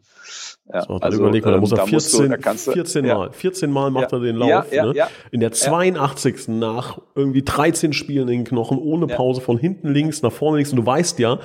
Ja, 0.72 0.82
so, 0.82 0.94
also 0.94 1.18
überleg 1.18 1.44
mal, 1.44 1.50
da 1.50 1.58
muss 1.58 1.72
er 1.72 1.84
14, 1.84 2.30
du, 2.30 2.72
14 2.72 3.04
Mal, 3.04 3.26
ja. 3.26 3.32
14 3.32 3.70
Mal 3.72 3.90
macht 3.90 4.12
ja. 4.12 4.18
er 4.18 4.22
den 4.22 4.36
Lauf. 4.36 4.72
Ja, 4.72 4.86
ne? 4.86 5.08
In 5.32 5.40
der 5.40 5.50
82. 5.50 6.46
nach 6.48 7.00
irgendwie 7.16 7.42
13 7.42 7.92
Spielen 7.92 8.28
in 8.28 8.38
den 8.38 8.44
Knochen, 8.44 8.78
ohne 8.78 9.08
Pause 9.08 9.40
von 9.40 9.58
hinten 9.58 9.88
links 9.88 10.22
nach 10.22 10.30
vorne 10.30 10.58
links. 10.58 10.70
Und 10.70 10.76
du 10.76 10.86
weißt 10.86 11.18
ja, 11.18 11.40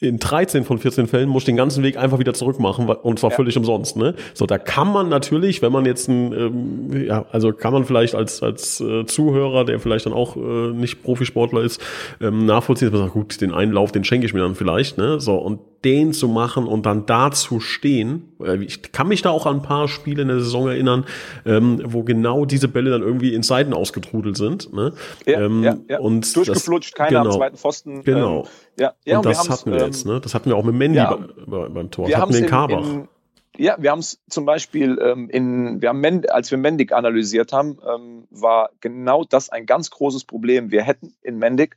in 0.00 0.18
13 0.18 0.64
von 0.64 0.78
14 0.78 1.08
Fällen 1.08 1.28
muss 1.28 1.42
ich 1.42 1.46
den 1.46 1.56
ganzen 1.56 1.82
Weg 1.82 1.96
einfach 1.96 2.20
wieder 2.20 2.32
zurück 2.32 2.60
machen 2.60 2.88
und 2.88 3.18
zwar 3.18 3.30
ja. 3.30 3.36
völlig 3.36 3.56
umsonst. 3.56 3.96
Ne? 3.96 4.14
So, 4.32 4.46
da 4.46 4.56
kann 4.56 4.92
man 4.92 5.08
natürlich, 5.08 5.60
wenn 5.60 5.72
man 5.72 5.84
jetzt 5.86 6.08
ein, 6.08 6.32
ähm, 6.32 7.06
ja, 7.06 7.26
also 7.32 7.52
kann 7.52 7.72
man 7.72 7.84
vielleicht 7.84 8.14
als 8.14 8.42
als 8.42 8.80
äh, 8.80 9.06
Zuhörer, 9.06 9.64
der 9.64 9.80
vielleicht 9.80 10.06
dann 10.06 10.12
auch 10.12 10.36
äh, 10.36 10.72
nicht 10.72 11.02
Profisportler 11.02 11.62
ist, 11.62 11.80
ähm, 12.20 12.46
nachvollziehen, 12.46 12.90
dass 12.90 13.00
man 13.00 13.08
sagt, 13.08 13.14
gut, 13.14 13.40
den 13.40 13.52
einen 13.52 13.72
Lauf, 13.72 13.90
den 13.90 14.04
schenke 14.04 14.26
ich 14.26 14.34
mir 14.34 14.40
dann 14.40 14.54
vielleicht. 14.54 14.98
Ne? 14.98 15.20
So 15.20 15.36
und 15.36 15.58
den 15.84 16.12
zu 16.12 16.28
machen 16.28 16.66
und 16.66 16.86
dann 16.86 17.06
da 17.06 17.30
zu 17.30 17.60
stehen. 17.60 18.32
Äh, 18.40 18.62
ich 18.64 18.92
kann 18.92 19.08
mich 19.08 19.22
da 19.22 19.30
auch 19.30 19.46
an 19.46 19.56
ein 19.56 19.62
paar 19.62 19.88
Spiele 19.88 20.22
in 20.22 20.28
der 20.28 20.40
Saison 20.40 20.68
erinnern, 20.68 21.06
ähm, 21.46 21.80
wo 21.84 22.02
genau 22.02 22.44
diese 22.44 22.68
Bälle 22.68 22.90
dann 22.90 23.02
irgendwie 23.02 23.34
in 23.34 23.42
Seiten 23.42 23.72
ausgetrudelt 23.72 24.36
sind. 24.36 24.72
Ne? 24.72 24.92
Ja, 25.26 25.40
ähm, 25.40 25.62
ja, 25.62 25.76
ja. 25.88 25.98
Und 26.00 26.34
Durchgeflutscht, 26.34 26.92
das, 26.92 26.96
keiner 26.96 27.20
genau, 27.20 27.30
am 27.30 27.36
zweiten 27.36 27.56
Phosten. 27.56 28.02
Genau. 28.04 28.40
Ähm, 28.40 28.46
ja, 28.78 28.94
ja, 29.04 29.18
und, 29.18 29.26
und 29.26 29.32
das 29.32 29.48
hatten 29.48 29.72
wir 29.72 29.86
jetzt. 29.86 30.04
Ähm, 30.04 30.12
ne? 30.12 30.20
Das 30.20 30.34
hatten 30.34 30.50
wir 30.50 30.56
auch 30.56 30.64
mit 30.64 30.74
Mandy 30.74 30.98
ja, 30.98 31.16
beim, 31.46 31.74
beim 31.74 31.90
Tor. 31.90 32.08
Wir 32.08 32.14
das 32.14 32.22
hatten 32.22 32.32
wir 32.32 32.40
in 32.40 32.46
Karbach. 32.46 32.84
In, 32.84 33.08
ja, 33.56 33.76
wir 33.78 33.90
haben 33.90 33.98
es 33.98 34.20
zum 34.28 34.44
Beispiel 34.44 34.98
ähm, 35.02 35.28
in, 35.30 35.82
wir 35.82 35.88
haben 35.88 36.00
Mend, 36.00 36.30
als 36.30 36.50
wir 36.50 36.58
Mendig 36.58 36.92
analysiert 36.92 37.52
haben, 37.52 37.78
ähm, 37.86 38.28
war 38.30 38.70
genau 38.80 39.24
das 39.24 39.50
ein 39.50 39.66
ganz 39.66 39.90
großes 39.90 40.24
Problem. 40.24 40.70
Wir 40.70 40.82
hätten 40.82 41.14
in 41.22 41.38
Mendig 41.38 41.76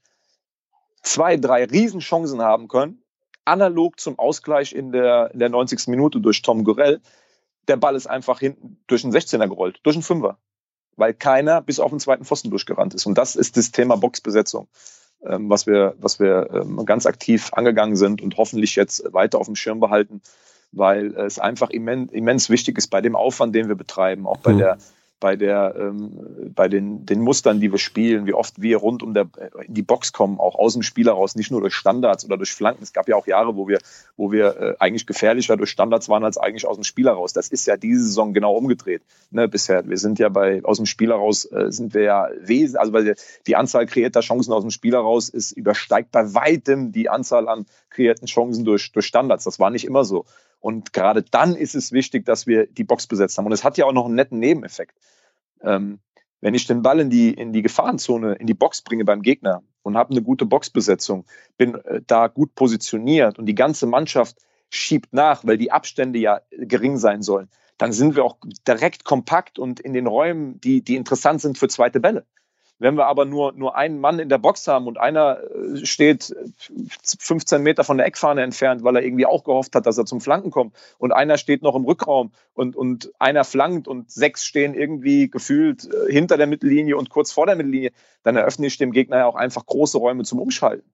zwei, 1.01 1.37
drei 1.37 1.65
Riesenchancen 1.65 2.41
haben 2.41 2.67
können, 2.67 3.00
analog 3.45 3.99
zum 3.99 4.19
Ausgleich 4.19 4.73
in 4.73 4.91
der, 4.91 5.31
in 5.33 5.39
der 5.39 5.49
90. 5.49 5.87
Minute 5.87 6.19
durch 6.19 6.41
Tom 6.41 6.63
Gorell. 6.63 7.01
Der 7.67 7.77
Ball 7.77 7.95
ist 7.95 8.07
einfach 8.07 8.39
hinten 8.39 8.77
durch 8.87 9.01
den 9.01 9.11
16er 9.11 9.47
gerollt, 9.47 9.79
durch 9.83 9.95
den 9.95 10.03
Fünfer, 10.03 10.37
weil 10.95 11.13
keiner 11.13 11.61
bis 11.61 11.79
auf 11.79 11.91
den 11.91 11.99
zweiten 11.99 12.25
Pfosten 12.25 12.49
durchgerannt 12.49 12.93
ist. 12.93 13.05
Und 13.05 13.17
das 13.17 13.35
ist 13.35 13.57
das 13.57 13.71
Thema 13.71 13.97
Boxbesetzung, 13.97 14.67
ähm, 15.25 15.49
was 15.49 15.67
wir, 15.67 15.95
was 15.99 16.19
wir 16.19 16.49
ähm, 16.51 16.83
ganz 16.85 17.05
aktiv 17.05 17.51
angegangen 17.53 17.95
sind 17.95 18.21
und 18.21 18.37
hoffentlich 18.37 18.75
jetzt 18.75 19.03
weiter 19.13 19.39
auf 19.39 19.45
dem 19.45 19.55
Schirm 19.55 19.79
behalten, 19.79 20.21
weil 20.71 21.15
es 21.15 21.39
einfach 21.39 21.69
immens, 21.69 22.11
immens 22.11 22.49
wichtig 22.49 22.77
ist 22.77 22.87
bei 22.87 23.01
dem 23.01 23.15
Aufwand, 23.15 23.53
den 23.53 23.67
wir 23.67 23.75
betreiben, 23.75 24.27
auch 24.27 24.37
bei 24.37 24.53
mhm. 24.53 24.57
der 24.57 24.77
bei 25.21 25.37
der 25.37 25.75
ähm, 25.77 26.51
bei 26.53 26.67
den, 26.67 27.05
den 27.05 27.21
Mustern, 27.21 27.61
die 27.61 27.71
wir 27.71 27.79
spielen, 27.79 28.25
wie 28.25 28.33
oft 28.33 28.61
wir 28.61 28.77
rund 28.77 29.03
um 29.03 29.13
der 29.13 29.29
in 29.65 29.73
die 29.73 29.83
Box 29.83 30.11
kommen, 30.11 30.39
auch 30.39 30.55
aus 30.55 30.73
dem 30.73 30.81
Spiel 30.81 31.05
heraus, 31.05 31.35
nicht 31.35 31.51
nur 31.51 31.61
durch 31.61 31.75
Standards 31.75 32.25
oder 32.25 32.35
durch 32.35 32.51
Flanken. 32.51 32.83
Es 32.83 32.91
gab 32.91 33.07
ja 33.07 33.15
auch 33.15 33.27
Jahre, 33.27 33.55
wo 33.55 33.69
wir 33.69 33.79
wo 34.17 34.31
wir 34.33 34.57
äh, 34.59 34.75
eigentlich 34.79 35.05
gefährlicher 35.05 35.55
durch 35.55 35.69
Standards 35.69 36.09
waren 36.09 36.25
als 36.25 36.37
eigentlich 36.37 36.65
aus 36.65 36.75
dem 36.75 36.83
Spiel 36.83 37.05
heraus. 37.05 37.31
Das 37.31 37.47
ist 37.47 37.67
ja 37.67 37.77
diese 37.77 38.03
Saison 38.03 38.33
genau 38.33 38.55
umgedreht. 38.55 39.03
Ne, 39.29 39.47
bisher 39.47 39.87
wir 39.87 39.97
sind 39.97 40.19
ja 40.19 40.27
bei 40.27 40.61
aus 40.65 40.77
dem 40.77 40.87
Spiel 40.87 41.11
heraus 41.11 41.45
äh, 41.45 41.71
sind 41.71 41.93
wir 41.93 42.01
ja 42.01 42.27
wesen, 42.41 42.77
also 42.77 42.91
weil 42.91 43.15
die 43.47 43.55
Anzahl 43.55 43.85
kreierter 43.85 44.21
Chancen 44.21 44.51
aus 44.51 44.63
dem 44.63 44.71
Spiel 44.71 44.93
heraus 44.93 45.29
ist 45.29 45.51
übersteigt 45.51 46.11
bei 46.11 46.33
weitem 46.33 46.91
die 46.91 47.09
Anzahl 47.09 47.47
an 47.47 47.67
kreierten 47.91 48.27
Chancen 48.27 48.65
durch 48.65 48.91
durch 48.91 49.05
Standards. 49.05 49.43
Das 49.43 49.59
war 49.59 49.69
nicht 49.69 49.85
immer 49.85 50.03
so. 50.03 50.25
Und 50.61 50.93
gerade 50.93 51.23
dann 51.23 51.55
ist 51.55 51.75
es 51.75 51.91
wichtig, 51.91 52.25
dass 52.25 52.47
wir 52.47 52.67
die 52.67 52.83
Box 52.83 53.07
besetzt 53.07 53.37
haben. 53.37 53.47
Und 53.47 53.51
es 53.51 53.63
hat 53.63 53.77
ja 53.77 53.85
auch 53.85 53.91
noch 53.91 54.05
einen 54.05 54.15
netten 54.15 54.39
Nebeneffekt. 54.39 54.95
Ähm, 55.61 55.99
wenn 56.39 56.53
ich 56.53 56.67
den 56.67 56.81
Ball 56.81 56.99
in 56.99 57.09
die, 57.09 57.33
in 57.33 57.51
die 57.51 57.63
Gefahrenzone, 57.63 58.35
in 58.35 58.47
die 58.47 58.53
Box 58.53 58.81
bringe 58.81 59.03
beim 59.03 59.21
Gegner 59.21 59.63
und 59.81 59.97
habe 59.97 60.11
eine 60.11 60.21
gute 60.21 60.45
Boxbesetzung, 60.45 61.25
bin 61.57 61.75
äh, 61.75 62.01
da 62.05 62.27
gut 62.27 62.55
positioniert 62.55 63.37
und 63.39 63.47
die 63.47 63.55
ganze 63.55 63.87
Mannschaft 63.87 64.37
schiebt 64.69 65.13
nach, 65.13 65.45
weil 65.45 65.57
die 65.57 65.71
Abstände 65.71 66.19
ja 66.19 66.41
gering 66.51 66.97
sein 66.97 67.23
sollen, 67.23 67.49
dann 67.77 67.91
sind 67.91 68.15
wir 68.15 68.23
auch 68.23 68.37
direkt 68.67 69.03
kompakt 69.03 69.57
und 69.57 69.79
in 69.79 69.93
den 69.93 70.07
Räumen, 70.07 70.61
die, 70.61 70.83
die 70.83 70.95
interessant 70.95 71.41
sind 71.41 71.57
für 71.57 71.67
zweite 71.67 71.99
Bälle. 71.99 72.25
Wenn 72.81 72.95
wir 72.95 73.05
aber 73.05 73.25
nur, 73.25 73.51
nur 73.51 73.75
einen 73.75 73.99
Mann 73.99 74.17
in 74.17 74.27
der 74.27 74.39
Box 74.39 74.67
haben 74.67 74.87
und 74.87 74.97
einer 74.97 75.37
äh, 75.43 75.85
steht 75.85 76.35
15 77.19 77.61
Meter 77.61 77.83
von 77.83 77.97
der 77.97 78.07
Eckfahne 78.07 78.41
entfernt, 78.41 78.83
weil 78.83 78.95
er 78.95 79.03
irgendwie 79.03 79.27
auch 79.27 79.43
gehofft 79.43 79.75
hat, 79.75 79.85
dass 79.85 79.99
er 79.99 80.05
zum 80.05 80.19
Flanken 80.19 80.49
kommt 80.49 80.75
und 80.97 81.11
einer 81.11 81.37
steht 81.37 81.61
noch 81.61 81.75
im 81.75 81.85
Rückraum 81.85 82.31
und, 82.55 82.75
und 82.75 83.11
einer 83.19 83.43
flankt 83.43 83.87
und 83.87 84.09
sechs 84.09 84.45
stehen 84.45 84.73
irgendwie 84.73 85.29
gefühlt 85.29 85.87
äh, 85.93 86.11
hinter 86.11 86.37
der 86.37 86.47
Mittellinie 86.47 86.97
und 86.97 87.11
kurz 87.11 87.31
vor 87.31 87.45
der 87.45 87.55
Mittellinie, 87.55 87.91
dann 88.23 88.35
eröffne 88.35 88.65
ich 88.65 88.79
dem 88.79 88.93
Gegner 88.93 89.17
ja 89.17 89.25
auch 89.27 89.35
einfach 89.35 89.63
große 89.63 89.99
Räume 89.99 90.23
zum 90.23 90.39
Umschalten. 90.39 90.91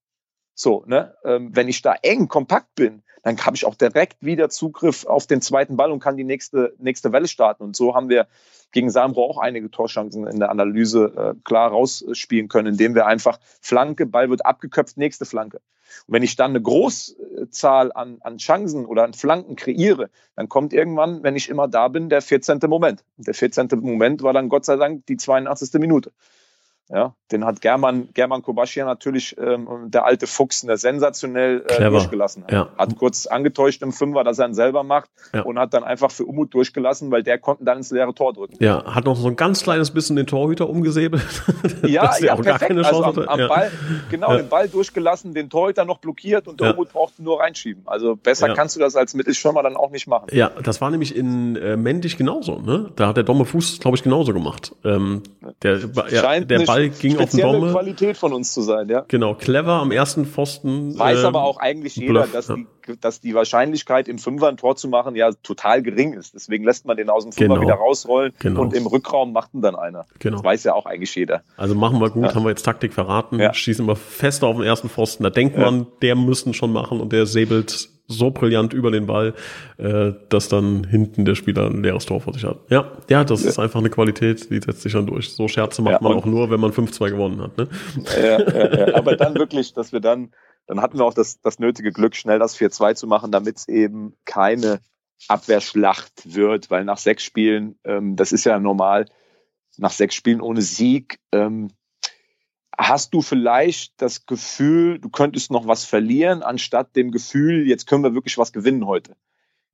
So, 0.56 0.84
ne? 0.88 1.16
Ähm, 1.24 1.56
wenn 1.56 1.70
ich 1.70 1.82
da 1.84 1.96
eng 2.02 2.28
kompakt 2.28 2.76
bin, 2.76 3.02
dann 3.24 3.38
habe 3.46 3.56
ich 3.56 3.66
auch 3.66 3.76
direkt 3.76 4.18
wieder 4.24 4.50
Zugriff 4.50 5.06
auf 5.06 5.28
den 5.28 5.42
zweiten 5.42 5.78
Ball 5.78 5.92
und 5.92 6.00
kann 6.00 6.18
die 6.18 6.24
nächste, 6.24 6.74
nächste 6.78 7.12
Welle 7.12 7.28
starten. 7.28 7.64
Und 7.64 7.76
so 7.76 7.96
haben 7.96 8.10
wir 8.10 8.28
gegen 8.72 8.90
Sambro 8.90 9.26
auch 9.26 9.38
einige 9.38 9.72
Torchancen 9.72 10.28
in 10.28 10.40
der 10.40 10.50
Analyse 10.50 11.14
äh, 11.16 11.40
klar 11.44 11.72
rausspielen 11.72 12.48
können, 12.48 12.74
indem 12.74 12.96
wir 12.96 13.06
einfach 13.06 13.40
Flanke, 13.62 14.06
Ball 14.06 14.30
wird 14.30 14.46
abgeköpft, 14.46 14.98
nächste 14.98 15.26
Flanke. 15.26 15.62
Und 16.06 16.14
wenn 16.14 16.24
ich 16.24 16.36
dann 16.36 16.52
eine 16.52 16.62
Großzahl 16.62 17.92
an, 17.94 18.18
an 18.22 18.38
Chancen 18.38 18.86
oder 18.86 19.04
an 19.04 19.14
Flanken 19.14 19.56
kreiere, 19.56 20.10
dann 20.36 20.50
kommt 20.50 20.74
irgendwann, 20.74 21.24
wenn 21.24 21.36
ich 21.36 21.50
immer 21.50 21.68
da 21.68 21.88
bin, 21.88 22.10
der 22.10 22.22
14. 22.22 22.60
Moment. 22.68 23.04
Und 23.18 23.28
der 23.28 23.34
14. 23.34 23.70
Moment 23.82 24.22
war 24.22 24.34
dann 24.34 24.50
Gott 24.50 24.66
sei 24.66 24.76
Dank 24.76 25.06
die 25.06 25.18
82. 25.18 25.80
Minute. 25.80 26.12
Ja, 26.90 27.16
den 27.34 27.44
hat 27.44 27.60
German, 27.60 28.08
German 28.14 28.42
Kobaschia 28.42 28.86
natürlich, 28.86 29.36
ähm, 29.38 29.68
der 29.88 30.06
alte 30.06 30.26
Fuchs, 30.26 30.62
der 30.62 30.78
sensationell 30.78 31.66
äh, 31.68 31.90
durchgelassen. 31.90 32.46
Hat. 32.46 32.52
Ja. 32.52 32.70
hat 32.78 32.96
kurz 32.98 33.28
angetäuscht 33.28 33.82
im 33.82 33.92
Fünfer, 33.92 34.24
dass 34.24 34.40
er 34.40 34.48
ihn 34.48 34.54
selber 34.54 34.84
macht 34.84 35.10
ja. 35.34 35.42
und 35.42 35.60
hat 35.60 35.74
dann 35.74 35.84
einfach 35.84 36.12
für 36.12 36.24
Umut 36.24 36.54
durchgelassen, 36.54 37.12
weil 37.12 37.24
der 37.24 37.40
konnte 37.40 37.66
dann 37.66 37.80
ins 37.80 37.92
leere 37.92 38.14
Tor 38.14 38.32
drücken. 38.32 38.56
Ja, 38.60 38.86
hat 38.86 39.04
noch 39.04 39.18
so 39.18 39.28
ein 39.28 39.36
ganz 39.36 39.64
kleines 39.64 39.92
bisschen 39.92 40.16
den 40.16 40.28
Torhüter 40.28 40.70
umgesäbelt. 40.70 41.44
ja, 41.84 42.10
ja, 42.22 42.34
auch 42.34 42.42
perfekt. 42.42 42.46
Gar 42.46 42.60
keine 42.60 42.82
Chance 42.84 43.06
also 43.06 43.22
am, 43.24 43.28
am 43.28 43.40
ja. 43.42 43.48
Ball, 43.50 43.72
genau, 44.10 44.38
den 44.38 44.48
Ball 44.48 44.70
durchgelassen, 44.70 45.34
den 45.34 45.50
Torhüter 45.50 45.84
noch 45.84 45.98
blockiert 45.98 46.48
und 46.48 46.62
der 46.62 46.74
Umut 46.74 46.94
brauchte 46.94 47.22
nur 47.22 47.42
reinschieben. 47.42 47.84
Also 47.86 48.16
besser 48.16 48.54
kannst 48.54 48.78
du 48.78 48.80
das 48.80 48.96
als 48.96 49.14
Mittelschirmer 49.14 49.62
dann 49.62 49.76
auch 49.76 49.92
nicht 49.92 50.08
machen. 50.08 50.28
Ja, 50.32 50.52
das 50.64 50.80
war 50.80 50.90
nämlich 50.90 51.14
in 51.14 51.58
äh, 51.58 51.76
Mendig 51.76 52.16
genauso. 52.16 52.60
Ne? 52.60 52.92
Da 52.96 53.08
hat 53.08 53.18
der 53.18 53.26
Domme 53.26 53.44
Fuß, 53.44 53.82
glaube 53.82 53.98
ich, 53.98 54.04
genauso 54.04 54.32
gemacht. 54.32 54.74
Ähm, 54.86 55.24
der, 55.64 55.80
ja, 56.10 56.40
der 56.40 56.60
Ball 56.60 56.77
Ball 56.78 56.90
ging 56.90 57.18
auf 57.18 57.32
den 57.32 57.40
Domme. 57.42 57.72
Qualität 57.72 58.18
von 58.18 58.34
uns 58.34 58.54
zu 58.54 58.62
sein, 58.62 58.90
ja. 58.90 59.06
Genau, 59.08 59.34
clever 59.36 59.74
am 59.74 59.92
ersten 59.92 60.26
Pfosten. 60.26 60.98
Weiß 60.98 61.24
äh, 61.24 61.26
aber 61.26 61.44
auch 61.44 61.58
eigentlich 61.58 61.96
jeder, 61.96 62.14
Bluff, 62.14 62.32
dass, 62.32 62.48
ja. 62.48 62.56
die, 62.56 63.00
dass 63.00 63.20
die 63.20 63.34
Wahrscheinlichkeit 63.34 64.08
im 64.08 64.18
Fünfer 64.18 64.48
ein 64.48 64.58
Tor 64.58 64.76
zu 64.76 64.88
machen 64.88 65.16
ja 65.16 65.32
total 65.44 65.82
gering 65.82 66.14
ist. 66.14 66.34
Deswegen 66.34 66.64
lässt 66.64 66.86
man 66.86 66.98
den 66.98 67.10
aus 67.10 67.24
dem 67.24 67.32
Fünfer 67.32 67.56
genau. 67.56 67.62
wieder 67.62 67.76
rausrollen 67.76 68.34
genau. 68.40 68.62
und 68.62 68.74
im 68.74 68.88
Rückraum 68.88 69.34
macht 69.34 69.54
ihn 69.54 69.62
dann 69.62 69.76
einer. 69.76 70.06
Genau. 70.20 70.38
Das 70.38 70.44
weiß 70.44 70.64
ja 70.66 70.74
auch 70.74 70.86
eigentlich 70.86 71.14
jeder. 71.16 71.42
Also 71.58 71.76
machen 71.76 72.00
wir 72.00 72.10
gut, 72.10 72.26
ja. 72.26 72.36
haben 72.36 72.44
wir 72.44 72.50
jetzt 72.50 72.64
Taktik 72.64 72.94
verraten, 72.94 73.40
ja. 73.40 73.54
schießen 73.54 73.86
wir 73.86 73.96
fest 73.96 74.44
auf 74.44 74.58
den 74.58 74.66
ersten 74.66 74.90
Pfosten. 74.90 75.24
Da 75.24 75.30
denkt 75.30 75.58
man, 75.58 75.88
der 76.02 76.16
müssten 76.16 76.54
schon 76.54 76.72
machen 76.72 77.02
und 77.02 77.12
der 77.14 77.26
säbelt 77.26 77.90
so 78.08 78.32
brillant 78.32 78.74
über 78.74 78.90
den 78.90 79.06
Ball, 79.06 79.34
äh, 79.78 80.14
dass 80.30 80.48
dann 80.48 80.86
hinten 80.86 81.26
der 81.26 81.36
Spieler 81.36 81.68
ein 81.68 81.84
leeres 81.84 82.06
Tor 82.06 82.22
vor 82.22 82.34
sich 82.34 82.46
hat. 82.46 82.60
Ja, 82.70 82.92
ja, 83.10 83.24
das 83.24 83.44
ja. 83.44 83.50
ist 83.50 83.60
einfach 83.60 83.80
eine 83.80 83.90
Qualität, 83.90 84.50
die 84.50 84.60
setzt 84.60 84.82
sich 84.82 84.94
dann 84.94 85.06
durch. 85.06 85.34
So 85.34 85.48
Scherze 85.48 85.82
macht 85.82 85.94
ja, 85.94 86.00
man 86.02 86.14
auch 86.14 86.26
nur, 86.26 86.50
wenn 86.50 86.60
man 86.60 86.72
5-2 86.72 87.10
gewonnen 87.10 87.42
hat. 87.42 87.58
Ne? 87.58 87.68
Ja, 88.18 88.40
ja, 88.40 88.88
ja, 88.88 88.96
aber 88.96 89.16
dann 89.18 89.36
wirklich, 89.36 89.74
dass 89.74 89.92
wir 89.92 90.00
dann, 90.00 90.32
dann 90.68 90.82
hatten 90.82 90.98
wir 90.98 91.06
auch 91.06 91.14
das, 91.14 91.42
das 91.42 91.60
nötige 91.60 91.92
Glück, 91.92 92.16
schnell 92.16 92.40
das 92.40 92.58
4-2 92.58 92.96
zu 92.96 93.08
machen, 93.08 93.32
damit 93.32 93.58
es 93.58 93.68
eben 93.68 94.14
keine 94.26 94.80
Abwehrschlacht 95.28 96.36
wird, 96.36 96.70
weil 96.70 96.86
nach 96.86 96.98
sechs 96.98 97.24
Spielen, 97.24 97.78
ähm, 97.84 98.16
das 98.16 98.32
ist 98.32 98.46
ja 98.46 98.60
normal, 98.60 99.06
nach 99.78 99.92
sechs 99.92 100.16
Spielen 100.16 100.42
ohne 100.42 100.62
Sieg, 100.62 101.20
ähm, 101.32 101.70
Hast 102.78 103.14
du 103.14 103.22
vielleicht 103.22 104.00
das 104.02 104.28
Gefühl, 104.28 105.00
du 105.00 105.10
könntest 105.10 105.50
noch 105.50 105.68
was 105.68 105.84
verlieren, 105.84 106.44
anstatt 106.44 106.96
dem 106.96 107.12
Gefühl, 107.12 107.68
jetzt 107.68 107.88
können 107.88 108.04
wir 108.04 108.14
wirklich 108.14 108.38
was 108.38 108.54
gewinnen 108.54 108.86
heute? 108.86 109.16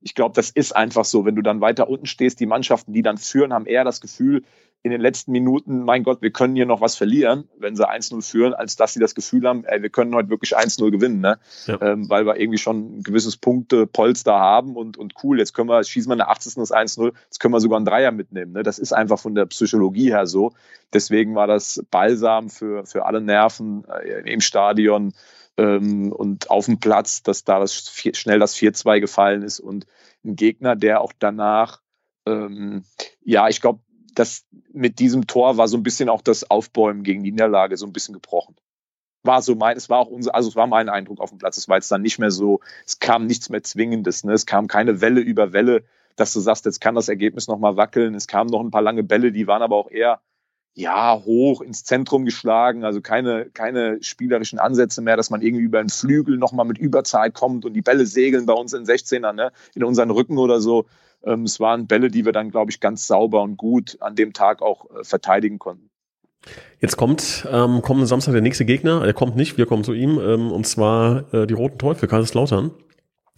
Ich 0.04 0.14
glaube, 0.14 0.34
das 0.34 0.50
ist 0.50 0.76
einfach 0.76 1.04
so. 1.04 1.24
Wenn 1.24 1.34
du 1.34 1.42
dann 1.42 1.60
weiter 1.60 1.88
unten 1.88 2.06
stehst, 2.06 2.38
die 2.38 2.46
Mannschaften, 2.46 2.92
die 2.92 3.02
dann 3.02 3.16
führen, 3.18 3.52
haben 3.52 3.66
eher 3.66 3.84
das 3.84 4.00
Gefühl, 4.00 4.44
in 4.84 4.90
den 4.90 5.00
letzten 5.00 5.32
Minuten, 5.32 5.82
mein 5.82 6.02
Gott, 6.02 6.20
wir 6.20 6.30
können 6.30 6.54
hier 6.54 6.66
noch 6.66 6.82
was 6.82 6.94
verlieren, 6.94 7.48
wenn 7.58 7.74
sie 7.74 7.88
1-0 7.88 8.20
führen, 8.20 8.52
als 8.52 8.76
dass 8.76 8.92
sie 8.92 9.00
das 9.00 9.14
Gefühl 9.14 9.48
haben, 9.48 9.64
ey, 9.64 9.80
wir 9.80 9.88
können 9.88 10.14
heute 10.14 10.28
wirklich 10.28 10.54
1-0 10.58 10.90
gewinnen, 10.90 11.20
ne? 11.20 11.38
Ja. 11.66 11.80
Ähm, 11.80 12.10
weil 12.10 12.26
wir 12.26 12.38
irgendwie 12.38 12.58
schon 12.58 12.98
ein 12.98 13.02
gewisses 13.02 13.38
Punktepolster 13.38 14.38
haben 14.38 14.76
und, 14.76 14.98
und 14.98 15.14
cool, 15.22 15.38
jetzt 15.38 15.54
können 15.54 15.70
wir, 15.70 15.82
schießen 15.82 16.10
wir 16.10 16.12
eine 16.12 16.28
80. 16.28 16.56
das 16.56 16.70
1-0, 16.70 17.14
jetzt 17.24 17.40
können 17.40 17.54
wir 17.54 17.60
sogar 17.60 17.78
einen 17.78 17.86
Dreier 17.86 18.12
mitnehmen. 18.12 18.52
Ne? 18.52 18.62
Das 18.62 18.78
ist 18.78 18.92
einfach 18.92 19.18
von 19.18 19.34
der 19.34 19.46
Psychologie 19.46 20.10
her 20.10 20.26
so. 20.26 20.52
Deswegen 20.92 21.34
war 21.34 21.46
das 21.46 21.82
Balsam 21.90 22.50
für, 22.50 22.84
für 22.84 23.06
alle 23.06 23.22
Nerven 23.22 23.84
äh, 23.88 24.30
im 24.30 24.42
Stadion 24.42 25.14
ähm, 25.56 26.12
und 26.12 26.50
auf 26.50 26.66
dem 26.66 26.80
Platz, 26.80 27.22
dass 27.22 27.44
da 27.44 27.60
das, 27.60 27.74
schnell 28.14 28.38
das 28.38 28.56
4-2 28.56 29.00
gefallen 29.00 29.42
ist 29.42 29.60
und 29.60 29.86
ein 30.24 30.36
Gegner, 30.36 30.76
der 30.76 31.00
auch 31.00 31.12
danach 31.18 31.80
ähm, 32.26 32.84
ja, 33.22 33.48
ich 33.48 33.60
glaube, 33.60 33.80
das 34.14 34.46
mit 34.72 34.98
diesem 34.98 35.26
Tor 35.26 35.56
war 35.56 35.68
so 35.68 35.76
ein 35.76 35.82
bisschen 35.82 36.08
auch 36.08 36.22
das 36.22 36.48
Aufbäumen 36.50 37.02
gegen 37.02 37.24
die 37.24 37.32
Niederlage 37.32 37.76
so 37.76 37.86
ein 37.86 37.92
bisschen 37.92 38.14
gebrochen. 38.14 38.56
War 39.22 39.42
so 39.42 39.54
mein, 39.54 39.76
es 39.76 39.88
war 39.88 39.98
auch 39.98 40.08
unser, 40.08 40.34
also 40.34 40.48
es 40.50 40.56
war 40.56 40.66
mein 40.66 40.88
Eindruck 40.88 41.20
auf 41.20 41.30
dem 41.30 41.38
Platz. 41.38 41.56
Es 41.56 41.68
war 41.68 41.76
jetzt 41.76 41.90
dann 41.90 42.02
nicht 42.02 42.18
mehr 42.18 42.30
so, 42.30 42.60
es 42.86 42.98
kam 42.98 43.26
nichts 43.26 43.48
mehr 43.48 43.62
Zwingendes, 43.62 44.22
ne? 44.22 44.32
Es 44.34 44.46
kam 44.46 44.66
keine 44.68 45.00
Welle 45.00 45.20
über 45.20 45.52
Welle, 45.52 45.84
dass 46.16 46.32
du 46.32 46.40
sagst, 46.40 46.66
jetzt 46.66 46.80
kann 46.80 46.94
das 46.94 47.08
Ergebnis 47.08 47.48
nochmal 47.48 47.76
wackeln. 47.76 48.14
Es 48.14 48.28
kamen 48.28 48.50
noch 48.50 48.60
ein 48.60 48.70
paar 48.70 48.82
lange 48.82 49.02
Bälle, 49.02 49.32
die 49.32 49.46
waren 49.46 49.62
aber 49.62 49.76
auch 49.76 49.90
eher, 49.90 50.20
ja, 50.74 51.22
hoch 51.24 51.60
ins 51.60 51.84
Zentrum 51.84 52.24
geschlagen, 52.24 52.84
also 52.84 53.00
keine, 53.00 53.46
keine 53.46 54.02
spielerischen 54.02 54.58
Ansätze 54.58 55.02
mehr, 55.02 55.16
dass 55.16 55.30
man 55.30 55.40
irgendwie 55.40 55.64
über 55.64 55.80
den 55.80 55.88
Flügel 55.88 56.36
nochmal 56.36 56.66
mit 56.66 56.78
Überzeit 56.78 57.32
kommt 57.32 57.64
und 57.64 57.74
die 57.74 57.82
Bälle 57.82 58.06
segeln 58.06 58.44
bei 58.46 58.54
uns 58.54 58.72
in 58.72 58.84
16er, 58.84 59.32
ne, 59.32 59.52
in 59.74 59.84
unseren 59.84 60.10
Rücken 60.10 60.36
oder 60.36 60.60
so. 60.60 60.86
Ähm, 61.24 61.44
es 61.44 61.60
waren 61.60 61.86
Bälle, 61.86 62.10
die 62.10 62.24
wir 62.24 62.32
dann, 62.32 62.50
glaube 62.50 62.72
ich, 62.72 62.80
ganz 62.80 63.06
sauber 63.06 63.42
und 63.42 63.56
gut 63.56 63.96
an 64.00 64.16
dem 64.16 64.32
Tag 64.32 64.62
auch 64.62 64.90
äh, 64.90 65.04
verteidigen 65.04 65.60
konnten. 65.60 65.90
Jetzt 66.80 66.96
kommt 66.96 67.46
ähm, 67.50 67.80
kommenden 67.80 68.08
Samstag 68.08 68.32
der 68.32 68.42
nächste 68.42 68.64
Gegner. 68.64 69.02
Er 69.04 69.14
kommt 69.14 69.36
nicht, 69.36 69.56
wir 69.56 69.66
kommen 69.66 69.84
zu 69.84 69.94
ihm. 69.94 70.18
Ähm, 70.18 70.50
und 70.50 70.66
zwar 70.66 71.32
äh, 71.32 71.46
die 71.46 71.54
Roten 71.54 71.78
Teufel, 71.78 72.08
Kaiserslautern. 72.08 72.72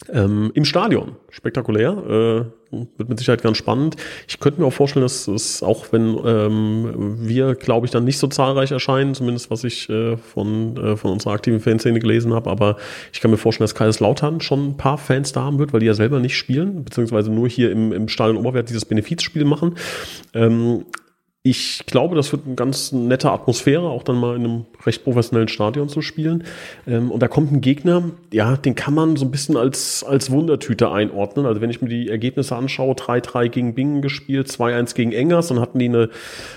Ähm, 0.09 0.51
Im 0.53 0.65
Stadion. 0.65 1.15
Spektakulär. 1.29 2.51
Wird 2.71 3.09
mit 3.09 3.17
Sicherheit 3.19 3.41
ganz 3.41 3.57
spannend. 3.57 3.95
Ich 4.27 4.39
könnte 4.39 4.61
mir 4.61 4.67
auch 4.67 4.73
vorstellen, 4.73 5.03
dass 5.03 5.27
es 5.27 5.63
auch 5.63 5.87
wenn 5.91 6.17
ähm, 6.25 7.17
wir, 7.27 7.55
glaube 7.55 7.85
ich, 7.85 7.91
dann 7.91 8.03
nicht 8.03 8.17
so 8.17 8.27
zahlreich 8.27 8.71
erscheinen, 8.71 9.13
zumindest 9.15 9.49
was 9.49 9.63
ich 9.63 9.89
äh, 9.89 10.17
von, 10.17 10.77
äh, 10.77 10.97
von 10.97 11.11
unserer 11.11 11.33
aktiven 11.33 11.59
Fanszene 11.59 11.99
gelesen 11.99 12.33
habe, 12.33 12.49
aber 12.49 12.77
ich 13.13 13.21
kann 13.21 13.31
mir 13.31 13.37
vorstellen, 13.37 13.65
dass 13.65 13.75
Kaiserslautern 13.75 14.41
schon 14.41 14.69
ein 14.69 14.77
paar 14.77 14.97
Fans 14.97 15.31
da 15.31 15.41
haben 15.41 15.59
wird, 15.59 15.73
weil 15.73 15.79
die 15.79 15.85
ja 15.85 15.93
selber 15.93 16.19
nicht 16.19 16.35
spielen, 16.35 16.83
beziehungsweise 16.83 17.31
nur 17.31 17.47
hier 17.47 17.71
im, 17.71 17.91
im 17.93 18.07
Stadion 18.07 18.37
Oberwert 18.37 18.69
dieses 18.69 18.85
Benefizspiel 18.85 19.45
machen. 19.45 19.75
Ähm, 20.33 20.85
ich 21.49 21.83
glaube, 21.85 22.15
das 22.15 22.33
wird 22.33 22.45
eine 22.45 22.55
ganz 22.55 22.91
nette 22.91 23.31
Atmosphäre, 23.31 23.83
auch 23.83 24.03
dann 24.03 24.17
mal 24.17 24.35
in 24.35 24.43
einem 24.43 24.65
recht 24.85 25.05
professionellen 25.05 25.47
Stadion 25.47 25.87
zu 25.87 26.01
spielen. 26.01 26.43
Ähm, 26.85 27.09
und 27.09 27.21
da 27.21 27.29
kommt 27.29 27.53
ein 27.53 27.61
Gegner, 27.61 28.03
ja, 28.33 28.57
den 28.57 28.75
kann 28.75 28.93
man 28.93 29.15
so 29.15 29.23
ein 29.23 29.31
bisschen 29.31 29.55
als, 29.55 30.03
als 30.03 30.29
Wundertüte 30.29 30.91
einordnen. 30.91 31.45
Also 31.45 31.61
wenn 31.61 31.69
ich 31.69 31.81
mir 31.81 31.87
die 31.87 32.09
Ergebnisse 32.09 32.53
anschaue, 32.57 32.95
3-3 32.95 33.47
gegen 33.47 33.75
Bingen 33.75 34.01
gespielt, 34.01 34.47
2-1 34.47 34.93
gegen 34.93 35.13
Engers, 35.13 35.47
dann 35.47 35.61
hatten 35.61 35.79
die 35.79 35.85
eine, 35.85 36.09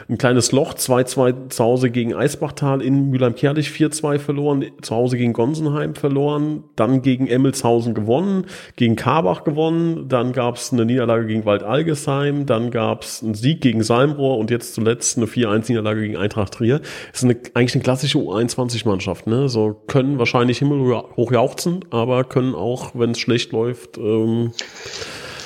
ein 0.08 0.18
kleines 0.18 0.50
Loch, 0.50 0.74
2-2 0.74 1.50
zu 1.50 1.62
Hause 1.62 1.90
gegen 1.90 2.12
Eisbachtal, 2.12 2.82
in 2.82 3.10
Mülheim-Kerlich 3.10 3.68
4-2 3.68 4.18
verloren, 4.18 4.64
zu 4.82 4.96
Hause 4.96 5.18
gegen 5.18 5.34
Gonsenheim 5.34 5.94
verloren, 5.94 6.64
dann 6.74 7.02
gegen 7.02 7.28
Emmelshausen 7.28 7.94
gewonnen, 7.94 8.46
gegen 8.74 8.96
Karbach 8.96 9.44
gewonnen, 9.44 10.08
dann 10.08 10.32
gab 10.32 10.56
es 10.56 10.72
eine 10.72 10.84
Niederlage 10.84 11.26
gegen 11.26 11.44
Wald-Algesheim, 11.44 12.46
dann 12.46 12.72
gab 12.72 13.04
es 13.04 13.22
einen 13.22 13.34
Sieg 13.34 13.60
gegen 13.60 13.84
Salmbrohr 13.84 14.36
und 14.38 14.50
jetzt 14.50 14.79
zuletzt 14.80 15.16
eine 15.16 15.26
4-1-Niederlage 15.26 16.00
gegen 16.00 16.16
Eintracht 16.16 16.54
Trier. 16.54 16.80
Das 17.12 17.22
ist 17.22 17.24
eine, 17.24 17.36
eigentlich 17.54 17.74
eine 17.74 17.84
klassische 17.84 18.18
U21-Mannschaft. 18.18 19.26
Ne? 19.26 19.48
So 19.48 19.74
können 19.86 20.18
wahrscheinlich 20.18 20.58
himmelhoch 20.58 21.32
jauchzen, 21.32 21.84
aber 21.90 22.24
können 22.24 22.54
auch, 22.54 22.92
wenn 22.94 23.10
es 23.10 23.18
schlecht 23.18 23.52
läuft, 23.52 23.98
ähm, 23.98 24.52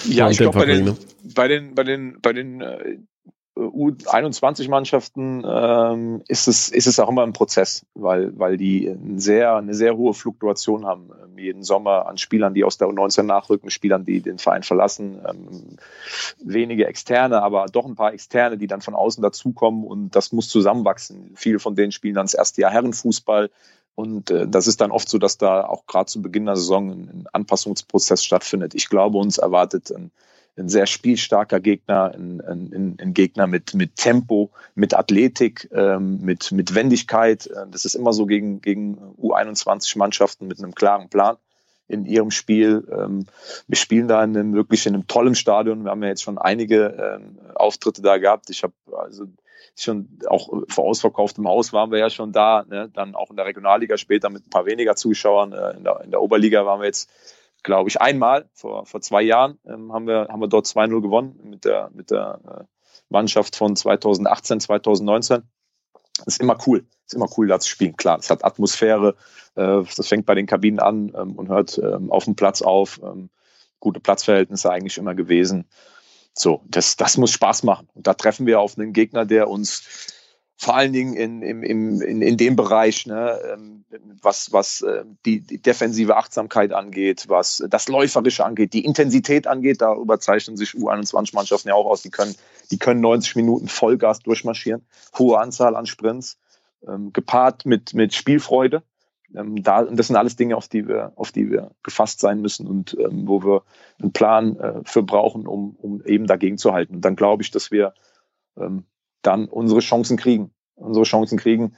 ja, 0.09 0.29
ich 0.29 0.39
glaube, 0.39 0.59
bei 0.59 0.67
den, 0.67 0.97
bei 1.35 1.49
den, 1.49 1.75
bei 1.75 1.85
den, 1.85 2.19
bei 2.21 2.33
den 2.33 2.61
äh, 2.61 2.99
U21-Mannschaften 3.57 5.45
ähm, 5.47 6.23
ist, 6.27 6.49
es, 6.49 6.69
ist 6.71 6.89
es 6.89 6.99
auch 6.99 7.09
immer 7.09 7.23
ein 7.23 7.33
Prozess, 7.33 7.87
weil, 7.95 8.37
weil 8.37 8.57
die 8.57 8.91
eine 8.91 9.21
sehr, 9.21 9.55
eine 9.55 9.75
sehr 9.75 9.97
hohe 9.97 10.13
Fluktuation 10.13 10.85
haben. 10.85 11.11
Ähm, 11.23 11.39
jeden 11.39 11.63
Sommer 11.63 12.07
an 12.07 12.19
Spielern, 12.19 12.55
die 12.55 12.65
aus 12.65 12.79
der 12.79 12.89
U19 12.89 13.23
nachrücken, 13.23 13.71
Spielern, 13.71 14.05
die 14.05 14.21
den 14.21 14.39
Verein 14.39 14.65
verlassen. 14.65 15.21
Ähm, 15.29 15.77
wenige 16.43 16.87
Externe, 16.87 17.43
aber 17.43 17.67
doch 17.67 17.87
ein 17.87 17.95
paar 17.95 18.13
Externe, 18.13 18.59
die 18.59 18.67
dann 18.67 18.81
von 18.81 18.97
außen 18.97 19.23
dazukommen 19.23 19.85
und 19.85 20.17
das 20.17 20.33
muss 20.33 20.49
zusammenwachsen. 20.49 21.33
Viele 21.37 21.61
von 21.61 21.77
denen 21.77 21.93
spielen 21.93 22.15
dann 22.15 22.27
das 22.27 22.35
erste 22.35 22.61
Jahr 22.61 22.73
Herrenfußball. 22.73 23.51
Und 23.95 24.33
äh, 24.33 24.49
das 24.49 24.67
ist 24.67 24.81
dann 24.81 24.91
oft 24.91 25.09
so, 25.09 25.19
dass 25.19 25.39
da 25.39 25.65
auch 25.65 25.87
gerade 25.87 26.07
zu 26.07 26.21
Beginn 26.21 26.47
der 26.47 26.57
Saison 26.57 26.91
ein, 26.91 27.09
ein 27.09 27.27
Anpassungsprozess 27.33 28.25
stattfindet. 28.25 28.75
Ich 28.75 28.89
glaube, 28.89 29.19
uns 29.19 29.39
erwartet 29.39 29.93
ein 29.93 30.11
ein 30.57 30.69
sehr 30.69 30.87
spielstarker 30.87 31.61
Gegner, 31.61 32.13
ein, 32.15 32.41
ein, 32.41 32.97
ein 33.01 33.15
Gegner 33.15 33.47
mit, 33.47 33.75
mit 33.75 33.97
Tempo, 33.97 34.51
mit 34.75 34.95
Athletik, 34.95 35.69
ähm, 35.73 36.21
mit, 36.21 36.53
mit 36.53 36.75
Wendigkeit. 36.75 37.47
Äh, 37.47 37.67
das 37.71 37.85
ist 37.85 37.95
immer 37.95 38.13
so 38.13 38.27
gegen, 38.27 38.61
gegen 38.61 38.99
U21-Mannschaften 39.21 40.47
mit 40.47 40.59
einem 40.59 40.75
klaren 40.75 41.09
Plan 41.09 41.37
in 41.89 42.07
ihrem 42.07 42.31
Spiel. 42.31 42.87
Ähm, 42.91 43.27
wir 43.67 43.77
spielen 43.77 44.09
da 44.09 44.23
in 44.23 44.37
einem 44.37 44.55
wirklich 44.55 44.87
in 44.87 44.95
einem 44.95 45.07
tollen 45.07 45.35
Stadion. 45.35 45.85
Wir 45.85 45.91
haben 45.91 46.03
ja 46.03 46.09
jetzt 46.09 46.23
schon 46.23 46.39
einige 46.39 47.19
ähm, 47.21 47.39
Auftritte 47.55 48.03
da 48.03 48.19
gehabt. 48.19 48.49
Ich 48.51 48.63
habe 48.63 48.75
also 48.97 49.27
schon 49.77 50.09
auch 50.29 50.49
vor 50.69 50.85
ausverkauftem 50.85 51.49
Haus 51.49 51.73
waren 51.73 51.91
wir 51.91 51.99
ja 51.99 52.11
schon 52.11 52.33
da. 52.33 52.65
Ne? 52.69 52.91
Dann 52.95 53.15
auch 53.15 53.31
in 53.31 53.37
der 53.37 53.47
Regionalliga 53.47 53.99
später 53.99 54.31
mit 54.31 54.47
ein 54.47 54.51
paar 54.51 54.67
weniger 54.67 54.95
Zuschauern. 54.95 55.53
Äh, 55.53 55.77
in, 55.77 55.85
der, 55.85 56.01
in 56.05 56.11
der 56.11 56.23
Oberliga 56.23 56.65
waren 56.65 56.81
wir 56.81 56.87
jetzt 56.87 57.11
glaube 57.65 57.89
ich, 57.89 58.01
einmal 58.01 58.49
vor, 58.55 58.87
vor 58.87 59.01
zwei 59.01 59.23
Jahren 59.23 59.59
ähm, 59.67 59.93
haben, 59.93 60.07
wir, 60.07 60.29
haben 60.31 60.41
wir 60.41 60.49
dort 60.49 60.67
2-0 60.67 61.01
gewonnen 61.01 61.41
mit 61.43 61.65
der, 61.65 61.91
mit 61.93 62.13
der 62.13 62.39
äh, 62.47 62.65
Mannschaft 63.09 63.57
von 63.57 63.75
2018, 63.75 64.61
2019. 64.61 65.43
Das 66.19 66.35
ist 66.35 66.41
immer 66.41 66.57
cool. 66.67 66.87
Ist 67.07 67.15
immer 67.15 67.29
cool, 67.37 67.49
da 67.49 67.59
zu 67.59 67.69
spielen. 67.69 67.97
Klar, 67.97 68.19
es 68.19 68.31
hat 68.31 68.45
Atmosphäre. 68.45 69.17
Äh, 69.57 69.83
das 69.97 70.07
fängt 70.07 70.27
bei 70.27 70.35
den 70.35 70.47
Kabinen 70.47 70.79
an 70.79 71.13
ähm, 71.17 71.33
und 71.33 71.49
hört 71.49 71.79
ähm, 71.79 72.13
auf 72.13 72.25
dem 72.25 72.37
Platz 72.37 72.63
auf. 72.63 73.01
Ähm, 73.03 73.31
gute 73.81 74.01
Platzverhältnisse 74.01 74.71
eigentlich 74.71 74.97
immer 74.97 75.15
gewesen. 75.15 75.67
So, 76.35 76.63
das, 76.67 76.97
das 76.97 77.17
muss 77.17 77.33
Spaß 77.33 77.63
machen. 77.63 77.89
Und 77.95 78.07
da 78.07 78.15
treffen 78.15 78.47
wir 78.47 78.61
auf 78.61 78.79
einen 78.79 78.93
Gegner, 78.93 79.25
der 79.25 79.49
uns 79.49 80.13
vor 80.57 80.77
allen 80.77 80.93
Dingen 80.93 81.15
in, 81.15 81.43
in, 81.43 81.63
in, 82.01 82.23
in 82.23 82.37
dem 82.37 82.57
Bereich, 82.57 83.07
ne, 83.07 83.39
ähm, 83.53 83.85
was, 84.23 84.53
was 84.53 84.83
äh, 84.83 85.05
die, 85.27 85.41
die 85.41 85.61
defensive 85.61 86.17
Achtsamkeit 86.17 86.73
angeht, 86.73 87.25
was 87.29 87.63
das 87.69 87.89
Läuferische 87.89 88.45
angeht, 88.45 88.73
die 88.73 88.85
Intensität 88.85 89.47
angeht, 89.47 89.83
da 89.83 89.95
überzeichnen 89.95 90.57
sich 90.57 90.71
U21-Mannschaften 90.71 91.69
ja 91.69 91.75
auch 91.75 91.87
aus. 91.87 92.03
Die 92.03 92.11
können, 92.11 92.35
die 92.71 92.79
können 92.79 93.01
90 93.01 93.37
Minuten 93.37 93.69
Vollgas 93.69 94.21
durchmarschieren, 94.21 94.87
hohe 95.19 95.39
Anzahl 95.39 95.75
an 95.77 95.87
Sprints, 95.87 96.39
ähm, 96.87 97.13
gepaart 97.13 97.67
mit, 97.67 97.95
mit 97.95 98.15
Spielfreude. 98.15 98.83
Ähm, 99.35 99.63
da, 99.63 99.81
und 99.81 99.99
das 99.99 100.07
sind 100.07 100.17
alles 100.17 100.37
Dinge, 100.37 100.57
auf 100.57 100.69
die 100.69 100.87
wir, 100.87 101.13
auf 101.17 101.33
die 101.33 101.51
wir 101.51 101.73
gefasst 101.83 102.21
sein 102.21 102.41
müssen 102.41 102.69
und 102.69 102.97
ähm, 102.99 103.27
wo 103.27 103.43
wir 103.43 103.63
einen 104.01 104.13
Plan 104.13 104.57
äh, 104.59 104.81
für 104.85 105.03
brauchen, 105.03 105.47
um, 105.49 105.77
um 105.81 106.05
eben 106.05 106.27
dagegen 106.27 106.59
zu 106.59 106.73
halten. 106.73 106.95
Und 106.97 107.05
dann 107.05 107.17
glaube 107.17 107.43
ich, 107.43 107.51
dass 107.51 107.73
wir 107.73 107.95
ähm, 108.57 108.85
dann 109.27 109.47
unsere 109.47 109.81
Chancen 109.81 110.17
kriegen. 110.17 110.51
Unsere 110.77 111.05
Chancen 111.05 111.39
kriegen. 111.39 111.77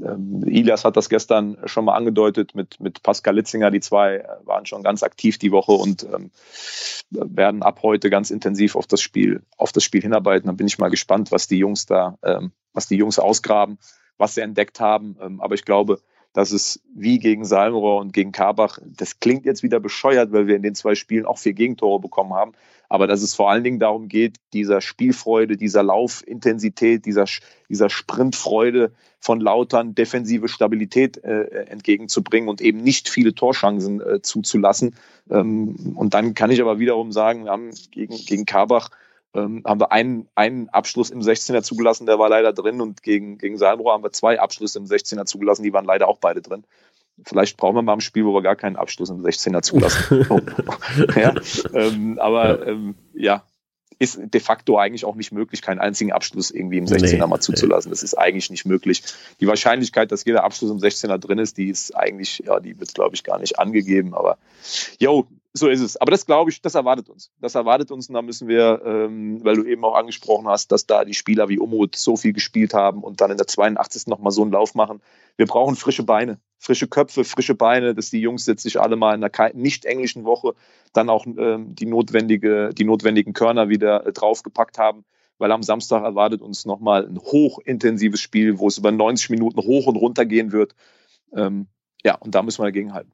Ähm, 0.00 0.42
Ilias 0.46 0.84
hat 0.84 0.96
das 0.96 1.08
gestern 1.08 1.58
schon 1.64 1.84
mal 1.84 1.94
angedeutet 1.94 2.54
mit, 2.54 2.80
mit 2.80 3.02
Pascal 3.02 3.36
Litzinger. 3.36 3.70
Die 3.70 3.80
zwei 3.80 4.26
waren 4.44 4.66
schon 4.66 4.82
ganz 4.82 5.02
aktiv 5.02 5.38
die 5.38 5.52
Woche 5.52 5.72
und 5.72 6.04
ähm, 6.04 6.30
werden 7.10 7.62
ab 7.62 7.80
heute 7.82 8.10
ganz 8.10 8.30
intensiv 8.30 8.76
auf 8.76 8.86
das 8.86 9.00
Spiel, 9.00 9.42
auf 9.56 9.72
das 9.72 9.84
Spiel 9.84 10.02
hinarbeiten. 10.02 10.46
Dann 10.46 10.56
bin 10.56 10.66
ich 10.66 10.78
mal 10.78 10.90
gespannt, 10.90 11.32
was 11.32 11.46
die 11.46 11.58
Jungs 11.58 11.86
da, 11.86 12.18
ähm, 12.22 12.52
was 12.72 12.88
die 12.88 12.96
Jungs 12.96 13.18
ausgraben, 13.18 13.78
was 14.18 14.34
sie 14.34 14.42
entdeckt 14.42 14.80
haben. 14.80 15.16
Ähm, 15.20 15.40
aber 15.40 15.54
ich 15.54 15.64
glaube, 15.64 16.00
dass 16.36 16.52
es 16.52 16.82
wie 16.94 17.18
gegen 17.18 17.46
Salmrohr 17.46 17.98
und 17.98 18.12
gegen 18.12 18.30
Karbach, 18.30 18.78
das 18.84 19.20
klingt 19.20 19.46
jetzt 19.46 19.62
wieder 19.62 19.80
bescheuert, 19.80 20.32
weil 20.32 20.46
wir 20.46 20.56
in 20.56 20.62
den 20.62 20.74
zwei 20.74 20.94
Spielen 20.94 21.24
auch 21.24 21.38
vier 21.38 21.54
Gegentore 21.54 21.98
bekommen 21.98 22.34
haben, 22.34 22.52
aber 22.90 23.06
dass 23.06 23.22
es 23.22 23.34
vor 23.34 23.50
allen 23.50 23.64
Dingen 23.64 23.78
darum 23.78 24.08
geht, 24.08 24.36
dieser 24.52 24.82
Spielfreude, 24.82 25.56
dieser 25.56 25.82
Laufintensität, 25.82 27.06
dieser, 27.06 27.24
dieser 27.70 27.88
Sprintfreude 27.88 28.92
von 29.18 29.40
Lautern 29.40 29.94
defensive 29.94 30.48
Stabilität 30.48 31.24
äh, 31.24 31.44
entgegenzubringen 31.70 32.50
und 32.50 32.60
eben 32.60 32.82
nicht 32.82 33.08
viele 33.08 33.34
Torschancen 33.34 34.02
äh, 34.02 34.20
zuzulassen. 34.20 34.94
Ähm, 35.30 35.94
und 35.94 36.12
dann 36.12 36.34
kann 36.34 36.50
ich 36.50 36.60
aber 36.60 36.78
wiederum 36.78 37.12
sagen, 37.12 37.44
wir 37.44 37.50
haben 37.50 37.70
gegen, 37.92 38.14
gegen 38.14 38.44
Karbach 38.44 38.90
ähm, 39.34 39.62
haben 39.64 39.80
wir 39.80 39.92
einen, 39.92 40.28
einen 40.34 40.68
Abschluss 40.68 41.10
im 41.10 41.20
16er 41.20 41.62
zugelassen, 41.62 42.06
der 42.06 42.18
war 42.18 42.28
leider 42.28 42.52
drin 42.52 42.80
und 42.80 43.02
gegen, 43.02 43.38
gegen 43.38 43.58
Salmrohr 43.58 43.92
haben 43.92 44.04
wir 44.04 44.12
zwei 44.12 44.40
Abschlüsse 44.40 44.78
im 44.78 44.86
16er 44.86 45.24
zugelassen, 45.24 45.62
die 45.62 45.72
waren 45.72 45.84
leider 45.84 46.08
auch 46.08 46.18
beide 46.18 46.42
drin. 46.42 46.64
Vielleicht 47.24 47.56
brauchen 47.56 47.76
wir 47.76 47.82
mal 47.82 47.94
ein 47.94 48.00
Spiel, 48.00 48.26
wo 48.26 48.34
wir 48.34 48.42
gar 48.42 48.56
keinen 48.56 48.76
Abschluss 48.76 49.08
im 49.08 49.22
16er 49.22 49.62
zulassen. 49.62 50.26
ja, 51.16 51.34
ähm, 51.72 52.18
aber 52.18 52.66
ähm, 52.66 52.94
ja, 53.14 53.42
ist 53.98 54.18
de 54.22 54.40
facto 54.40 54.78
eigentlich 54.78 55.04
auch 55.04 55.14
nicht 55.14 55.32
möglich, 55.32 55.62
keinen 55.62 55.78
einzigen 55.78 56.12
Abschluss 56.12 56.50
irgendwie 56.50 56.78
im 56.78 56.84
16er 56.84 57.18
nee, 57.18 57.26
mal 57.26 57.40
zuzulassen. 57.40 57.90
Das 57.90 58.02
ist 58.02 58.14
eigentlich 58.14 58.50
nicht 58.50 58.66
möglich. 58.66 59.02
Die 59.40 59.46
Wahrscheinlichkeit, 59.46 60.12
dass 60.12 60.24
jeder 60.24 60.44
Abschluss 60.44 60.70
im 60.70 60.78
16er 60.78 61.18
drin 61.18 61.38
ist, 61.38 61.56
die 61.56 61.68
ist 61.68 61.96
eigentlich, 61.96 62.42
ja, 62.46 62.60
die 62.60 62.78
wird, 62.78 62.94
glaube 62.94 63.14
ich, 63.14 63.24
gar 63.24 63.38
nicht 63.38 63.58
angegeben. 63.58 64.12
Aber 64.12 64.36
yo, 64.98 65.26
so 65.56 65.68
ist 65.68 65.80
es. 65.80 65.96
Aber 65.96 66.10
das 66.10 66.26
glaube 66.26 66.50
ich, 66.50 66.60
das 66.60 66.74
erwartet 66.74 67.08
uns. 67.08 67.30
Das 67.40 67.54
erwartet 67.54 67.90
uns 67.90 68.08
und 68.08 68.14
da 68.14 68.22
müssen 68.22 68.46
wir, 68.46 68.82
ähm, 68.84 69.42
weil 69.42 69.56
du 69.56 69.64
eben 69.64 69.84
auch 69.84 69.94
angesprochen 69.94 70.46
hast, 70.46 70.70
dass 70.70 70.86
da 70.86 71.04
die 71.04 71.14
Spieler 71.14 71.48
wie 71.48 71.58
Umut 71.58 71.96
so 71.96 72.16
viel 72.16 72.32
gespielt 72.32 72.74
haben 72.74 73.02
und 73.02 73.20
dann 73.20 73.30
in 73.30 73.38
der 73.38 73.46
82. 73.46 74.06
nochmal 74.06 74.32
so 74.32 74.42
einen 74.42 74.52
Lauf 74.52 74.74
machen. 74.74 75.00
Wir 75.36 75.46
brauchen 75.46 75.74
frische 75.74 76.02
Beine, 76.02 76.38
frische 76.58 76.88
Köpfe, 76.88 77.24
frische 77.24 77.54
Beine, 77.54 77.94
dass 77.94 78.10
die 78.10 78.20
Jungs 78.20 78.46
jetzt 78.46 78.62
sich 78.62 78.80
alle 78.80 78.96
mal 78.96 79.14
in 79.14 79.24
einer 79.24 79.54
nicht 79.54 79.86
englischen 79.86 80.24
Woche 80.24 80.54
dann 80.92 81.08
auch 81.08 81.26
ähm, 81.26 81.74
die, 81.74 81.86
notwendige, 81.86 82.70
die 82.74 82.84
notwendigen 82.84 83.32
Körner 83.32 83.68
wieder 83.68 84.06
äh, 84.06 84.12
draufgepackt 84.12 84.78
haben. 84.78 85.04
Weil 85.38 85.52
am 85.52 85.62
Samstag 85.62 86.02
erwartet 86.02 86.40
uns 86.40 86.64
nochmal 86.64 87.06
ein 87.06 87.18
hochintensives 87.18 88.20
Spiel, 88.20 88.58
wo 88.58 88.68
es 88.68 88.78
über 88.78 88.90
90 88.90 89.30
Minuten 89.30 89.60
hoch 89.60 89.86
und 89.86 89.96
runter 89.96 90.24
gehen 90.24 90.52
wird. 90.52 90.74
Ähm, 91.34 91.66
ja, 92.02 92.14
und 92.14 92.34
da 92.34 92.42
müssen 92.42 92.62
wir 92.62 92.66
dagegen 92.66 92.94
halten. 92.94 93.12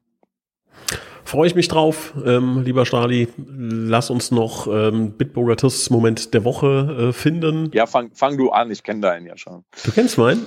Freue 1.25 1.47
ich 1.47 1.55
mich 1.55 1.67
drauf, 1.67 2.13
ähm, 2.25 2.63
lieber 2.63 2.85
Stali. 2.85 3.27
Lass 3.47 4.09
uns 4.09 4.31
noch 4.31 4.67
ähm, 4.67 5.11
Bitburger 5.11 5.55
Moment 5.89 6.33
der 6.33 6.43
Woche 6.43 7.09
äh, 7.09 7.13
finden. 7.13 7.71
Ja, 7.73 7.85
fang, 7.85 8.11
fang 8.13 8.37
du 8.37 8.51
an, 8.51 8.71
ich 8.71 8.83
kenne 8.83 9.01
deinen 9.01 9.25
ja 9.25 9.37
schon. 9.37 9.63
Du 9.85 9.91
kennst 9.91 10.17
meinen? 10.17 10.45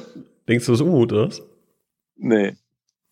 Denkst 0.48 0.66
du, 0.66 0.72
das 0.72 0.80
ist 0.80 0.86
Unmut 0.86 1.12
ist? 1.12 1.42
Nee. 2.16 2.56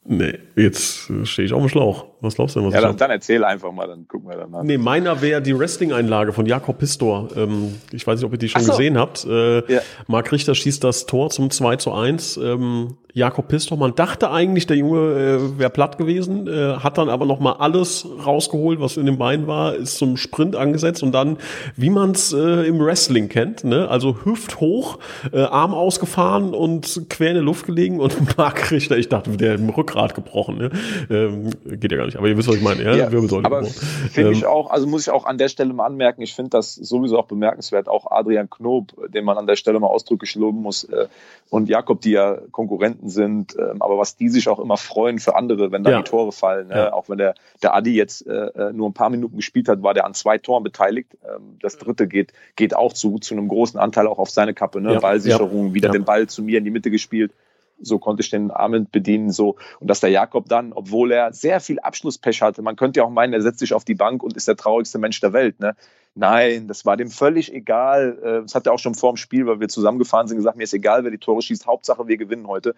Nee, 0.07 0.38
jetzt 0.55 1.11
stehe 1.24 1.46
ich 1.46 1.53
auf 1.53 1.61
dem 1.61 1.68
Schlauch. 1.68 2.07
Was 2.24 2.37
glaubst 2.37 2.56
du 2.56 2.60
denn? 2.60 2.68
Was 2.68 2.74
ja, 2.74 2.80
dann, 2.80 2.96
dann, 2.96 3.10
erzähl 3.10 3.44
einfach 3.44 3.72
mal, 3.72 3.87
dann 3.87 4.08
gucken 4.08 4.28
wir 4.28 4.37
dann 4.37 4.54
an. 4.54 4.66
Nee, 4.66 4.78
meiner 4.78 5.20
wäre 5.20 5.42
die 5.42 5.56
Wrestling-Einlage 5.56 6.32
von 6.32 6.46
Jakob 6.46 6.78
Pistor. 6.78 7.28
Ähm, 7.37 7.74
ich 7.92 8.06
weiß 8.06 8.18
nicht, 8.18 8.26
ob 8.26 8.32
ihr 8.32 8.38
die 8.38 8.48
schon 8.48 8.62
so. 8.62 8.72
gesehen 8.72 8.98
habt. 8.98 9.24
Äh, 9.24 9.72
ja. 9.72 9.80
Marc 10.06 10.32
Richter 10.32 10.54
schießt 10.54 10.82
das 10.82 11.06
Tor 11.06 11.30
zum 11.30 11.50
2 11.50 11.76
zu 11.76 11.92
1. 11.92 12.38
Ähm, 12.38 12.96
Jakob 13.16 13.46
Pistor, 13.46 13.78
man 13.78 13.94
dachte 13.94 14.32
eigentlich, 14.32 14.66
der 14.66 14.76
Junge 14.76 14.98
äh, 14.98 15.58
wäre 15.58 15.70
platt 15.70 15.98
gewesen, 15.98 16.48
äh, 16.48 16.78
hat 16.78 16.98
dann 16.98 17.08
aber 17.08 17.26
noch 17.26 17.38
mal 17.38 17.52
alles 17.52 18.08
rausgeholt, 18.26 18.80
was 18.80 18.96
in 18.96 19.06
den 19.06 19.18
Beinen 19.18 19.46
war, 19.46 19.76
ist 19.76 19.98
zum 19.98 20.16
Sprint 20.16 20.56
angesetzt 20.56 21.04
und 21.04 21.12
dann, 21.12 21.38
wie 21.76 21.90
man 21.90 22.10
es 22.10 22.32
äh, 22.32 22.66
im 22.66 22.80
Wrestling 22.80 23.28
kennt, 23.28 23.62
ne? 23.62 23.88
also 23.88 24.24
Hüft 24.24 24.58
hoch, 24.58 24.98
äh, 25.32 25.42
Arm 25.42 25.74
ausgefahren 25.74 26.54
und 26.54 27.02
quer 27.08 27.28
in 27.28 27.34
der 27.34 27.44
Luft 27.44 27.66
gelegen 27.66 28.00
und 28.00 28.37
Marc 28.37 28.72
Richter, 28.72 28.98
ich 28.98 29.08
dachte, 29.08 29.30
der 29.37 29.52
hat 29.52 29.60
im 29.60 29.70
Rückgrat 29.70 30.16
gebrochen. 30.16 30.58
Ne? 30.58 30.70
Ähm, 31.08 31.50
geht 31.66 31.92
ja 31.92 31.98
gar 31.98 32.06
nicht, 32.06 32.13
aber 32.16 32.29
ihr 32.29 32.37
wisst, 32.37 32.48
was 32.48 32.57
ich 32.57 32.62
meine. 32.62 32.83
Ja, 32.83 32.94
ja 32.94 33.07
aber 33.07 33.64
finde 33.64 34.33
ich 34.33 34.42
ähm, 34.42 34.48
auch, 34.48 34.70
also 34.70 34.87
muss 34.87 35.03
ich 35.03 35.11
auch 35.11 35.27
an 35.27 35.38
der 35.38 35.48
Stelle 35.48 35.72
mal 35.72 35.87
anmerken, 35.87 36.22
ich 36.22 36.35
finde 36.35 36.50
das 36.50 36.74
sowieso 36.74 37.18
auch 37.18 37.27
bemerkenswert, 37.27 37.88
auch 37.88 38.11
Adrian 38.11 38.48
Knob, 38.50 38.92
den 39.12 39.24
man 39.24 39.38
an 39.38 39.46
der 39.46 39.57
Stelle 39.57 39.79
mal 39.81 39.88
ausdrücklich 39.88 40.35
loben 40.35 40.62
muss, 40.62 40.85
äh, 40.85 41.07
und 41.50 41.68
Jakob, 41.68 42.00
die 42.00 42.12
ja 42.12 42.38
Konkurrenten 42.50 43.09
sind, 43.09 43.55
ähm, 43.59 43.81
aber 43.81 43.98
was 43.98 44.16
die 44.16 44.29
sich 44.29 44.48
auch 44.48 44.59
immer 44.59 44.77
freuen 44.77 45.18
für 45.18 45.37
andere, 45.37 45.72
wenn 45.72 45.85
da 45.85 45.90
ja. 45.90 45.98
die 45.98 46.05
Tore 46.05 46.33
fallen. 46.33 46.68
Ne? 46.68 46.74
Ja. 46.74 46.92
Auch 46.92 47.09
wenn 47.09 47.18
der, 47.18 47.35
der 47.62 47.74
Adi 47.74 47.94
jetzt 47.94 48.27
äh, 48.27 48.33
äh, 48.33 48.72
nur 48.72 48.88
ein 48.88 48.94
paar 48.94 49.11
Minuten 49.11 49.37
gespielt 49.37 49.68
hat, 49.68 49.83
war 49.83 49.94
der 49.94 50.05
an 50.05 50.14
zwei 50.14 50.38
Toren 50.38 50.64
beteiligt. 50.64 51.16
Ähm, 51.24 51.59
das 51.61 51.77
dritte 51.77 52.09
geht, 52.09 52.33
geht 52.57 52.74
auch 52.74 52.92
zu, 52.92 53.18
zu 53.18 53.35
einem 53.35 53.48
großen 53.48 53.79
Anteil 53.79 54.07
auch 54.07 54.18
auf 54.18 54.31
seine 54.31 54.55
Kappe. 54.55 54.81
Ne? 54.81 54.98
Ballsicherung, 55.00 55.74
wieder 55.74 55.90
den 55.90 56.05
Ball 56.05 56.27
zu 56.27 56.42
mir 56.42 56.59
in 56.59 56.64
die 56.64 56.70
Mitte 56.70 56.90
gespielt 56.90 57.33
so 57.80 57.98
konnte 57.98 58.22
ich 58.22 58.30
den 58.30 58.50
Armen 58.50 58.88
bedienen, 58.90 59.30
so. 59.30 59.56
Und 59.80 59.88
dass 59.88 60.00
der 60.00 60.10
Jakob 60.10 60.48
dann, 60.48 60.72
obwohl 60.72 61.12
er 61.12 61.32
sehr 61.32 61.60
viel 61.60 61.78
Abschlusspech 61.80 62.42
hatte, 62.42 62.62
man 62.62 62.76
könnte 62.76 63.00
ja 63.00 63.04
auch 63.04 63.10
meinen, 63.10 63.32
er 63.32 63.42
setzt 63.42 63.58
sich 63.58 63.74
auf 63.74 63.84
die 63.84 63.94
Bank 63.94 64.22
und 64.22 64.37
ist 64.37 64.48
der 64.48 64.56
traurigste 64.56 64.98
Mensch 64.98 65.20
der 65.20 65.32
Welt, 65.32 65.60
ne? 65.60 65.74
Nein, 66.16 66.68
das 66.68 66.87
war 66.87 66.96
dem 66.96 67.10
völlig 67.10 67.52
egal. 67.52 68.18
Äh, 68.22 68.42
das 68.42 68.54
hat 68.54 68.66
er 68.66 68.72
auch 68.72 68.78
schon 68.78 68.94
vor 68.94 69.12
dem 69.12 69.16
Spiel, 69.16 69.46
weil 69.46 69.60
wir 69.60 69.68
zusammengefahren 69.68 70.28
sind, 70.28 70.37
gesagt, 70.37 70.56
mir 70.56 70.64
ist 70.64 70.74
egal, 70.74 71.02
wer 71.02 71.10
die 71.10 71.18
Tore 71.18 71.42
schießt, 71.42 71.66
Hauptsache 71.66 72.06
wir 72.06 72.16
gewinnen 72.16 72.46
heute. 72.46 72.74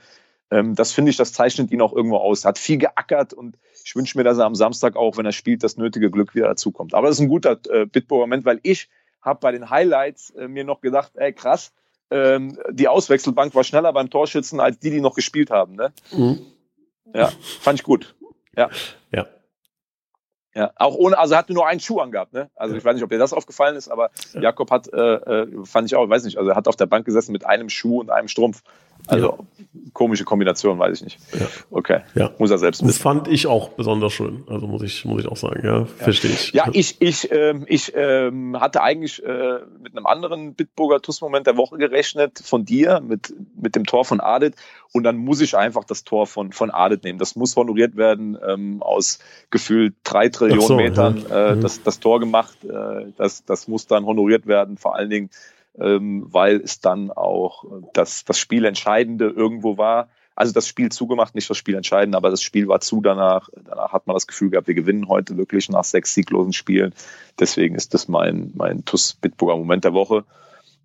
Ähm, 0.51 0.75
das 0.75 0.93
finde 0.93 1.11
ich, 1.11 1.17
das 1.17 1.33
zeichnet 1.33 1.71
ihn 1.71 1.83
auch 1.83 1.93
irgendwo 1.93 2.17
aus. 2.17 2.45
Er 2.45 2.49
hat 2.49 2.59
viel 2.59 2.79
geackert 2.79 3.35
und 3.35 3.59
ich 3.85 3.95
wünsche 3.95 4.17
mir, 4.17 4.25
dass 4.25 4.39
er 4.39 4.47
am 4.47 4.55
Samstag 4.55 4.97
auch, 4.97 5.17
wenn 5.17 5.27
er 5.27 5.33
spielt, 5.33 5.63
das 5.63 5.77
nötige 5.77 6.11
Glück 6.11 6.35
wieder 6.35 6.49
dazukommt. 6.49 6.95
Aber 6.95 7.09
das 7.09 7.17
ist 7.17 7.23
ein 7.23 7.29
guter 7.29 7.59
äh, 7.69 7.87
Bitburger-Moment, 7.87 8.45
weil 8.45 8.61
ich 8.63 8.89
habe 9.21 9.41
bei 9.41 9.53
den 9.53 9.71
Highlights 9.71 10.31
äh, 10.31 10.49
mir 10.49 10.65
noch 10.65 10.81
gedacht, 10.81 11.13
ey 11.17 11.33
krass, 11.33 11.73
ähm, 12.11 12.59
die 12.71 12.89
Auswechselbank 12.89 13.55
war 13.55 13.65
schneller 13.65 13.93
beim 13.93 14.11
Torschützen 14.11 14.61
als 14.61 14.79
die, 14.79 14.91
die 14.91 15.01
noch 15.01 15.15
gespielt 15.15 15.51
haben. 15.51 15.75
Ne? 15.75 15.93
Mhm. 16.13 16.41
Ja, 17.15 17.31
fand 17.61 17.81
ich 17.81 17.85
gut. 17.85 18.15
Ja. 18.57 18.71
Ja. 19.13 19.27
Ja, 20.55 20.73
auch 20.77 20.95
ohne, 20.95 21.19
also 21.19 21.35
er 21.35 21.39
hatte 21.39 21.53
nur 21.53 21.67
einen 21.67 21.81
Schuh 21.81 22.01
angehabt, 22.01 22.33
ne? 22.33 22.51
Also 22.57 22.75
ich 22.77 22.83
weiß 22.83 22.95
nicht, 22.95 23.05
ob 23.05 23.11
dir 23.11 23.19
das 23.19 23.35
aufgefallen 23.35 23.77
ist, 23.77 23.89
aber 23.89 24.11
Jakob 24.33 24.71
hat, 24.71 24.91
äh, 24.91 24.97
äh, 24.97 25.65
fand 25.67 25.87
ich 25.87 25.95
auch, 25.95 26.09
weiß 26.09 26.25
nicht, 26.25 26.39
also 26.39 26.49
er 26.49 26.57
hat 26.57 26.67
auf 26.67 26.77
der 26.77 26.87
Bank 26.87 27.05
gesessen 27.05 27.33
mit 27.33 27.45
einem 27.45 27.69
Schuh 27.69 28.01
und 28.01 28.11
einem 28.11 28.27
Strumpf. 28.27 28.63
Also 29.09 29.27
ja. 29.27 29.65
komische 29.93 30.25
Kombination, 30.25 30.79
weiß 30.79 30.99
ich 30.99 31.05
nicht. 31.05 31.19
Ja. 31.39 31.47
Okay. 31.71 32.01
Ja. 32.15 32.33
Muss 32.39 32.51
er 32.51 32.59
selbst 32.59 32.81
wissen. 32.81 32.89
Das 32.89 32.99
fand 32.99 33.29
ich 33.29 33.47
auch 33.47 33.71
besonders 33.71 34.13
schön. 34.13 34.45
Also 34.49 34.67
muss 34.67 34.83
ich, 34.83 35.05
muss 35.05 35.23
ich 35.23 35.29
auch 35.29 35.37
sagen, 35.37 35.65
ja, 35.65 35.85
verstehe 35.85 36.33
ich. 36.33 36.53
Ja, 36.53 36.69
ich, 36.73 37.01
ich, 37.01 37.31
ähm, 37.31 37.65
ich 37.69 37.93
ähm, 37.95 38.59
hatte 38.59 38.83
eigentlich 38.83 39.23
äh, 39.25 39.61
mit 39.81 39.97
einem 39.97 40.07
anderen 40.07 40.55
Bitburger 40.55 41.01
TUS-Moment 41.01 41.47
der 41.47 41.57
Woche 41.57 41.79
gerechnet 41.79 42.41
von 42.45 42.65
dir, 42.65 43.01
mit, 43.01 43.33
mit 43.61 43.77
dem 43.77 43.85
Tor 43.85 44.05
von 44.05 44.21
Adit. 44.21 44.55
Und 44.93 45.05
dann 45.05 45.17
muss 45.17 45.41
ich 45.41 45.57
einfach 45.57 45.85
das 45.85 46.05
Tor 46.05 46.27
von, 46.27 46.53
von 46.53 46.71
Adit 46.71 47.05
nehmen. 47.05 47.19
Das 47.19 47.37
muss 47.37 47.55
honoriert 47.57 47.97
werden, 47.97 48.37
ähm, 48.47 48.83
aus 48.83 49.19
gefühlt 49.51 49.95
drei 50.05 50.29
Trillionen 50.29 50.67
so, 50.67 50.77
Metern 50.77 51.25
äh, 51.31 51.55
mhm. 51.55 51.61
das, 51.61 51.83
das 51.83 52.01
Tor 52.01 52.19
gemacht. 52.19 52.57
Äh, 52.65 53.13
das, 53.17 53.45
das 53.45 53.69
muss 53.69 53.87
dann 53.87 54.05
honoriert 54.07 54.47
werden, 54.47 54.79
vor 54.79 54.97
allen 54.97 55.11
Dingen 55.11 55.31
weil 55.79 56.57
es 56.57 56.81
dann 56.81 57.11
auch 57.11 57.65
das, 57.93 58.25
das 58.25 58.39
Spiel 58.39 58.65
entscheidende 58.65 59.29
irgendwo 59.29 59.77
war. 59.77 60.09
Also 60.35 60.53
das 60.53 60.69
Spiel 60.69 60.91
zugemacht, 60.91 61.35
nicht 61.35 61.49
das 61.49 61.57
Spiel 61.57 61.75
entscheidend, 61.75 62.15
aber 62.15 62.31
das 62.31 62.43
Spiel 62.43 62.69
war 62.69 62.81
zu 62.81 63.01
danach. 63.01 63.49
Danach 63.65 63.93
hat 63.93 64.07
man 64.07 64.15
das 64.15 64.27
Gefühl 64.27 64.51
gehabt, 64.51 64.69
wir 64.69 64.75
gewinnen 64.75 65.09
heute 65.09 65.39
wirklich 65.39 65.71
nach 65.71 65.85
sechs 65.85 66.13
sieglosen 66.13 66.53
Spielen. 66.53 66.95
Deswegen 67.41 67.75
ist 67.75 67.95
das 67.95 68.07
mein, 68.07 68.53
mein 68.55 68.85
TUS 68.85 69.15
Bitburger 69.15 69.57
Moment 69.57 69.85
der 69.85 69.95
Woche. 69.95 70.25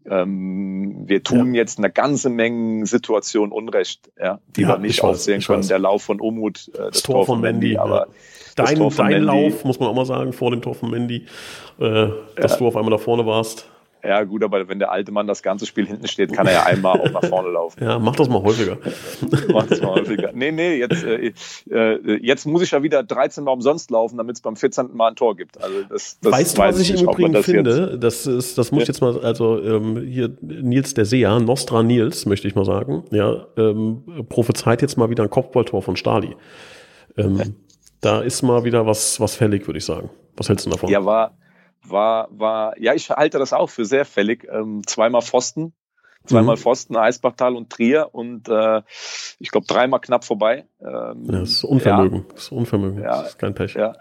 Ähm, 0.10 1.04
wir 1.06 1.22
tun 1.22 1.54
ja. 1.54 1.62
jetzt 1.62 1.78
eine 1.78 1.92
ganze 1.92 2.30
Menge 2.30 2.86
Situationen 2.86 3.52
Unrecht, 3.52 4.10
ja, 4.20 4.40
die 4.56 4.62
ja, 4.62 4.70
wir 4.70 4.78
nicht 4.78 5.04
aufsehen 5.04 5.42
können. 5.42 5.60
Weiß. 5.60 5.68
Der 5.68 5.80
Lauf 5.80 6.04
von 6.04 6.20
Umut, 6.20 6.70
äh, 6.74 6.78
das, 6.78 6.92
das, 6.92 7.04
Tor, 7.04 7.16
Tor 7.16 7.26
von 7.28 7.42
Mendy, 7.42 7.78
aber 7.78 8.08
dein, 8.56 8.90
dein 8.90 9.24
Lauf, 9.24 9.64
muss 9.64 9.80
man 9.80 9.90
auch 9.90 9.96
mal 9.96 10.06
sagen, 10.06 10.34
vor 10.34 10.50
dem 10.50 10.62
Tor 10.62 10.76
von 10.76 10.90
Mendy, 10.90 11.28
äh, 11.80 12.08
dass 12.36 12.58
du 12.58 12.68
auf 12.68 12.76
einmal 12.76 12.92
da 12.92 12.98
vorne 12.98 13.26
warst. 13.26 13.68
Ja, 14.04 14.24
gut, 14.24 14.44
aber 14.44 14.68
wenn 14.68 14.80
der 14.80 14.92
alte 14.92 15.12
Mann 15.12 15.28
das 15.28 15.44
ganze 15.44 15.66
Spiel 15.66 15.86
hinten 15.86 16.08
steht, 16.08 16.34
kann 16.34 16.48
er 16.48 16.54
ja 16.54 16.64
einmal 16.64 17.00
auch 17.00 17.12
nach 17.12 17.24
vorne 17.26 17.50
laufen. 17.50 17.84
Ja, 17.84 18.00
mach 18.00 18.16
das 18.16 18.30
mal 18.30 18.42
häufiger. 18.42 18.78
mach 19.54 19.66
das 19.68 19.82
mal 19.82 19.92
häufiger. 19.92 20.32
Nee, 20.34 20.52
nee, 20.52 20.76
jetzt, 20.78 21.04
äh, 21.04 21.34
äh, 21.70 22.20
jetzt 22.22 22.46
muss 22.46 22.62
ich 22.62 22.72
ja 22.72 22.82
wieder 22.84 23.04
13 23.04 23.44
Mal 23.44 23.52
umsonst 23.52 23.92
laufen, 23.92 24.18
damit 24.18 24.38
es 24.38 24.42
beim 24.42 24.56
14. 24.56 24.90
Mal 24.94 25.10
ein 25.10 25.16
Tor 25.16 25.36
gibt. 25.36 25.62
Also 25.62 25.84
das, 25.90 26.20
das 26.20 26.32
weißt 26.32 26.58
du, 26.58 26.62
was 26.62 26.80
ich 26.80 26.92
im 26.92 27.10
Übrigen 27.10 27.34
das 27.34 27.46
finde? 27.46 27.98
Das, 28.00 28.26
ist, 28.26 28.58
das 28.58 28.72
muss 28.72 28.84
ja. 28.84 28.88
jetzt 28.88 29.02
mal, 29.02 29.20
also 29.20 29.62
ähm, 29.62 29.98
hier 30.06 30.36
Nils 30.42 30.94
der 30.94 31.06
Seher, 31.06 31.40
Nostra 31.40 31.84
Nils, 31.84 32.26
möchte 32.26 32.48
ich 32.48 32.56
mal 32.56 32.66
sagen, 32.66 33.04
ja, 33.12 33.46
ähm, 33.58 34.04
prophezeit 34.30 34.82
jetzt 34.82 34.98
mal 34.98 35.10
wieder 35.10 35.24
ein 35.24 35.30
Kopfballtor 35.30 35.82
von 35.82 35.96
Stali. 35.96 36.36
Ähm. 37.18 37.56
Da 38.02 38.22
ist 38.22 38.42
mal 38.42 38.64
wieder 38.64 38.88
was, 38.88 39.20
was 39.20 39.36
fällig, 39.36 39.68
würde 39.68 39.78
ich 39.78 39.86
sagen. 39.86 40.10
Was 40.36 40.50
hältst 40.50 40.66
du 40.66 40.72
davon? 40.72 40.90
Ja, 40.90 41.06
war, 41.06 41.38
war, 41.84 42.28
war, 42.32 42.80
ja, 42.80 42.94
ich 42.94 43.10
halte 43.10 43.40
das 43.40 43.54
auch 43.54 43.70
für 43.70 43.86
sehr 43.86 44.06
fällig. 44.06 44.48
Ähm, 44.52 44.82
zweimal 44.86 45.22
Pfosten, 45.22 45.74
zweimal 46.26 46.56
mhm. 46.56 46.60
Pfosten, 46.60 46.96
Eisbachtal 46.96 47.56
und 47.56 47.70
Trier 47.70 48.10
und 48.12 48.48
äh, 48.50 48.82
ich 49.40 49.52
glaube 49.52 49.68
dreimal 49.68 50.00
knapp 50.00 50.24
vorbei. 50.24 50.66
Ähm, 50.80 51.26
ja, 51.26 51.40
das 51.40 51.50
ist 51.50 51.64
Unvermögen. 51.64 52.20
Ja. 52.20 52.34
Das 52.34 52.44
ist 52.44 52.52
Unvermögen. 52.52 53.02
Ja, 53.02 53.22
das 53.22 53.30
ist 53.30 53.40
kein 53.40 53.54
Pech. 53.54 53.76
Ja. 53.76 53.96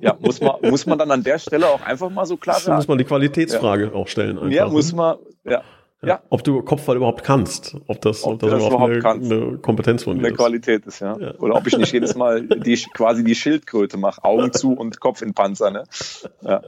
Ja, 0.00 0.16
muss 0.18 0.40
man, 0.40 0.56
muss 0.62 0.84
man 0.86 0.98
dann 0.98 1.12
an 1.12 1.22
der 1.22 1.38
Stelle 1.38 1.68
auch 1.68 1.80
einfach 1.80 2.10
mal 2.10 2.26
so 2.26 2.36
klar 2.36 2.58
sagen. 2.58 2.76
muss 2.78 2.88
man 2.88 2.98
die 2.98 3.04
Qualitätsfrage 3.04 3.86
ja. 3.86 3.92
auch 3.92 4.08
stellen. 4.08 4.36
Einfach. 4.36 4.50
Ja, 4.50 4.68
muss 4.68 4.92
man, 4.92 5.16
ja. 5.44 5.62
Ja. 6.06 6.22
Ob 6.30 6.44
du 6.44 6.62
Kopfball 6.62 6.96
überhaupt 6.96 7.24
kannst, 7.24 7.76
ob 7.88 8.00
das, 8.00 8.22
ob, 8.22 8.34
ob 8.34 8.38
das, 8.40 8.50
das 8.50 8.66
überhaupt, 8.66 9.04
eine, 9.04 9.34
eine, 9.34 9.58
Kompetenz 9.58 10.04
von 10.04 10.14
dir 10.14 10.20
eine 10.20 10.28
ist. 10.28 10.36
Qualität 10.36 10.86
ist, 10.86 11.00
ja. 11.00 11.18
ja. 11.18 11.34
Oder 11.38 11.56
ob 11.56 11.66
ich 11.66 11.76
nicht 11.76 11.92
jedes 11.92 12.14
Mal 12.14 12.42
die, 12.46 12.76
quasi 12.94 13.24
die 13.24 13.34
Schildkröte 13.34 13.96
mache, 13.96 14.22
Augen 14.22 14.52
zu 14.52 14.72
und 14.72 15.00
Kopf 15.00 15.22
in 15.22 15.34
Panzer. 15.34 15.70
Ne? 15.70 15.84
Ja. 16.42 16.62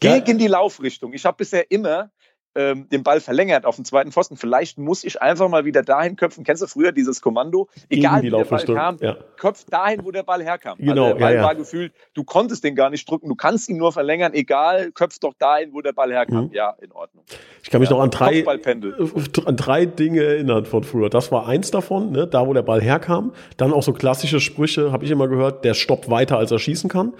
Gegen 0.00 0.38
die 0.38 0.46
Laufrichtung. 0.46 1.14
Ich 1.14 1.24
habe 1.24 1.38
bisher 1.38 1.70
immer 1.70 2.10
ähm, 2.54 2.88
den 2.88 3.02
Ball 3.02 3.20
verlängert 3.20 3.64
auf 3.64 3.76
den 3.76 3.84
zweiten 3.84 4.10
Pfosten. 4.10 4.36
Vielleicht 4.36 4.78
muss 4.78 5.04
ich 5.04 5.22
einfach 5.22 5.48
mal 5.48 5.64
wieder 5.64 5.82
dahin 5.82 6.16
köpfen. 6.16 6.44
Kennst 6.44 6.62
du 6.62 6.66
früher 6.66 6.92
dieses 6.92 7.20
Kommando? 7.20 7.68
Egal 7.88 8.22
wie 8.22 8.30
der 8.30 8.44
Ball 8.44 8.64
kam, 8.64 8.96
ja. 9.00 9.16
köpf 9.36 9.64
dahin, 9.66 10.04
wo 10.04 10.10
der 10.10 10.22
Ball 10.22 10.42
herkam. 10.42 10.78
Genau, 10.78 11.04
also 11.04 11.14
der 11.14 11.20
Ball 11.20 11.34
ja, 11.34 11.40
ja. 11.40 11.46
war 11.46 11.54
gefühlt, 11.54 11.92
du 12.14 12.24
konntest 12.24 12.64
den 12.64 12.74
gar 12.74 12.90
nicht 12.90 13.08
drücken, 13.08 13.28
du 13.28 13.34
kannst 13.34 13.68
ihn 13.68 13.76
nur 13.76 13.92
verlängern, 13.92 14.34
egal, 14.34 14.90
köpf 14.92 15.18
doch 15.20 15.34
dahin, 15.38 15.72
wo 15.72 15.80
der 15.80 15.92
Ball 15.92 16.10
herkam. 16.10 16.46
Mhm. 16.46 16.52
Ja, 16.52 16.74
in 16.80 16.92
Ordnung. 16.92 17.24
Ich 17.62 17.70
kann 17.70 17.80
mich 17.80 17.90
noch 17.90 18.00
an 18.00 18.10
drei, 18.10 18.44
an 19.46 19.56
drei 19.56 19.86
Dinge 19.86 20.22
erinnern 20.22 20.64
von 20.64 20.82
früher. 20.82 21.08
Das 21.08 21.30
war 21.30 21.46
eins 21.46 21.70
davon, 21.70 22.10
ne, 22.10 22.26
da 22.26 22.46
wo 22.46 22.52
der 22.52 22.62
Ball 22.62 22.80
herkam. 22.80 23.32
Dann 23.56 23.72
auch 23.72 23.82
so 23.82 23.92
klassische 23.92 24.40
Sprüche, 24.40 24.92
habe 24.92 25.04
ich 25.04 25.10
immer 25.10 25.28
gehört, 25.28 25.64
der 25.64 25.74
stoppt 25.74 26.10
weiter, 26.10 26.38
als 26.38 26.50
er 26.50 26.58
schießen 26.58 26.90
kann. 26.90 27.12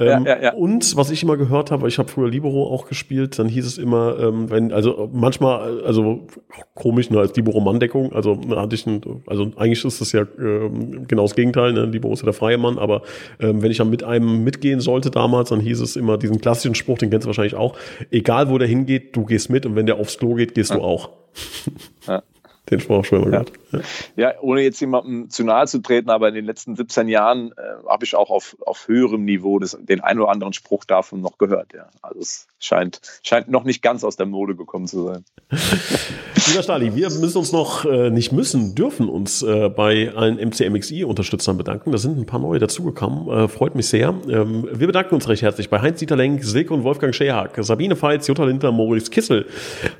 Ähm, 0.00 0.24
ja, 0.26 0.36
ja, 0.36 0.42
ja. 0.42 0.54
Und 0.54 0.96
was 0.96 1.10
ich 1.10 1.24
immer 1.24 1.36
gehört 1.36 1.72
habe, 1.72 1.88
ich 1.88 1.98
habe 1.98 2.08
früher 2.08 2.28
Libero 2.28 2.72
auch 2.72 2.86
gespielt, 2.88 3.38
dann 3.38 3.48
hieß 3.48 3.66
es 3.66 3.78
immer, 3.78 4.16
ähm, 4.20 4.48
wenn, 4.48 4.72
also 4.72 5.10
manchmal, 5.12 5.82
also 5.82 6.28
komisch, 6.74 7.10
ne, 7.10 7.18
als 7.18 7.34
Libero-Mann-Deckung, 7.34 8.12
also 8.12 8.38
hatte 8.50 8.76
ich 8.76 8.86
ein, 8.86 9.00
also 9.26 9.50
eigentlich 9.56 9.84
ist 9.84 10.00
das 10.00 10.12
ja 10.12 10.24
ähm, 10.38 11.08
genau 11.08 11.22
das 11.22 11.34
Gegenteil, 11.34 11.72
ne? 11.72 11.86
Libero 11.86 12.12
ist 12.12 12.20
ja 12.20 12.26
der 12.26 12.32
freie 12.32 12.58
Mann, 12.58 12.78
aber 12.78 13.02
ähm, 13.40 13.60
wenn 13.60 13.72
ich 13.72 13.78
dann 13.78 13.90
mit 13.90 14.04
einem 14.04 14.44
mitgehen 14.44 14.80
sollte 14.80 15.10
damals, 15.10 15.48
dann 15.48 15.60
hieß 15.60 15.80
es 15.80 15.96
immer 15.96 16.16
diesen 16.16 16.40
klassischen 16.40 16.76
Spruch, 16.76 16.98
den 16.98 17.10
kennst 17.10 17.24
du 17.24 17.28
wahrscheinlich 17.28 17.56
auch, 17.56 17.76
egal 18.12 18.50
wo 18.50 18.58
der 18.58 18.68
hingeht, 18.68 19.16
du 19.16 19.24
gehst 19.24 19.50
mit 19.50 19.66
und 19.66 19.74
wenn 19.74 19.86
der 19.86 19.96
aufs 19.96 20.18
Klo 20.18 20.34
geht, 20.34 20.54
gehst 20.54 20.72
du 20.72 20.80
auch. 20.80 21.10
Ja. 22.06 22.22
Den 22.70 22.80
Spruch 22.80 23.04
schon 23.04 23.20
mal 23.20 23.30
gehört. 23.30 23.52
Ja. 23.72 23.80
ja. 24.16 24.34
ohne 24.40 24.62
jetzt 24.62 24.80
jemandem 24.80 25.30
zu 25.30 25.44
nahe 25.44 25.66
zu 25.66 25.78
treten, 25.78 26.10
aber 26.10 26.28
in 26.28 26.34
den 26.34 26.44
letzten 26.44 26.76
17 26.76 27.08
Jahren 27.08 27.52
äh, 27.52 27.88
habe 27.88 28.04
ich 28.04 28.14
auch 28.14 28.30
auf, 28.30 28.56
auf 28.64 28.88
höherem 28.88 29.24
Niveau 29.24 29.58
das, 29.58 29.76
den 29.80 30.00
einen 30.00 30.20
oder 30.20 30.30
anderen 30.30 30.52
Spruch 30.52 30.84
davon 30.84 31.20
noch 31.20 31.38
gehört. 31.38 31.72
Ja. 31.72 31.88
Also 32.02 32.20
es 32.20 32.48
scheint, 32.58 33.00
scheint 33.22 33.48
noch 33.48 33.64
nicht 33.64 33.82
ganz 33.82 34.04
aus 34.04 34.16
der 34.16 34.26
Mode 34.26 34.56
gekommen 34.56 34.86
zu 34.86 35.04
sein. 35.04 35.24
Lieber 36.48 36.62
Stali, 36.62 36.94
wir 36.94 37.10
müssen 37.10 37.38
uns 37.38 37.52
noch, 37.52 37.84
äh, 37.84 38.10
nicht 38.10 38.32
müssen, 38.32 38.74
dürfen 38.74 39.08
uns 39.08 39.42
äh, 39.42 39.68
bei 39.68 40.12
allen 40.14 40.38
MCMXI-Unterstützern 40.38 41.58
bedanken. 41.58 41.92
Da 41.92 41.98
sind 41.98 42.18
ein 42.18 42.26
paar 42.26 42.40
neue 42.40 42.58
dazugekommen. 42.58 43.28
Äh, 43.28 43.48
freut 43.48 43.74
mich 43.74 43.88
sehr. 43.88 44.14
Ähm, 44.28 44.66
wir 44.72 44.86
bedanken 44.86 45.14
uns 45.14 45.28
recht 45.28 45.42
herzlich 45.42 45.68
bei 45.68 45.80
Heinz-Dieter 45.80 46.16
Lenk, 46.16 46.42
Silke 46.42 46.72
und 46.72 46.84
Wolfgang 46.84 47.14
Scherhack, 47.14 47.56
Sabine 47.60 47.96
Feitz, 47.96 48.26
Jutta 48.28 48.44
Linter, 48.44 48.72
Maurice 48.72 49.10
Kissel, 49.10 49.46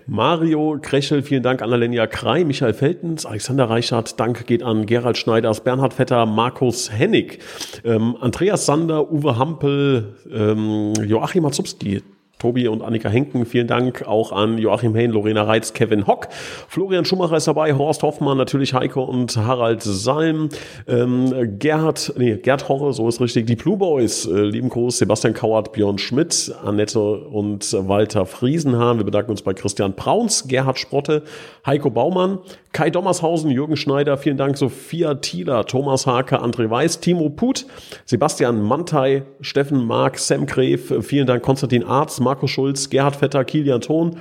Mario 0.07 0.79
Krechel, 0.81 1.23
vielen 1.23 1.43
Dank, 1.43 1.61
Annalenia 1.61 2.07
Krei, 2.07 2.45
Michael 2.45 2.75
Feltens, 2.75 3.27
Alexander 3.27 3.69
Reichert, 3.69 4.19
Dank 4.19 4.47
geht 4.47 4.63
an 4.63 4.87
Gerald 4.87 5.19
Schneiders, 5.19 5.63
Bernhard 5.63 5.95
Vetter, 5.95 6.25
Markus 6.25 6.91
Hennig, 6.91 7.41
ähm, 7.85 8.17
Andreas 8.21 8.65
Sander, 8.65 9.11
Uwe 9.13 9.37
Hampel, 9.37 10.17
ähm, 10.33 10.95
Joachim 11.05 11.43
Matzubski, 11.43 12.03
Tobi 12.39 12.69
und 12.69 12.83
Annika 12.83 13.09
Henken, 13.09 13.47
vielen 13.47 13.67
Dank 13.67 14.07
auch 14.07 14.31
an 14.33 14.59
Joachim 14.59 14.95
Hain, 14.95 15.11
Lorena 15.11 15.43
Reitz, 15.43 15.73
Kevin 15.73 16.07
Hock, 16.07 16.29
Florian 16.69 17.05
Schumacher 17.05 17.37
ist 17.37 17.49
dabei, 17.49 17.75
Horst 17.75 18.03
Hoffmann, 18.03 18.39
natürlich 18.39 18.75
Heiko 18.75 19.03
und 19.03 19.37
Harald 19.37 19.83
Salm, 19.83 20.49
ähm, 20.87 21.59
Gerhard, 21.59 22.13
nee, 22.17 22.37
Gerd 22.37 22.69
Horre, 22.69 22.93
so 22.93 23.09
ist 23.09 23.21
richtig, 23.21 23.47
die 23.47 23.57
Blue 23.57 23.77
Boys, 23.77 24.27
äh, 24.27 24.43
lieben 24.43 24.69
Gruß, 24.69 24.99
Sebastian 24.99 25.35
Kauert, 25.35 25.73
Björn 25.73 25.99
Schmidt, 25.99 26.55
Annette 26.65 27.01
und 27.01 27.73
Walter 27.73 28.25
Friesenhahn, 28.25 28.99
wir 28.99 29.05
bedanken 29.05 29.33
uns 29.33 29.43
bei 29.43 29.55
Christian 29.55 29.95
Brauns, 29.95 30.47
Gerhard 30.47 30.79
Sprotte, 30.79 31.25
Heiko 31.67 31.91
Baumann, 31.91 32.39
Kai 32.73 32.91
Dommershausen, 32.91 33.51
Jürgen 33.51 33.77
Schneider, 33.77 34.19
vielen 34.19 34.37
Dank, 34.37 34.57
Sophia 34.59 35.15
Thieler, 35.15 35.65
Thomas 35.65 36.07
Hake, 36.07 36.41
André 36.41 36.71
Weiß, 36.71 37.01
Timo 37.01 37.31
Put, 37.31 37.67
Sebastian 38.05 38.63
Mantei, 38.63 39.25
Steffen 39.41 39.85
Mark, 39.85 40.19
Sam 40.19 40.47
Gref, 40.47 40.93
vielen 41.01 41.27
Dank, 41.27 41.43
Konstantin 41.43 41.83
Arz, 41.83 42.21
Markus 42.29 42.51
Schulz, 42.51 42.91
Gerhard 42.91 43.17
Vetter, 43.17 43.43
Kilian 43.43 43.81
Thon, 43.81 44.19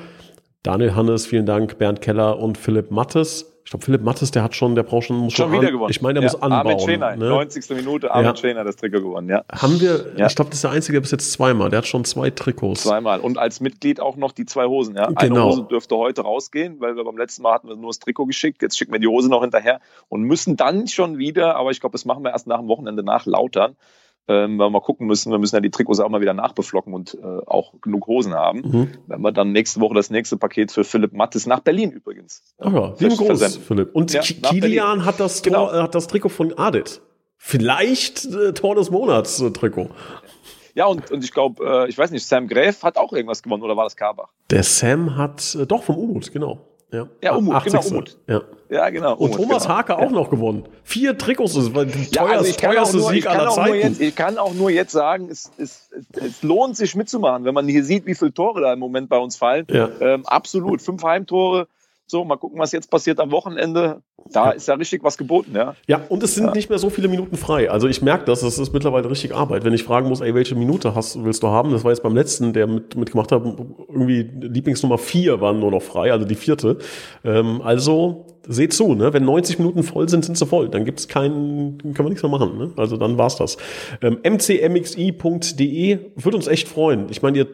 Daniel 0.63 0.96
Hannes, 0.96 1.26
vielen 1.26 1.46
Dank, 1.46 1.78
Bernd 1.78 2.00
Keller 2.00 2.39
und 2.39 2.58
Philipp 2.58 2.89
Mattes. 2.89 3.60
Ich 3.65 3.72
glaube, 3.72 3.84
Philipp 3.84 4.02
Mattes, 4.02 4.32
der 4.32 4.43
hat 4.43 4.56
schon, 4.56 4.76
der 4.76 4.84
braucht 4.84 5.08
schon, 5.08 5.17
muss 5.17 5.34
schon, 5.34 5.48
schon 5.48 5.52
wieder 5.52 5.67
an, 5.67 5.74
gewonnen. 5.74 5.91
Ich 5.91 6.02
meine, 6.02 6.22
der 6.22 6.24
ja, 6.24 6.32
muss 6.32 6.41
anbauen. 6.41 6.67
Armin 6.67 6.80
Schäner, 6.80 7.17
ne? 7.17 7.28
90. 7.28 7.70
Minute, 7.76 8.10
Armin 8.10 8.28
ja. 8.28 8.36
Schäner 8.38 8.63
das 8.63 8.78
Trikot 8.78 9.02
gewonnen, 9.02 9.28
ja. 9.28 9.43
Haben 9.52 9.82
wir, 9.82 10.13
ja. 10.15 10.28
ich 10.28 10.36
glaube, 10.38 10.52
das 10.52 10.60
ist 10.60 10.63
der 10.63 10.72
einzige 10.72 11.02
bis 11.02 11.12
jetzt 11.12 11.34
zweimal. 11.34 11.70
Der 11.70 11.80
hat 11.80 11.86
schon 11.86 12.06
zwei 12.06 12.30
Trikots. 12.30 12.84
Zweimal. 12.84 13.20
Und 13.20 13.38
als 13.38 13.60
Mitglied 13.60 14.00
auch 14.00 14.15
noch 14.15 14.32
die 14.32 14.46
zwei 14.46 14.67
Hosen, 14.67 14.96
ja. 14.96 15.08
Genau. 15.08 15.17
Eine 15.17 15.43
Hose 15.43 15.63
dürfte 15.63 15.98
heute 15.98 16.22
rausgehen, 16.22 16.80
weil 16.80 16.96
wir 16.96 17.04
beim 17.04 17.17
letzten 17.17 17.41
Mal 17.41 17.56
hatten 17.56 17.67
wir 17.67 17.76
nur 17.76 17.89
das 17.89 18.00
Trikot 18.00 18.28
geschickt. 18.28 18.62
Jetzt 18.62 18.78
schicken 18.78 18.93
wir 18.93 19.02
die 19.02 19.08
Hose 19.08 19.28
noch 19.28 19.41
hinterher 19.41 19.82
und 20.08 20.22
müssen 20.22 20.56
dann 20.56 20.88
schon 20.88 21.17
wieder, 21.17 21.58
aber 21.58 21.72
ich 21.72 21.82
glaube, 21.82 21.91
das 21.91 22.06
machen 22.06 22.24
wir 22.24 22.32
erst 22.32 22.48
nach 22.48 22.60
dem 22.60 22.70
Wochenende 22.70 23.04
nach 23.04 23.26
Lautern, 23.26 23.76
ähm, 24.28 24.58
weil 24.58 24.68
wir 24.68 24.70
mal 24.72 24.82
gucken 24.82 25.08
müssen, 25.08 25.32
wir 25.32 25.40
müssen 25.40 25.56
ja 25.56 25.62
die 25.62 25.70
Trikots 25.70 26.00
auch 26.00 26.10
mal 26.10 26.22
wieder 26.22 26.34
nachbeflocken 26.34 26.94
und 26.94 27.16
äh, 27.16 27.26
auch 27.46 27.74
genug 27.82 28.08
Hosen 28.08 28.34
haben. 28.34 28.60
Mhm. 28.60 28.90
Wenn 29.08 29.22
wir 29.22 29.32
dann 29.32 29.52
nächste 29.52 29.80
Woche 29.80 29.96
das 29.96 30.10
nächste 30.10 30.38
Paket 30.38 30.72
für 30.72 30.84
Philipp 30.84 31.13
Mattes 31.13 31.46
nach 31.46 31.62
Berlin 31.62 31.92
übrigens. 31.92 32.44
Ach 32.60 32.72
ja, 32.72 32.94
lieben 33.00 33.16
Gruß, 33.16 33.58
Philipp. 33.58 33.96
Und 33.96 34.13
ja, 34.13 34.22
Kilian 34.22 35.06
hat 35.06 35.20
das, 35.20 35.42
Tor, 35.42 35.72
genau. 35.72 35.84
hat 35.84 35.96
das 35.96 36.08
Trikot 36.08 36.30
von 36.30 36.58
Adit. 36.58 37.02
Vielleicht 37.38 38.26
äh, 38.26 38.54
Tor 38.54 38.76
des 38.76 38.90
Monats 38.90 39.40
äh, 39.42 39.52
Trikot. 39.52 39.90
Ja, 40.78 40.86
und, 40.86 41.10
und 41.10 41.24
ich 41.24 41.32
glaube, 41.32 41.66
äh, 41.66 41.90
ich 41.90 41.98
weiß 41.98 42.12
nicht, 42.12 42.26
Sam 42.28 42.48
Gräf 42.48 42.84
hat 42.84 42.98
auch 42.98 43.13
irgendwas 43.13 43.42
gewonnen 43.42 43.63
oder 43.63 43.76
war 43.76 43.86
das 43.86 43.96
Karbach? 43.96 44.30
Der 44.52 44.62
Sam 44.62 45.18
hat, 45.18 45.56
äh, 45.56 45.66
doch, 45.66 45.84
vom 45.84 45.98
U-Boot, 45.98 46.32
genau. 46.32 46.66
Ja, 46.91 47.08
ja 47.21 47.36
Umut, 47.36 47.56
80. 47.56 47.73
genau, 47.73 47.88
Umut. 47.88 48.17
Ja. 48.28 48.41
ja, 48.69 48.89
genau. 48.89 49.13
Und 49.13 49.32
Umut, 49.32 49.36
Thomas 49.36 49.63
genau. 49.63 49.76
Hake 49.76 49.97
auch 49.97 50.10
noch 50.10 50.30
gewonnen. 50.30 50.63
Vier 50.84 51.17
Trikots, 51.17 51.54
das 51.56 51.76
war 51.76 51.86
der 51.86 51.95
ja, 52.12 52.26
also 52.26 52.52
teuerste 52.54 52.97
nur, 52.97 53.10
Sieg 53.10 53.28
aller 53.28 53.50
Zeiten. 53.50 53.76
Jetzt, 53.76 54.02
ich 54.02 54.15
kann 54.15 54.38
auch 54.38 54.54
nur 54.54 54.69
jetzt 54.69 54.93
sagen, 54.93 55.28
es, 55.30 55.52
es, 55.58 55.89
es, 56.13 56.43
lohnt 56.43 56.78
sich 56.78 56.95
mitzumachen, 56.95 57.43
wenn 57.43 57.54
man 57.54 57.67
hier 57.67 57.84
sieht, 57.84 58.06
wie 58.06 58.15
viele 58.15 58.34
Tore 58.34 58.62
da 58.62 58.71
im 58.71 58.80
Moment 58.80 59.10
bei 59.10 59.17
uns 59.17 59.36
fallen. 59.36 59.67
Ja. 59.69 59.89
Ähm, 60.00 60.26
absolut. 60.26 60.82
Fünf 60.82 61.04
Heimtore, 61.04 61.67
so, 62.10 62.24
mal 62.24 62.38
gucken, 62.38 62.58
was 62.60 62.72
jetzt 62.72 62.89
passiert 62.89 63.20
am 63.20 63.32
Wochenende. 63.32 64.02
Da 64.32 64.46
ja. 64.46 64.52
ist 64.52 64.67
ja 64.67 64.76
richtig 64.76 65.04
was 65.04 65.17
geboten, 65.17 65.52
ja. 65.56 65.76
Ja, 65.88 66.02
und 66.10 66.24
es 66.24 66.36
sind 66.36 66.48
ja. 66.48 66.54
nicht 66.54 66.70
mehr 66.70 66.80
so 66.80 66.89
viele 66.89 67.08
Minuten 67.08 67.38
frei. 67.38 67.70
Also 67.70 67.88
ich 67.88 68.02
merke 68.02 68.26
das, 68.26 68.43
es 68.43 68.58
ist 68.58 68.74
mittlerweile 68.74 69.10
richtig 69.10 69.36
Arbeit. 69.36 69.63
Wenn 69.65 69.74
ich 69.74 69.84
fragen 69.84 70.08
muss, 70.08 70.22
ey, 70.22 70.34
welche 70.34 70.56
Minute 70.56 70.96
hast, 70.96 71.24
willst 71.24 71.43
du 71.43 71.48
haben? 71.48 71.72
Das 71.72 71.84
war 71.84 71.91
jetzt 71.91 72.04
beim 72.04 72.15
letzten, 72.15 72.54
der 72.54 72.67
mit, 72.67 72.96
mitgemacht 72.96 73.32
hat, 73.32 73.43
irgendwie 73.43 74.22
Lieblingsnummer 74.22 74.98
vier 74.98 75.41
waren 75.41 75.60
nur 75.60 75.72
noch 75.72 75.82
frei, 75.82 76.12
also 76.12 76.26
die 76.26 76.36
vierte. 76.36 76.78
Ähm, 77.24 77.62
also 77.62 78.26
seht 78.48 78.74
zu, 78.74 78.96
ne? 78.96 79.13
Wenn 79.13 79.26
90 79.26 79.60
Minuten 79.60 79.84
voll 79.84 80.08
sind, 80.08 80.24
sind 80.24 80.38
sie 80.38 80.46
voll. 80.46 80.70
Dann 80.70 80.86
gibt's 80.86 81.08
keinen, 81.08 81.78
kann 81.93 82.06
man 82.06 82.10
nichts 82.10 82.24
mehr 82.24 82.32
machen. 82.32 82.58
Ne? 82.58 82.72
Also 82.78 82.98
dann 82.98 83.17
war's 83.17 83.36
das. 83.36 83.58
Ähm, 84.02 84.20
mcmxi.de 84.24 86.00
würde 86.15 86.38
uns 86.38 86.48
echt 86.48 86.67
freuen. 86.67 87.08
Ich 87.10 87.22
meine, 87.22 87.38
ihr 87.39 87.48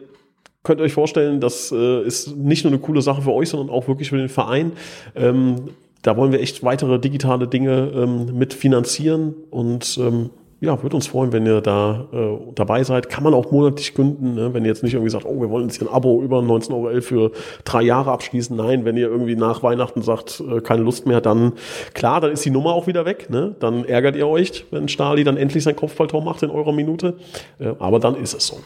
könnt 0.64 0.80
ihr 0.80 0.84
euch 0.84 0.94
vorstellen, 0.94 1.40
das 1.40 1.70
äh, 1.70 2.02
ist 2.02 2.36
nicht 2.36 2.64
nur 2.64 2.72
eine 2.72 2.80
coole 2.80 3.02
Sache 3.02 3.22
für 3.22 3.32
euch, 3.32 3.50
sondern 3.50 3.70
auch 3.70 3.86
wirklich 3.86 4.08
für 4.08 4.16
den 4.16 4.28
Verein. 4.28 4.72
Ähm, 5.14 5.68
da 6.02 6.16
wollen 6.16 6.32
wir 6.32 6.40
echt 6.40 6.64
weitere 6.64 6.98
digitale 6.98 7.46
Dinge 7.46 7.92
ähm, 7.94 8.36
mitfinanzieren 8.36 9.34
und 9.50 9.98
ähm, 9.98 10.30
ja, 10.64 10.82
würde 10.82 10.96
uns 10.96 11.06
freuen, 11.06 11.32
wenn 11.32 11.46
ihr 11.46 11.60
da 11.60 12.06
äh, 12.12 12.38
dabei 12.54 12.82
seid. 12.84 13.08
Kann 13.08 13.22
man 13.22 13.34
auch 13.34 13.50
monatlich 13.50 13.94
künden, 13.94 14.34
ne? 14.34 14.54
wenn 14.54 14.64
ihr 14.64 14.70
jetzt 14.70 14.82
nicht 14.82 14.94
irgendwie 14.94 15.10
sagt, 15.10 15.26
oh, 15.26 15.40
wir 15.40 15.50
wollen 15.50 15.66
jetzt 15.66 15.78
hier 15.78 15.88
ein 15.88 15.94
Abo 15.94 16.22
über 16.22 16.38
19,11 16.38 16.72
Euro 16.72 17.00
für 17.00 17.30
drei 17.64 17.82
Jahre 17.82 18.10
abschließen. 18.12 18.56
Nein, 18.56 18.84
wenn 18.84 18.96
ihr 18.96 19.08
irgendwie 19.08 19.36
nach 19.36 19.62
Weihnachten 19.62 20.02
sagt, 20.02 20.40
äh, 20.40 20.60
keine 20.60 20.82
Lust 20.82 21.06
mehr, 21.06 21.20
dann 21.20 21.52
klar, 21.92 22.20
dann 22.20 22.32
ist 22.32 22.44
die 22.44 22.50
Nummer 22.50 22.72
auch 22.72 22.86
wieder 22.86 23.04
weg. 23.04 23.28
Ne? 23.30 23.54
Dann 23.60 23.84
ärgert 23.84 24.16
ihr 24.16 24.26
euch, 24.26 24.64
wenn 24.70 24.88
Stali 24.88 25.22
dann 25.22 25.36
endlich 25.36 25.64
sein 25.64 25.76
Kopfballtor 25.76 26.22
macht 26.22 26.42
in 26.42 26.50
eurer 26.50 26.72
Minute. 26.72 27.14
Äh, 27.58 27.72
aber 27.78 28.00
dann 28.00 28.16
ist 28.16 28.34
es 28.34 28.46
so. 28.46 28.58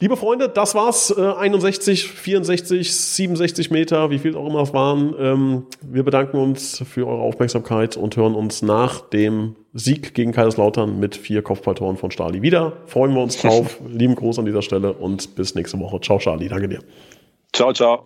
Liebe 0.00 0.16
Freunde, 0.16 0.48
das 0.48 0.74
war's. 0.74 1.14
Äh, 1.16 1.22
61, 1.22 2.08
64, 2.08 2.94
67 2.94 3.70
Meter, 3.70 4.10
wie 4.10 4.18
viel 4.18 4.36
auch 4.36 4.46
immer 4.46 4.62
es 4.62 4.74
waren. 4.74 5.14
Ähm, 5.18 5.66
wir 5.82 6.02
bedanken 6.02 6.38
uns 6.38 6.82
für 6.86 7.06
eure 7.06 7.22
Aufmerksamkeit 7.22 7.96
und 7.96 8.16
hören 8.16 8.34
uns 8.34 8.62
nach 8.62 9.00
dem 9.00 9.56
Sieg 9.72 10.14
gegen 10.14 10.32
Kaiserslautern 10.32 10.98
mit 10.98 11.16
vier 11.16 11.42
Kopfballtoren 11.42 11.96
von 11.96 12.10
Stali 12.10 12.42
wieder. 12.42 12.78
Freuen 12.86 13.14
wir 13.14 13.22
uns 13.22 13.36
drauf. 13.36 13.80
Lieben 13.86 14.14
Gruß 14.14 14.38
an 14.38 14.46
dieser 14.46 14.62
Stelle 14.62 14.92
und 14.92 15.34
bis 15.34 15.54
nächste 15.54 15.78
Woche. 15.78 16.00
Ciao, 16.00 16.18
Charlie. 16.18 16.48
Danke 16.48 16.68
dir. 16.68 16.80
Ciao, 17.52 17.72
ciao. 17.72 18.04